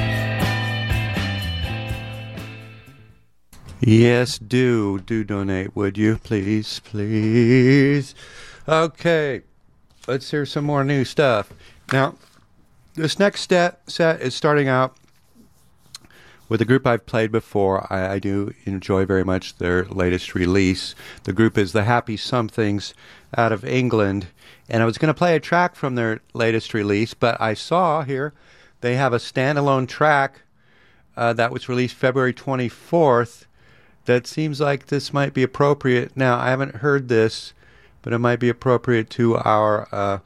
Yes, 3.81 4.39
do. 4.39 5.01
Do 5.01 5.25
donate, 5.25 5.75
would 5.75 5.99
you? 5.99 6.19
Please, 6.19 6.81
please. 6.81 8.15
Okay, 8.69 9.43
let's 10.07 10.31
hear 10.31 10.47
some 10.47 10.65
more 10.65 10.85
new 10.85 11.05
stuff. 11.05 11.53
Now, 11.93 12.15
this 12.95 13.19
next 13.19 13.41
step, 13.41 13.91
set 13.91 14.21
is 14.21 14.37
starting 14.37 14.69
out 14.69 14.95
with 16.53 16.61
a 16.61 16.67
group 16.67 16.87
I've 16.87 17.07
played 17.07 17.33
before. 17.33 17.91
I, 17.91 18.13
I 18.13 18.19
do 18.19 18.53
enjoy 18.67 19.07
very 19.07 19.25
much 19.25 19.57
their 19.57 19.87
latest 19.87 20.35
release. 20.35 20.95
The 21.25 21.33
group 21.33 21.57
is 21.57 21.73
the 21.73 21.85
Happy 21.85 22.19
Somethings 22.19 22.93
out 23.35 23.53
of 23.53 23.65
England. 23.65 24.27
And 24.69 24.83
I 24.83 24.85
was 24.85 24.99
going 24.99 25.09
to 25.09 25.19
play 25.19 25.35
a 25.35 25.41
track 25.41 25.75
from 25.75 25.95
their 25.95 26.21
latest 26.35 26.75
release, 26.75 27.15
but 27.15 27.41
I 27.41 27.55
saw 27.55 28.03
here 28.03 28.35
they 28.83 28.97
have 28.97 29.15
a 29.15 29.17
standalone 29.17 29.89
track 29.89 30.43
uh, 31.17 31.33
that 31.33 31.53
was 31.53 31.71
released 31.71 31.95
February 31.95 32.35
24th 32.35 33.47
that 34.05 34.27
seems 34.27 34.61
like 34.61 34.89
this 34.89 35.11
might 35.11 35.33
be 35.33 35.43
appropriate. 35.43 36.15
Now, 36.15 36.39
I 36.39 36.51
haven't 36.51 36.77
heard 36.77 37.09
this, 37.09 37.55
but 38.03 38.13
it 38.13 38.19
might 38.19 38.41
be 38.41 38.51
appropriate 38.51 39.09
to 39.11 39.39
our 39.39 39.89
uh, 39.91 40.19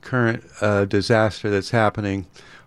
current 0.00 0.44
uh, 0.62 0.86
disaster 0.86 1.50
that's 1.50 1.72
happening 1.72 2.24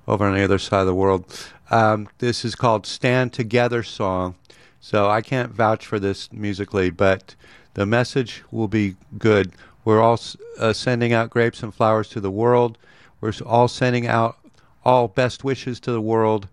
over 0.07 0.23
on 0.23 0.35
the 0.35 0.43
other 0.43 0.59
side 0.59 0.81
of 0.81 0.87
the 0.87 0.93
world. 0.93 1.25
Um, 1.71 2.09
this 2.17 2.43
is 2.43 2.53
called 2.53 2.85
Stand 2.85 3.31
Together 3.31 3.81
Song. 3.81 4.35
So 4.81 5.09
I 5.09 5.21
can't 5.21 5.51
vouch 5.51 5.85
for 5.85 5.99
this 5.99 6.31
musically, 6.33 6.89
but 6.89 7.35
the 7.75 7.85
message 7.85 8.43
will 8.51 8.67
be 8.67 8.97
good. 9.17 9.53
We're 9.85 10.01
all 10.01 10.19
uh, 10.59 10.73
sending 10.73 11.13
out 11.13 11.29
grapes 11.29 11.63
and 11.63 11.73
flowers 11.73 12.09
to 12.09 12.19
the 12.19 12.29
world. 12.29 12.77
We're 13.21 13.31
all 13.45 13.69
sending 13.69 14.05
out 14.05 14.37
all 14.83 15.07
best 15.07 15.43
wishes 15.43 15.79
to 15.81 15.91
the 15.91 16.01
world 16.01 16.49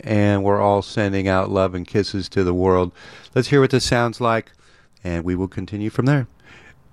and 0.00 0.42
we're 0.44 0.60
all 0.60 0.82
sending 0.82 1.28
out 1.28 1.50
love 1.50 1.74
and 1.74 1.86
kisses 1.86 2.28
to 2.30 2.42
the 2.42 2.54
world. 2.54 2.92
Let's 3.34 3.48
hear 3.48 3.60
what 3.60 3.70
this 3.70 3.84
sounds 3.84 4.20
like, 4.20 4.52
and 5.02 5.24
we 5.24 5.34
will 5.34 5.48
continue 5.48 5.90
from 5.90 6.06
there. 6.06 6.26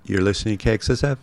You're 0.04 0.22
listening 0.22 0.58
to 0.58 0.78
KXSF. 0.78 1.18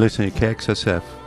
Listening 0.00 0.30
to 0.30 0.38
KXSF. 0.38 1.17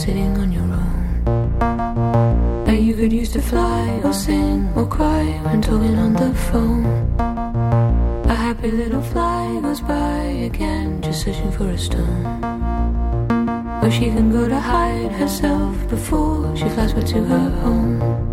Sitting 0.00 0.38
on 0.38 0.50
your 0.50 0.62
own. 0.62 2.64
That 2.64 2.80
you 2.80 2.94
could 2.94 3.12
use 3.12 3.30
to 3.32 3.42
fly 3.42 4.00
or 4.02 4.14
sing 4.14 4.66
or 4.74 4.86
cry 4.86 5.26
when 5.44 5.60
talking 5.60 5.94
on 5.98 6.14
the 6.14 6.32
phone. 6.48 6.86
A 8.24 8.34
happy 8.34 8.70
little 8.70 9.02
fly 9.02 9.60
goes 9.60 9.82
by 9.82 10.22
again, 10.48 11.02
just 11.02 11.24
searching 11.24 11.52
for 11.52 11.68
a 11.68 11.76
stone. 11.76 12.24
Where 13.82 13.90
she 13.90 14.06
can 14.06 14.32
go 14.32 14.48
to 14.48 14.58
hide 14.58 15.12
herself 15.12 15.76
before 15.90 16.56
she 16.56 16.66
flies 16.70 16.94
back 16.94 17.04
to 17.04 17.22
her 17.22 17.50
home. 17.62 18.29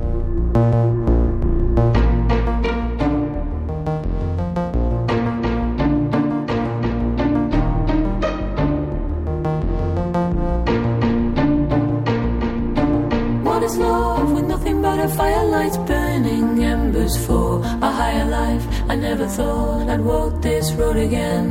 Thought 19.38 19.88
I'd 19.88 20.01
walk 20.01 20.41
this 20.41 20.72
road 20.72 20.95
again. 20.95 21.47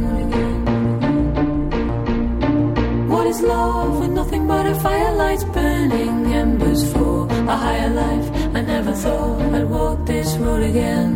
What 3.08 3.28
is 3.28 3.40
love 3.40 4.00
with 4.00 4.10
nothing 4.10 4.48
but 4.48 4.66
a 4.66 4.74
firelights 4.74 5.44
burning 5.54 6.34
embers 6.34 6.82
for 6.92 7.28
a 7.28 7.56
higher 7.56 7.90
life? 7.90 8.28
I 8.56 8.62
never 8.62 8.92
thought 8.92 9.54
I'd 9.54 9.70
walk 9.70 10.04
this 10.04 10.36
road 10.36 10.64
again. 10.64 11.15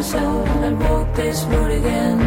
I 0.00 0.02
saw 0.02 0.44
I'd 0.64 0.80
walk 0.80 1.14
this 1.14 1.42
road 1.44 1.72
again. 1.72 2.19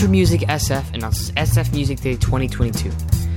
Intermusic 0.00 0.48
SF 0.48 0.94
announces 0.94 1.30
SF 1.32 1.74
Music 1.74 2.00
Day 2.00 2.14
2022, 2.14 2.88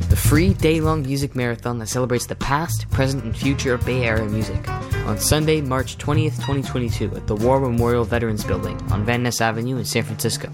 the 0.08 0.16
free 0.16 0.54
day 0.54 0.80
long 0.80 1.02
music 1.02 1.36
marathon 1.36 1.78
that 1.80 1.90
celebrates 1.90 2.26
the 2.26 2.38
past, 2.38 2.90
present, 2.90 3.22
and 3.26 3.36
future 3.36 3.74
of 3.74 3.86
Bay 3.86 4.06
Area 4.06 4.24
music, 4.24 4.66
on 5.06 5.18
Sunday, 5.18 5.60
March 5.60 5.98
20th, 5.98 6.38
2022, 6.38 7.18
at 7.18 7.28
the 7.28 7.36
War 7.36 7.60
Memorial 7.60 8.06
Veterans 8.06 8.46
Building 8.46 8.82
on 8.94 9.04
Van 9.04 9.24
Ness 9.24 9.42
Avenue 9.42 9.76
in 9.76 9.84
San 9.84 10.04
Francisco. 10.04 10.50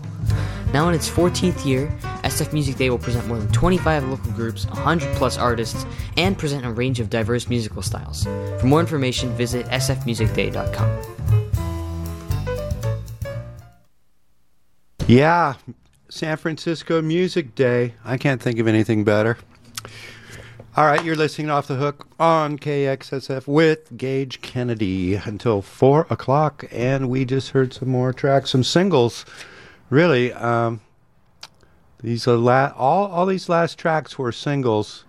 Now 0.73 0.89
in 0.89 0.95
its 0.95 1.07
14th 1.07 1.63
year, 1.63 1.95
SF 2.23 2.53
Music 2.53 2.77
Day 2.77 2.89
will 2.89 2.97
present 2.97 3.27
more 3.27 3.37
than 3.37 3.51
25 3.51 4.05
local 4.05 4.31
groups, 4.31 4.65
100 4.65 5.15
plus 5.15 5.37
artists, 5.37 5.85
and 6.17 6.35
present 6.35 6.65
a 6.65 6.71
range 6.71 6.99
of 6.99 7.11
diverse 7.11 7.47
musical 7.49 7.83
styles. 7.83 8.23
For 8.59 8.65
more 8.65 8.79
information, 8.79 9.29
visit 9.37 9.67
sfmusicday.com. 9.67 10.89
Yeah, 15.05 15.53
San 16.09 16.37
Francisco 16.37 17.03
Music 17.03 17.53
Day. 17.53 17.93
I 18.03 18.17
can't 18.17 18.41
think 18.41 18.57
of 18.57 18.67
anything 18.67 19.03
better. 19.03 19.37
All 20.75 20.85
right, 20.85 21.03
you're 21.03 21.15
listening 21.15 21.51
off 21.51 21.67
the 21.67 21.75
hook 21.75 22.07
on 22.19 22.57
KXSF 22.57 23.45
with 23.45 23.95
Gage 23.95 24.41
Kennedy 24.41 25.15
until 25.15 25.61
four 25.61 26.07
o'clock, 26.09 26.65
and 26.71 27.09
we 27.09 27.25
just 27.25 27.51
heard 27.51 27.73
some 27.73 27.89
more 27.89 28.11
tracks, 28.11 28.49
some 28.49 28.63
singles. 28.63 29.23
Really, 29.91 30.33
um, 30.33 30.81
these 32.01 32.27
are 32.27 32.37
la- 32.37 32.73
all 32.75 33.07
all 33.07 33.25
these 33.27 33.49
last 33.49 33.77
tracks 33.77 34.17
were 34.17 34.31
singles, 34.31 35.05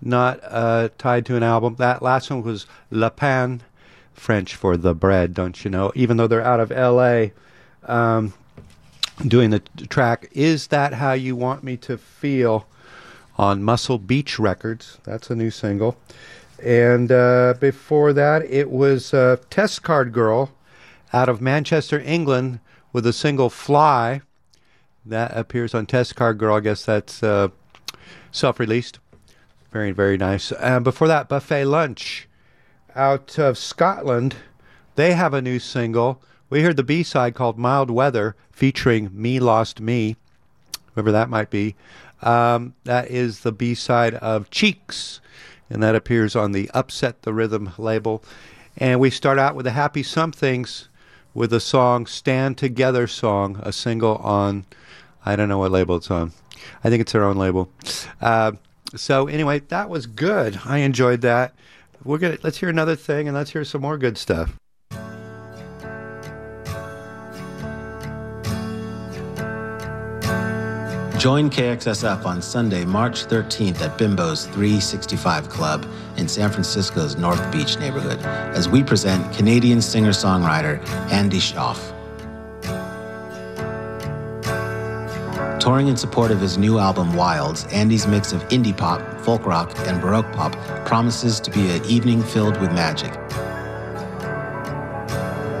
not 0.00 0.40
uh, 0.42 0.88
tied 0.98 1.26
to 1.26 1.36
an 1.36 1.42
album. 1.44 1.76
That 1.76 2.02
last 2.02 2.30
one 2.30 2.42
was 2.42 2.66
Le 2.90 3.10
Pain, 3.10 3.62
French 4.14 4.56
for 4.56 4.76
the 4.76 4.94
bread, 4.94 5.32
don't 5.34 5.64
you 5.64 5.70
know? 5.70 5.92
Even 5.94 6.16
though 6.16 6.26
they're 6.26 6.42
out 6.42 6.60
of 6.60 6.72
L.A. 6.72 7.32
Um, 7.84 8.32
doing 9.26 9.50
the 9.50 9.60
track 9.88 10.28
is 10.32 10.68
that 10.68 10.94
how 10.94 11.12
you 11.12 11.36
want 11.36 11.62
me 11.62 11.76
to 11.76 11.98
feel 11.98 12.66
on 13.36 13.62
muscle 13.62 13.98
beach 13.98 14.38
records? 14.38 14.98
That's 15.04 15.30
a 15.30 15.36
new 15.36 15.50
single. 15.50 15.96
And 16.62 17.10
uh, 17.10 17.54
before 17.60 18.12
that 18.12 18.42
it 18.44 18.70
was 18.70 19.14
uh, 19.14 19.36
test 19.48 19.82
card 19.82 20.12
girl 20.12 20.52
out 21.12 21.28
of 21.28 21.40
manchester 21.40 21.98
england 22.00 22.60
with 22.92 23.06
a 23.06 23.12
single 23.12 23.50
fly. 23.50 24.22
That 25.04 25.36
appears 25.36 25.74
on 25.74 25.86
test 25.86 26.14
card 26.14 26.38
girl. 26.38 26.56
I 26.56 26.60
guess 26.60 26.84
that's 26.84 27.22
uh, 27.22 27.48
self-released. 28.30 28.98
Very 29.72 29.92
very 29.92 30.16
nice. 30.16 30.52
And 30.52 30.84
before 30.84 31.08
that 31.08 31.28
buffet 31.28 31.64
lunch. 31.64 32.26
Out 32.94 33.38
of 33.38 33.56
scotland 33.56 34.36
they 34.96 35.12
have 35.12 35.32
a 35.32 35.42
new 35.42 35.58
single 35.58 36.22
we 36.50 36.62
heard 36.62 36.76
the 36.76 36.82
B 36.82 37.04
side 37.04 37.34
called 37.34 37.56
Mild 37.56 37.90
Weather 37.90 38.34
featuring 38.50 39.08
Me 39.12 39.38
Lost 39.38 39.80
Me, 39.80 40.16
whoever 40.94 41.12
that 41.12 41.30
might 41.30 41.48
be. 41.48 41.76
Um, 42.22 42.74
that 42.84 43.10
is 43.10 43.40
the 43.40 43.52
B 43.52 43.74
side 43.74 44.14
of 44.16 44.50
Cheeks, 44.50 45.20
and 45.70 45.82
that 45.82 45.94
appears 45.94 46.36
on 46.36 46.52
the 46.52 46.68
Upset 46.74 47.22
the 47.22 47.32
Rhythm 47.32 47.72
label. 47.78 48.22
And 48.76 49.00
we 49.00 49.10
start 49.10 49.38
out 49.38 49.54
with 49.54 49.64
the 49.64 49.70
Happy 49.70 50.02
Somethings 50.02 50.88
with 51.32 51.50
the 51.50 51.60
song 51.60 52.06
Stand 52.06 52.58
Together 52.58 53.06
song, 53.06 53.60
a 53.62 53.72
single 53.72 54.16
on, 54.16 54.66
I 55.24 55.36
don't 55.36 55.48
know 55.48 55.58
what 55.58 55.70
label 55.70 55.96
it's 55.96 56.10
on. 56.10 56.32
I 56.82 56.90
think 56.90 57.00
it's 57.00 57.12
their 57.12 57.24
own 57.24 57.36
label. 57.36 57.70
Uh, 58.20 58.52
so, 58.96 59.28
anyway, 59.28 59.60
that 59.68 59.88
was 59.88 60.06
good. 60.06 60.60
I 60.64 60.78
enjoyed 60.78 61.20
that. 61.20 61.54
we're 62.04 62.18
gonna 62.18 62.38
let's 62.42 62.58
hear 62.58 62.68
another 62.68 62.96
thing 62.96 63.28
and 63.28 63.36
let's 63.36 63.50
hear 63.50 63.64
some 63.64 63.82
more 63.82 63.96
good 63.96 64.18
stuff. 64.18 64.59
Join 71.20 71.50
KXSF 71.50 72.24
on 72.24 72.40
Sunday, 72.40 72.86
March 72.86 73.26
13th 73.26 73.82
at 73.82 73.98
Bimbo's 73.98 74.46
365 74.46 75.50
Club 75.50 75.86
in 76.16 76.26
San 76.26 76.50
Francisco's 76.50 77.16
North 77.16 77.52
Beach 77.52 77.78
neighborhood 77.78 78.18
as 78.56 78.70
we 78.70 78.82
present 78.82 79.30
Canadian 79.36 79.82
singer 79.82 80.12
songwriter 80.12 80.82
Andy 81.12 81.36
Shauf. 81.36 81.78
Touring 85.60 85.88
in 85.88 85.96
support 85.98 86.30
of 86.30 86.40
his 86.40 86.56
new 86.56 86.78
album 86.78 87.14
Wilds, 87.14 87.66
Andy's 87.66 88.06
mix 88.06 88.32
of 88.32 88.40
indie 88.48 88.74
pop, 88.74 89.02
folk 89.20 89.44
rock, 89.44 89.70
and 89.80 90.00
baroque 90.00 90.32
pop 90.32 90.54
promises 90.86 91.38
to 91.40 91.50
be 91.50 91.68
an 91.68 91.84
evening 91.84 92.22
filled 92.22 92.58
with 92.62 92.72
magic. 92.72 93.12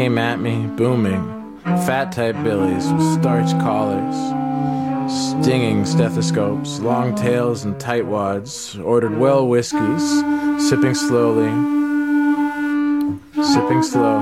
Came 0.00 0.16
at 0.16 0.40
me, 0.40 0.66
booming. 0.78 1.60
Fat 1.84 2.10
type 2.10 2.34
billies 2.42 2.90
with 2.90 3.20
starch 3.20 3.50
collars, 3.60 4.16
stinging 5.12 5.84
stethoscopes, 5.84 6.80
long 6.80 7.14
tails, 7.14 7.66
and 7.66 7.78
tight 7.78 8.06
wads. 8.06 8.78
Ordered 8.78 9.18
well 9.18 9.46
whiskeys, 9.46 10.02
sipping 10.70 10.94
slowly, 10.94 11.50
sipping 13.44 13.82
slow. 13.82 14.16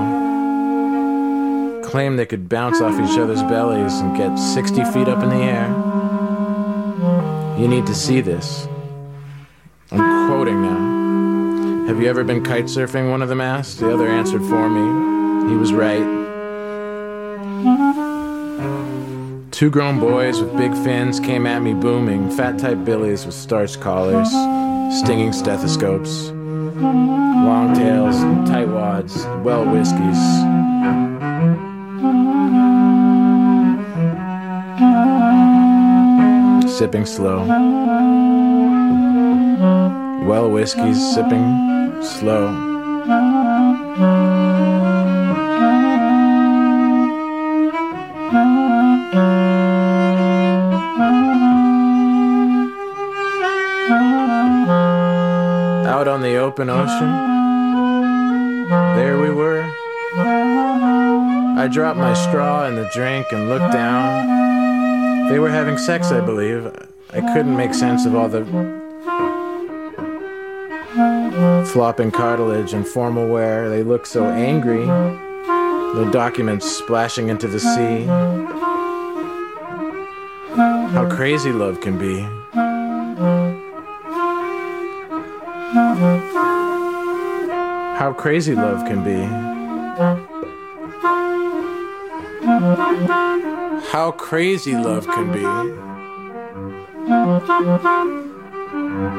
Claimed 1.84 2.18
they 2.18 2.26
could 2.26 2.48
bounce 2.48 2.80
off 2.80 2.98
each 2.98 3.16
other's 3.16 3.44
bellies 3.44 4.00
and 4.00 4.16
get 4.16 4.34
60 4.34 4.82
feet 4.86 5.06
up 5.06 5.22
in 5.22 5.28
the 5.28 5.36
air. 5.36 5.68
You 7.56 7.68
need 7.68 7.86
to 7.86 7.94
see 7.94 8.20
this. 8.20 8.66
I'm 9.92 10.28
quoting 10.28 10.60
now. 10.60 11.86
Have 11.86 12.02
you 12.02 12.08
ever 12.08 12.24
been 12.24 12.42
kite 12.42 12.64
surfing? 12.64 13.10
One 13.10 13.22
of 13.22 13.28
them 13.28 13.40
asked. 13.40 13.78
The 13.78 13.94
other 13.94 14.08
answered 14.08 14.42
for 14.42 14.68
me. 14.68 15.07
He 15.48 15.56
was 15.56 15.72
right. 15.72 16.18
Two 19.50 19.70
grown 19.70 19.98
boys 19.98 20.40
with 20.40 20.56
big 20.56 20.72
fins 20.84 21.18
came 21.18 21.46
at 21.46 21.62
me 21.62 21.74
booming, 21.74 22.30
fat 22.30 22.58
type 22.58 22.84
billies 22.84 23.24
with 23.26 23.34
starched 23.34 23.80
collars, 23.80 24.28
stinging 25.02 25.32
stethoscopes, 25.32 26.28
long 26.30 27.74
tails, 27.74 28.16
tight 28.48 28.68
wads, 28.68 29.24
well 29.42 29.64
whiskeys. 29.64 30.18
Sipping 36.70 37.06
slow. 37.06 37.44
Well 40.24 40.50
whiskeys, 40.50 41.14
sipping 41.14 42.02
slow. 42.02 43.37
Open 56.58 56.70
ocean, 56.70 57.10
there 58.96 59.16
we 59.20 59.30
were. 59.30 59.62
I 61.56 61.68
dropped 61.70 62.00
my 62.00 62.14
straw 62.14 62.66
in 62.66 62.74
the 62.74 62.90
drink 62.92 63.30
and 63.30 63.48
looked 63.48 63.72
down. 63.72 65.28
They 65.28 65.38
were 65.38 65.50
having 65.50 65.78
sex, 65.78 66.10
I 66.10 66.20
believe. 66.20 66.66
I 67.10 67.20
couldn't 67.32 67.56
make 67.56 67.74
sense 67.74 68.06
of 68.06 68.16
all 68.16 68.28
the 68.28 68.44
flopping 71.72 72.10
cartilage 72.10 72.72
and 72.72 72.84
formal 72.84 73.28
wear. 73.28 73.68
They 73.68 73.84
looked 73.84 74.08
so 74.08 74.26
angry. 74.26 74.84
The 74.84 76.10
documents 76.10 76.66
splashing 76.68 77.28
into 77.28 77.46
the 77.46 77.60
sea. 77.60 78.06
How 80.90 81.08
crazy 81.08 81.52
love 81.52 81.80
can 81.80 81.96
be. 81.98 82.26
How 88.08 88.14
crazy 88.14 88.54
love 88.54 88.86
can 88.86 89.04
be. 89.04 89.20
How 93.92 94.12
crazy 94.12 94.74
love 94.74 95.06
can 95.06 95.30
be. 95.30 95.42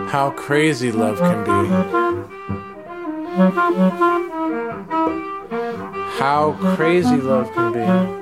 How 0.09 0.31
crazy 0.31 0.91
love 0.91 1.19
can 1.19 1.43
be. 1.43 1.69
How 6.17 6.57
crazy 6.75 7.17
love 7.17 7.53
can 7.53 7.71
be. 7.73 8.18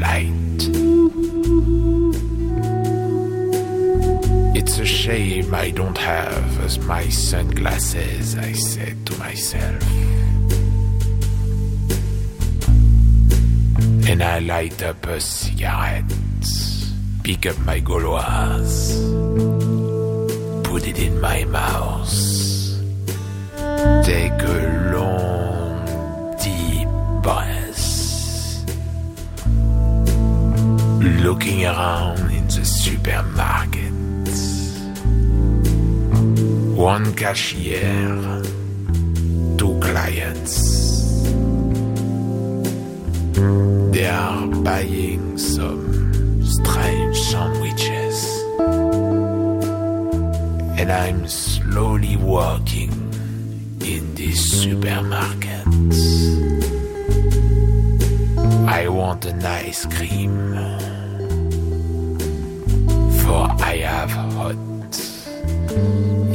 Light. 0.00 0.40
a 4.80 4.86
shame 4.86 5.54
I 5.54 5.70
don't 5.70 5.98
have 5.98 6.64
as 6.64 6.78
my 6.78 7.06
sunglasses, 7.10 8.34
I 8.34 8.52
said 8.52 9.04
to 9.06 9.18
myself. 9.18 9.82
And 14.08 14.22
I 14.22 14.38
light 14.38 14.82
up 14.82 15.06
a 15.06 15.20
cigarette, 15.20 16.10
pick 17.22 17.44
up 17.44 17.58
my 17.58 17.80
Gauloise, 17.80 18.96
put 20.64 20.88
it 20.88 20.98
in 20.98 21.20
my 21.20 21.44
mouth, 21.44 22.14
take 24.06 24.40
a 24.40 24.69
looking 31.40 31.64
around 31.64 32.30
in 32.30 32.46
the 32.48 32.64
supermarket. 32.64 33.92
One 36.76 37.14
cashier, 37.14 38.42
two 39.56 39.78
clients. 39.80 40.54
They 43.92 44.06
are 44.06 44.46
buying 44.48 45.38
some 45.38 46.44
strange 46.44 47.18
sandwiches. 47.18 48.16
And 50.78 50.92
I'm 50.92 51.26
slowly 51.26 52.16
walking 52.16 52.92
in 53.80 54.14
this 54.14 54.60
supermarket. 54.60 55.66
I 58.68 58.88
want 58.88 59.24
an 59.24 59.42
ice 59.42 59.86
cream. 59.86 60.79
Have 63.90 64.12
hot 64.38 64.94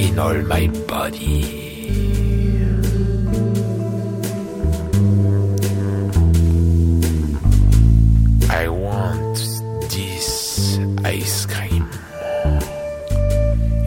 in 0.06 0.20
all 0.20 0.40
my 0.54 0.68
body. 0.92 1.40
I 8.62 8.68
want 8.68 9.38
this 9.96 10.80
ice 11.04 11.46
cream. 11.46 11.88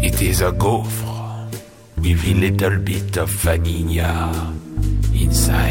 It 0.09 0.23
is 0.23 0.41
a 0.41 0.53
gauffre 0.53 1.49
with 1.97 2.25
a 2.33 2.35
little 2.45 2.79
bit 2.79 3.17
of 3.19 3.29
vanilla 3.31 4.55
inside. 5.15 5.68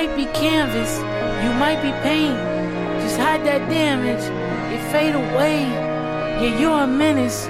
might 0.00 0.16
be 0.16 0.24
canvas, 0.32 0.96
you 1.44 1.52
might 1.60 1.82
be 1.82 1.92
pain. 2.00 2.32
Just 3.02 3.18
hide 3.18 3.44
that 3.44 3.68
damage, 3.68 4.24
it 4.72 4.80
fade 4.90 5.14
away. 5.14 5.60
Yeah, 6.40 6.58
you're 6.58 6.84
a 6.84 6.86
menace. 6.86 7.44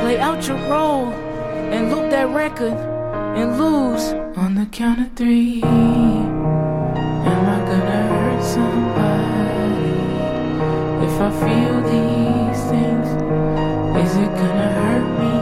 Play 0.00 0.18
out 0.18 0.48
your 0.48 0.56
role 0.70 1.12
and 1.74 1.90
loop 1.92 2.08
that 2.10 2.28
record 2.30 2.72
and 3.36 3.58
lose 3.58 4.14
on 4.34 4.54
the 4.54 4.64
count 4.72 5.00
of 5.00 5.12
three. 5.12 5.60
Am 5.62 7.42
I 7.54 7.58
gonna 7.70 8.02
hurt 8.12 8.42
somebody 8.56 10.00
if 11.06 11.14
I 11.28 11.30
feel 11.44 11.76
these 11.92 12.62
things? 12.72 13.08
Is 14.04 14.16
it 14.16 14.30
gonna 14.40 14.70
hurt 14.80 15.08
me? 15.20 15.34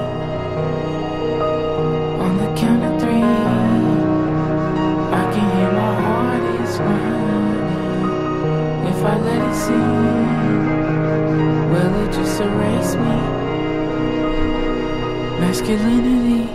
masculinity 15.41 16.48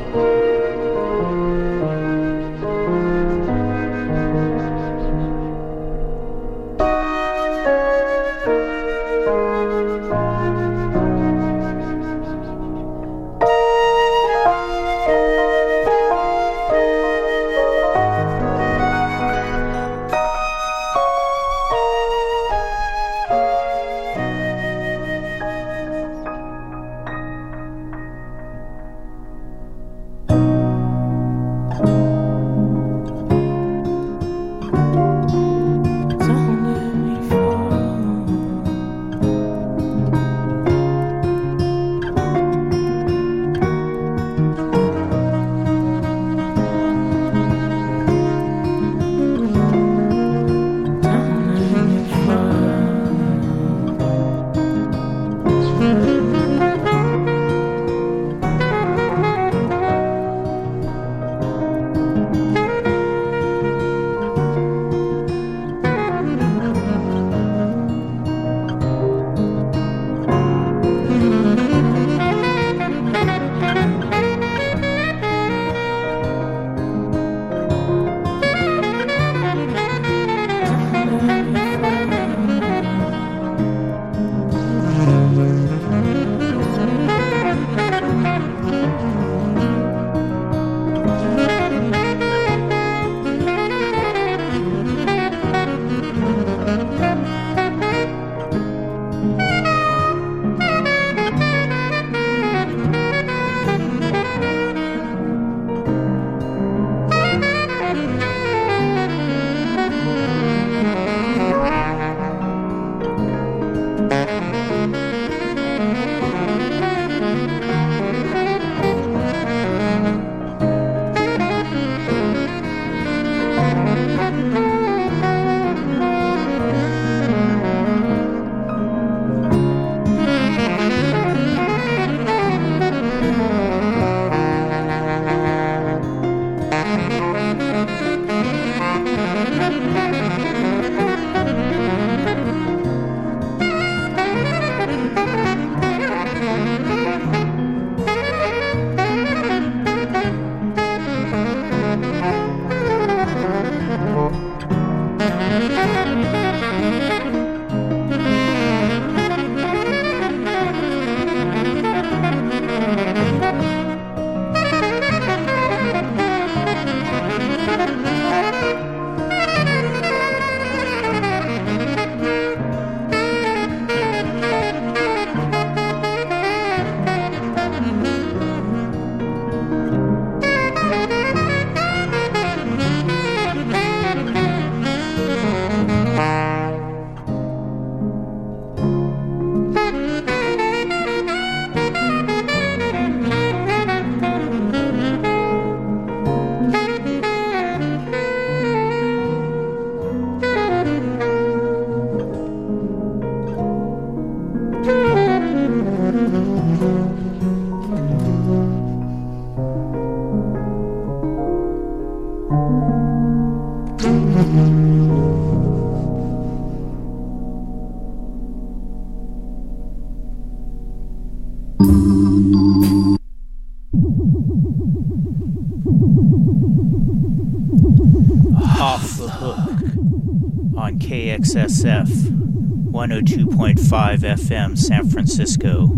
102.5 233.04 234.20
FM 234.20 234.78
San 234.78 235.10
Francisco 235.10 235.92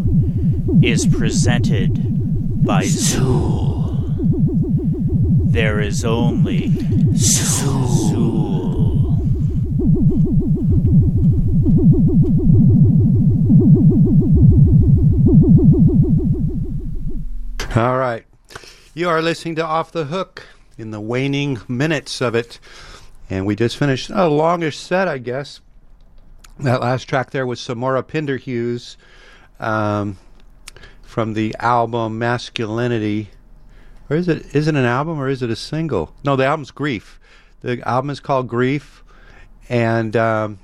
is 0.81 1.05
presented 1.05 1.93
by 2.65 2.81
Zool. 2.81 4.15
There 5.51 5.79
is 5.79 6.03
only 6.03 6.69
Zool. 7.11 7.85
All 17.75 17.97
right. 17.99 18.25
You 18.95 19.09
are 19.09 19.21
listening 19.21 19.53
to 19.57 19.63
Off 19.63 19.91
the 19.91 20.05
Hook 20.05 20.47
in 20.75 20.89
the 20.89 20.99
waning 20.99 21.59
minutes 21.67 22.19
of 22.19 22.33
it. 22.33 22.59
And 23.29 23.45
we 23.45 23.55
just 23.55 23.77
finished 23.77 24.09
a 24.09 24.27
longish 24.27 24.79
set, 24.79 25.07
I 25.07 25.19
guess. 25.19 25.61
That 26.59 26.81
last 26.81 27.03
track 27.03 27.31
there 27.31 27.45
was 27.45 27.59
Samora 27.59 28.01
Pinderhughes 28.01 28.95
um, 29.59 30.17
from 31.01 31.33
the 31.33 31.53
album 31.59 32.17
Masculinity. 32.17 33.29
Or 34.09 34.15
is 34.15 34.27
it 34.29 34.55
is 34.55 34.67
it 34.67 34.75
an 34.75 34.85
album 34.85 35.19
or 35.19 35.27
is 35.27 35.41
it 35.41 35.49
a 35.49 35.55
single? 35.55 36.13
No, 36.23 36.35
the 36.35 36.45
album's 36.45 36.71
Grief. 36.71 37.19
The 37.61 37.85
album 37.87 38.09
is 38.09 38.19
called 38.19 38.47
Grief, 38.47 39.03
and 39.67 40.15
um, 40.15 40.59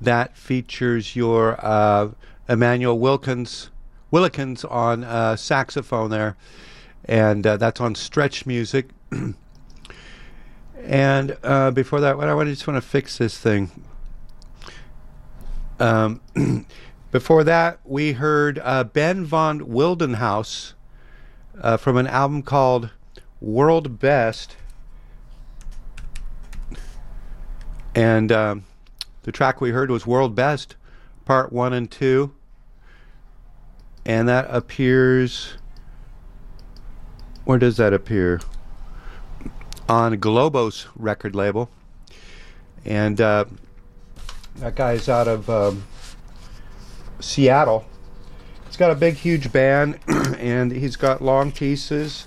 that 0.00 0.36
features 0.36 1.16
your 1.16 1.58
uh, 1.64 2.10
Immanuel 2.48 2.98
Wilkins 2.98 3.70
Willikins 4.12 4.64
on 4.70 5.04
uh, 5.04 5.36
saxophone 5.36 6.10
there, 6.10 6.36
and 7.04 7.46
uh, 7.46 7.56
that's 7.56 7.80
on 7.80 7.94
Stretch 7.94 8.46
Music. 8.46 8.88
and 10.82 11.36
uh, 11.42 11.72
before 11.72 12.00
that, 12.00 12.16
what 12.16 12.28
I 12.28 12.44
just 12.44 12.66
want 12.66 12.82
to 12.82 12.88
fix 12.88 13.18
this 13.18 13.36
thing. 13.36 13.70
Um, 15.80 16.20
before 17.10 17.44
that, 17.44 17.80
we 17.84 18.12
heard 18.12 18.60
uh, 18.62 18.84
Ben 18.84 19.24
von 19.24 19.60
Wildenhaus 19.60 20.74
uh, 21.60 21.76
from 21.76 21.96
an 21.96 22.06
album 22.06 22.42
called 22.42 22.90
World 23.40 23.98
Best. 23.98 24.56
And 27.94 28.32
um, 28.32 28.64
the 29.22 29.32
track 29.32 29.60
we 29.60 29.70
heard 29.70 29.90
was 29.90 30.06
World 30.06 30.34
Best, 30.34 30.76
Part 31.24 31.52
1 31.52 31.72
and 31.72 31.90
2. 31.90 32.32
And 34.06 34.28
that 34.28 34.46
appears. 34.50 35.54
Where 37.44 37.58
does 37.58 37.76
that 37.76 37.92
appear? 37.92 38.40
On 39.88 40.16
Globos 40.16 40.86
record 40.96 41.34
label. 41.34 41.70
And 42.84 43.20
uh, 43.20 43.44
that 44.56 44.76
guy's 44.76 45.08
out 45.08 45.28
of 45.28 45.48
um, 45.50 45.84
Seattle. 47.20 47.84
He's 48.66 48.76
got 48.76 48.90
a 48.90 48.94
big, 48.94 49.14
huge 49.14 49.52
band, 49.52 49.98
and 50.38 50.72
he's 50.72 50.96
got 50.96 51.22
long 51.22 51.52
pieces, 51.52 52.26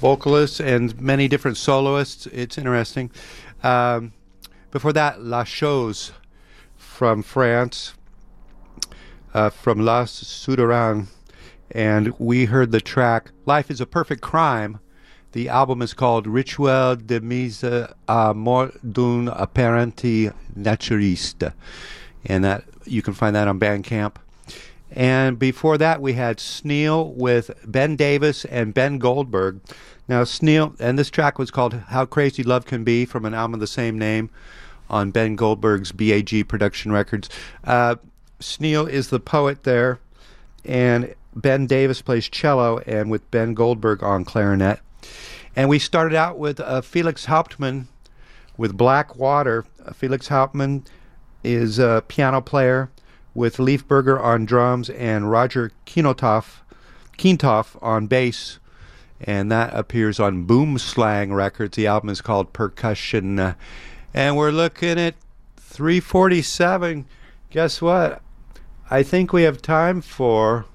vocalists, 0.00 0.60
and 0.60 0.98
many 1.00 1.28
different 1.28 1.56
soloists. 1.56 2.26
It's 2.26 2.58
interesting. 2.58 3.10
Um, 3.62 4.12
before 4.70 4.92
that, 4.92 5.22
La 5.22 5.44
Chose 5.44 6.12
from 6.76 7.22
France, 7.22 7.94
uh, 9.32 9.50
from 9.50 9.80
Las 9.80 10.10
Souterrain, 10.12 11.08
and 11.70 12.18
we 12.18 12.46
heard 12.46 12.72
the 12.72 12.80
track 12.80 13.30
"Life 13.44 13.70
Is 13.70 13.80
a 13.80 13.86
Perfect 13.86 14.22
Crime." 14.22 14.80
The 15.36 15.50
album 15.50 15.82
is 15.82 15.92
called 15.92 16.26
Rituel 16.26 16.96
de 16.96 17.20
mise 17.20 17.60
à 18.08 18.34
mort 18.34 18.72
d'un 18.80 19.26
apparenti 19.26 20.32
naturiste, 20.58 21.52
and 22.24 22.42
that 22.42 22.64
you 22.86 23.02
can 23.02 23.12
find 23.12 23.36
that 23.36 23.46
on 23.46 23.60
Bandcamp. 23.60 24.14
And 24.90 25.38
before 25.38 25.76
that, 25.76 26.00
we 26.00 26.14
had 26.14 26.38
Sneal 26.38 27.12
with 27.12 27.50
Ben 27.66 27.96
Davis 27.96 28.46
and 28.46 28.72
Ben 28.72 28.96
Goldberg. 28.96 29.60
Now, 30.08 30.22
Sneal, 30.22 30.74
and 30.80 30.98
this 30.98 31.10
track 31.10 31.38
was 31.38 31.50
called 31.50 31.74
How 31.88 32.06
Crazy 32.06 32.42
Love 32.42 32.64
Can 32.64 32.82
Be 32.82 33.04
from 33.04 33.26
an 33.26 33.34
album 33.34 33.52
of 33.52 33.60
the 33.60 33.66
same 33.66 33.98
name 33.98 34.30
on 34.88 35.10
Ben 35.10 35.36
Goldberg's 35.36 35.92
BAG 35.92 36.48
production 36.48 36.92
records. 36.92 37.28
Uh, 37.62 37.96
Sneal 38.40 38.88
is 38.88 39.10
the 39.10 39.20
poet 39.20 39.64
there, 39.64 39.98
and 40.64 41.14
Ben 41.34 41.66
Davis 41.66 42.00
plays 42.00 42.26
cello, 42.26 42.78
and 42.86 43.10
with 43.10 43.30
Ben 43.30 43.52
Goldberg 43.52 44.02
on 44.02 44.24
clarinet. 44.24 44.80
And 45.56 45.70
we 45.70 45.78
started 45.78 46.14
out 46.14 46.38
with 46.38 46.60
uh, 46.60 46.82
Felix 46.82 47.24
Hauptmann 47.24 47.88
with 48.58 48.76
Black 48.76 49.16
Water. 49.16 49.64
Uh, 49.84 49.92
Felix 49.92 50.28
Hauptmann 50.28 50.84
is 51.42 51.78
a 51.78 52.04
piano 52.06 52.42
player 52.42 52.90
with 53.34 53.58
Leif 53.58 53.88
Berger 53.88 54.20
on 54.20 54.44
drums 54.44 54.90
and 54.90 55.30
Roger 55.30 55.72
Kinotoff, 55.86 56.60
Kintopf 57.16 57.82
on 57.82 58.06
bass. 58.06 58.58
And 59.18 59.50
that 59.50 59.72
appears 59.72 60.20
on 60.20 60.46
Boomslang 60.46 61.34
Records. 61.34 61.74
The 61.74 61.86
album 61.86 62.10
is 62.10 62.20
called 62.20 62.52
Percussion. 62.52 63.38
Uh, 63.38 63.54
and 64.12 64.36
we're 64.36 64.50
looking 64.50 64.98
at 64.98 65.14
347. 65.56 67.06
Guess 67.48 67.80
what? 67.80 68.20
I 68.90 69.02
think 69.02 69.32
we 69.32 69.44
have 69.44 69.62
time 69.62 70.02
for. 70.02 70.66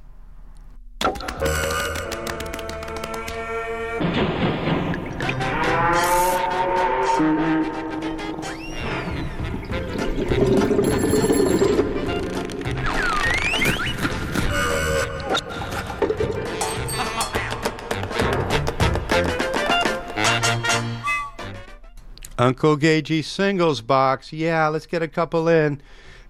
Uncle 22.42 22.76
Gagey 22.76 23.24
singles 23.24 23.82
box. 23.82 24.34
Yeah, 24.34 24.68
let's 24.68 24.88
get 24.88 25.04
a 25.04 25.08
couple 25.08 25.48
in. 25.48 25.80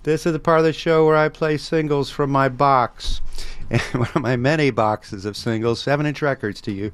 This 0.03 0.25
is 0.25 0.33
the 0.33 0.39
part 0.39 0.59
of 0.59 0.65
the 0.65 0.73
show 0.73 1.05
where 1.05 1.15
I 1.15 1.29
play 1.29 1.55
singles 1.55 2.09
from 2.09 2.29
my 2.29 2.49
box. 2.49 3.21
One 3.93 4.09
of 4.13 4.21
my 4.21 4.35
many 4.35 4.71
boxes 4.71 5.23
of 5.23 5.37
singles, 5.37 5.81
seven 5.81 6.05
inch 6.05 6.21
records 6.21 6.59
to 6.61 6.71
you. 6.73 6.91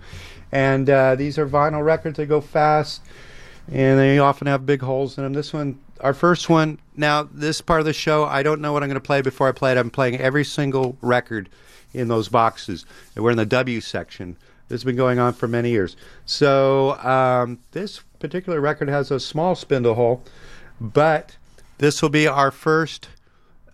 And 0.52 0.88
uh, 0.88 1.16
these 1.16 1.40
are 1.40 1.50
vinyl 1.50 1.84
records, 1.84 2.18
they 2.18 2.28
go 2.28 2.42
fast 2.42 3.02
and 3.72 3.98
they 3.98 4.20
often 4.20 4.46
have 4.46 4.68
big 4.68 4.82
holes 4.82 5.18
in 5.18 5.24
them. 5.24 5.34
This 5.34 5.52
one, 5.52 5.80
our 6.00 6.14
first 6.14 6.48
one, 6.48 6.78
now 6.96 7.24
this 7.24 7.60
part 7.60 7.80
of 7.80 7.88
the 7.88 7.94
show, 7.94 8.24
I 8.24 8.44
don't 8.44 8.62
know 8.62 8.72
what 8.72 8.84
I'm 8.84 8.90
going 8.90 9.02
to 9.02 9.02
play 9.02 9.24
before 9.24 9.48
I 9.48 9.52
play 9.52 9.72
it. 9.72 9.80
I'm 9.80 9.90
playing 9.90 10.18
every 10.18 10.46
single 10.46 10.96
record 11.02 11.50
in 11.92 12.08
those 12.08 12.30
boxes. 12.30 12.86
We're 13.16 13.32
in 13.32 13.38
the 13.38 13.48
W 13.48 13.82
section. 13.82 14.38
This 14.68 14.82
has 14.82 14.84
been 14.84 14.96
going 14.96 15.18
on 15.18 15.34
for 15.34 15.48
many 15.48 15.72
years. 15.72 15.96
So 16.26 17.00
um, 17.00 17.60
this 17.72 18.02
particular 18.20 18.60
record 18.60 18.90
has 18.90 19.12
a 19.12 19.20
small 19.20 19.56
spindle 19.56 19.96
hole, 19.96 20.24
but 20.80 21.38
this 21.78 22.02
will 22.02 22.10
be 22.10 22.28
our 22.28 22.52
first 22.52 23.10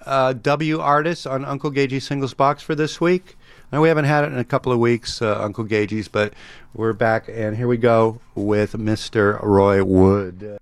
uh, 0.05 0.33
W 0.33 0.80
artist 0.80 1.25
on 1.25 1.45
Uncle 1.45 1.72
Gagey 1.72 2.01
singles 2.01 2.33
box 2.33 2.61
for 2.61 2.75
this 2.75 2.99
week. 2.99 3.38
Now 3.72 3.81
we 3.81 3.88
haven't 3.88 4.05
had 4.05 4.23
it 4.23 4.33
in 4.33 4.38
a 4.38 4.43
couple 4.43 4.72
of 4.72 4.80
weeks, 4.80 5.22
uh, 5.22 5.41
Uncle 5.41 5.65
Gagey's, 5.65 6.07
but 6.07 6.33
we're 6.73 6.93
back, 6.93 7.27
and 7.27 7.57
here 7.57 7.67
we 7.67 7.77
go 7.77 8.19
with 8.35 8.73
Mr. 8.73 9.41
Roy 9.41 9.83
Wood. 9.83 10.59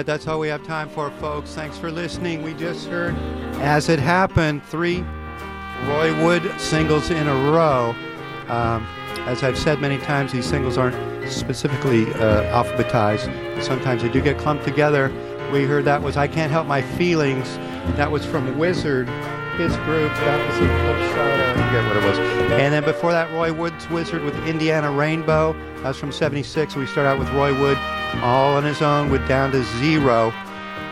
Right, 0.00 0.06
that's 0.06 0.26
all 0.26 0.40
we 0.40 0.48
have 0.48 0.66
time 0.66 0.88
for, 0.88 1.10
folks. 1.20 1.54
Thanks 1.54 1.76
for 1.76 1.90
listening. 1.90 2.42
We 2.42 2.54
just 2.54 2.86
heard 2.86 3.14
As 3.56 3.90
It 3.90 3.98
Happened, 3.98 4.64
three 4.64 5.04
Roy 5.84 6.24
Wood 6.24 6.58
singles 6.58 7.10
in 7.10 7.28
a 7.28 7.34
row. 7.50 7.94
Um, 8.48 8.86
as 9.26 9.42
I've 9.42 9.58
said 9.58 9.78
many 9.78 9.98
times, 9.98 10.32
these 10.32 10.46
singles 10.46 10.78
aren't 10.78 10.96
specifically 11.30 12.06
uh, 12.14 12.44
alphabetized. 12.44 13.62
Sometimes 13.62 14.00
they 14.00 14.08
do 14.08 14.22
get 14.22 14.38
clumped 14.38 14.64
together. 14.64 15.12
We 15.52 15.64
heard 15.64 15.84
that 15.84 16.00
was 16.00 16.16
I 16.16 16.28
Can't 16.28 16.50
Help 16.50 16.66
My 16.66 16.80
Feelings. 16.80 17.56
That 17.98 18.10
was 18.10 18.24
from 18.24 18.56
Wizzard, 18.56 19.06
his 19.58 19.76
group. 19.84 20.10
That 20.12 20.48
was. 20.48 20.56
I 20.56 21.52
forget 21.52 21.86
what 21.86 21.96
it 21.98 22.08
was. 22.08 22.18
And 22.52 22.72
then 22.72 22.84
before 22.84 23.12
that, 23.12 23.30
Roy 23.34 23.52
Wood's 23.52 23.86
Wizzard 23.90 24.24
with 24.24 24.34
Indiana 24.46 24.90
Rainbow. 24.90 25.52
That 25.82 25.88
was 25.88 25.98
from 25.98 26.10
76. 26.10 26.74
We 26.74 26.86
start 26.86 27.06
out 27.06 27.18
with 27.18 27.28
Roy 27.32 27.52
Wood 27.60 27.76
all 28.18 28.56
on 28.56 28.64
his 28.64 28.82
own 28.82 29.10
with 29.10 29.26
Down 29.28 29.52
to 29.52 29.62
Zero. 29.78 30.32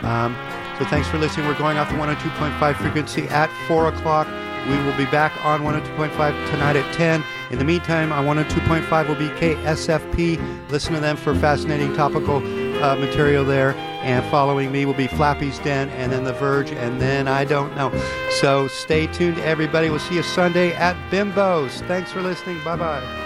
Um, 0.03 0.35
so 0.77 0.85
thanks 0.85 1.07
for 1.07 1.17
listening. 1.17 1.47
We're 1.47 1.57
going 1.57 1.77
off 1.77 1.89
the 1.89 1.95
102.5 1.95 2.75
frequency 2.77 3.27
at 3.27 3.49
4 3.67 3.89
o'clock. 3.89 4.27
We 4.67 4.77
will 4.83 4.95
be 4.97 5.05
back 5.05 5.33
on 5.43 5.61
102.5 5.61 6.49
tonight 6.49 6.75
at 6.75 6.93
10. 6.93 7.23
In 7.51 7.57
the 7.57 7.65
meantime, 7.65 8.11
on 8.11 8.25
102.5 8.25 9.07
will 9.07 9.15
be 9.15 9.27
KSFP. 9.29 10.69
Listen 10.69 10.93
to 10.93 10.99
them 10.99 11.17
for 11.17 11.33
fascinating 11.35 11.93
topical 11.95 12.37
uh, 12.83 12.95
material 12.95 13.43
there. 13.43 13.73
And 14.01 14.23
following 14.31 14.71
me 14.71 14.85
will 14.85 14.93
be 14.93 15.07
Flappy's 15.07 15.59
Den 15.59 15.89
and 15.89 16.11
then 16.11 16.23
The 16.23 16.33
Verge 16.33 16.71
and 16.71 17.01
then 17.01 17.27
I 17.27 17.43
don't 17.43 17.75
know. 17.75 17.91
So 18.31 18.67
stay 18.67 19.07
tuned, 19.07 19.39
everybody. 19.39 19.89
We'll 19.89 19.99
see 19.99 20.15
you 20.15 20.23
Sunday 20.23 20.73
at 20.73 20.95
Bimbo's. 21.11 21.81
Thanks 21.81 22.11
for 22.11 22.21
listening. 22.21 22.63
Bye 22.63 22.77
bye. 22.77 23.18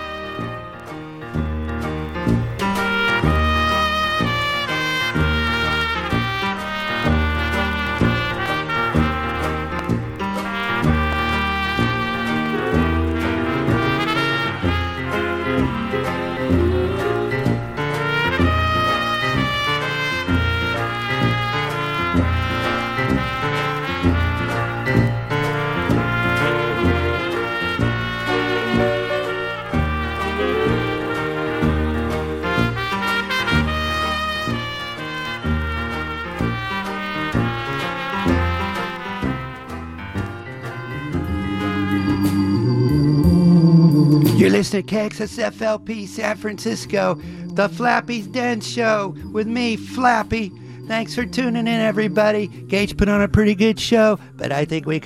To 44.64 44.82
KXSFLP 44.82 46.08
San 46.08 46.38
Francisco, 46.38 47.16
the 47.54 47.68
Flappy's 47.68 48.26
Den 48.28 48.62
Show 48.62 49.14
with 49.32 49.46
me, 49.46 49.76
Flappy. 49.76 50.52
Thanks 50.88 51.14
for 51.14 51.26
tuning 51.26 51.68
in, 51.68 51.82
everybody. 51.82 52.48
Gage 52.48 52.96
put 52.98 53.10
on 53.10 53.22
a 53.22 53.28
pretty 53.28 53.56
good 53.56 53.78
show, 53.78 54.18
but 54.36 54.52
I 54.54 54.64
think 54.64 54.86
we 54.86 55.00
could. 55.00 55.02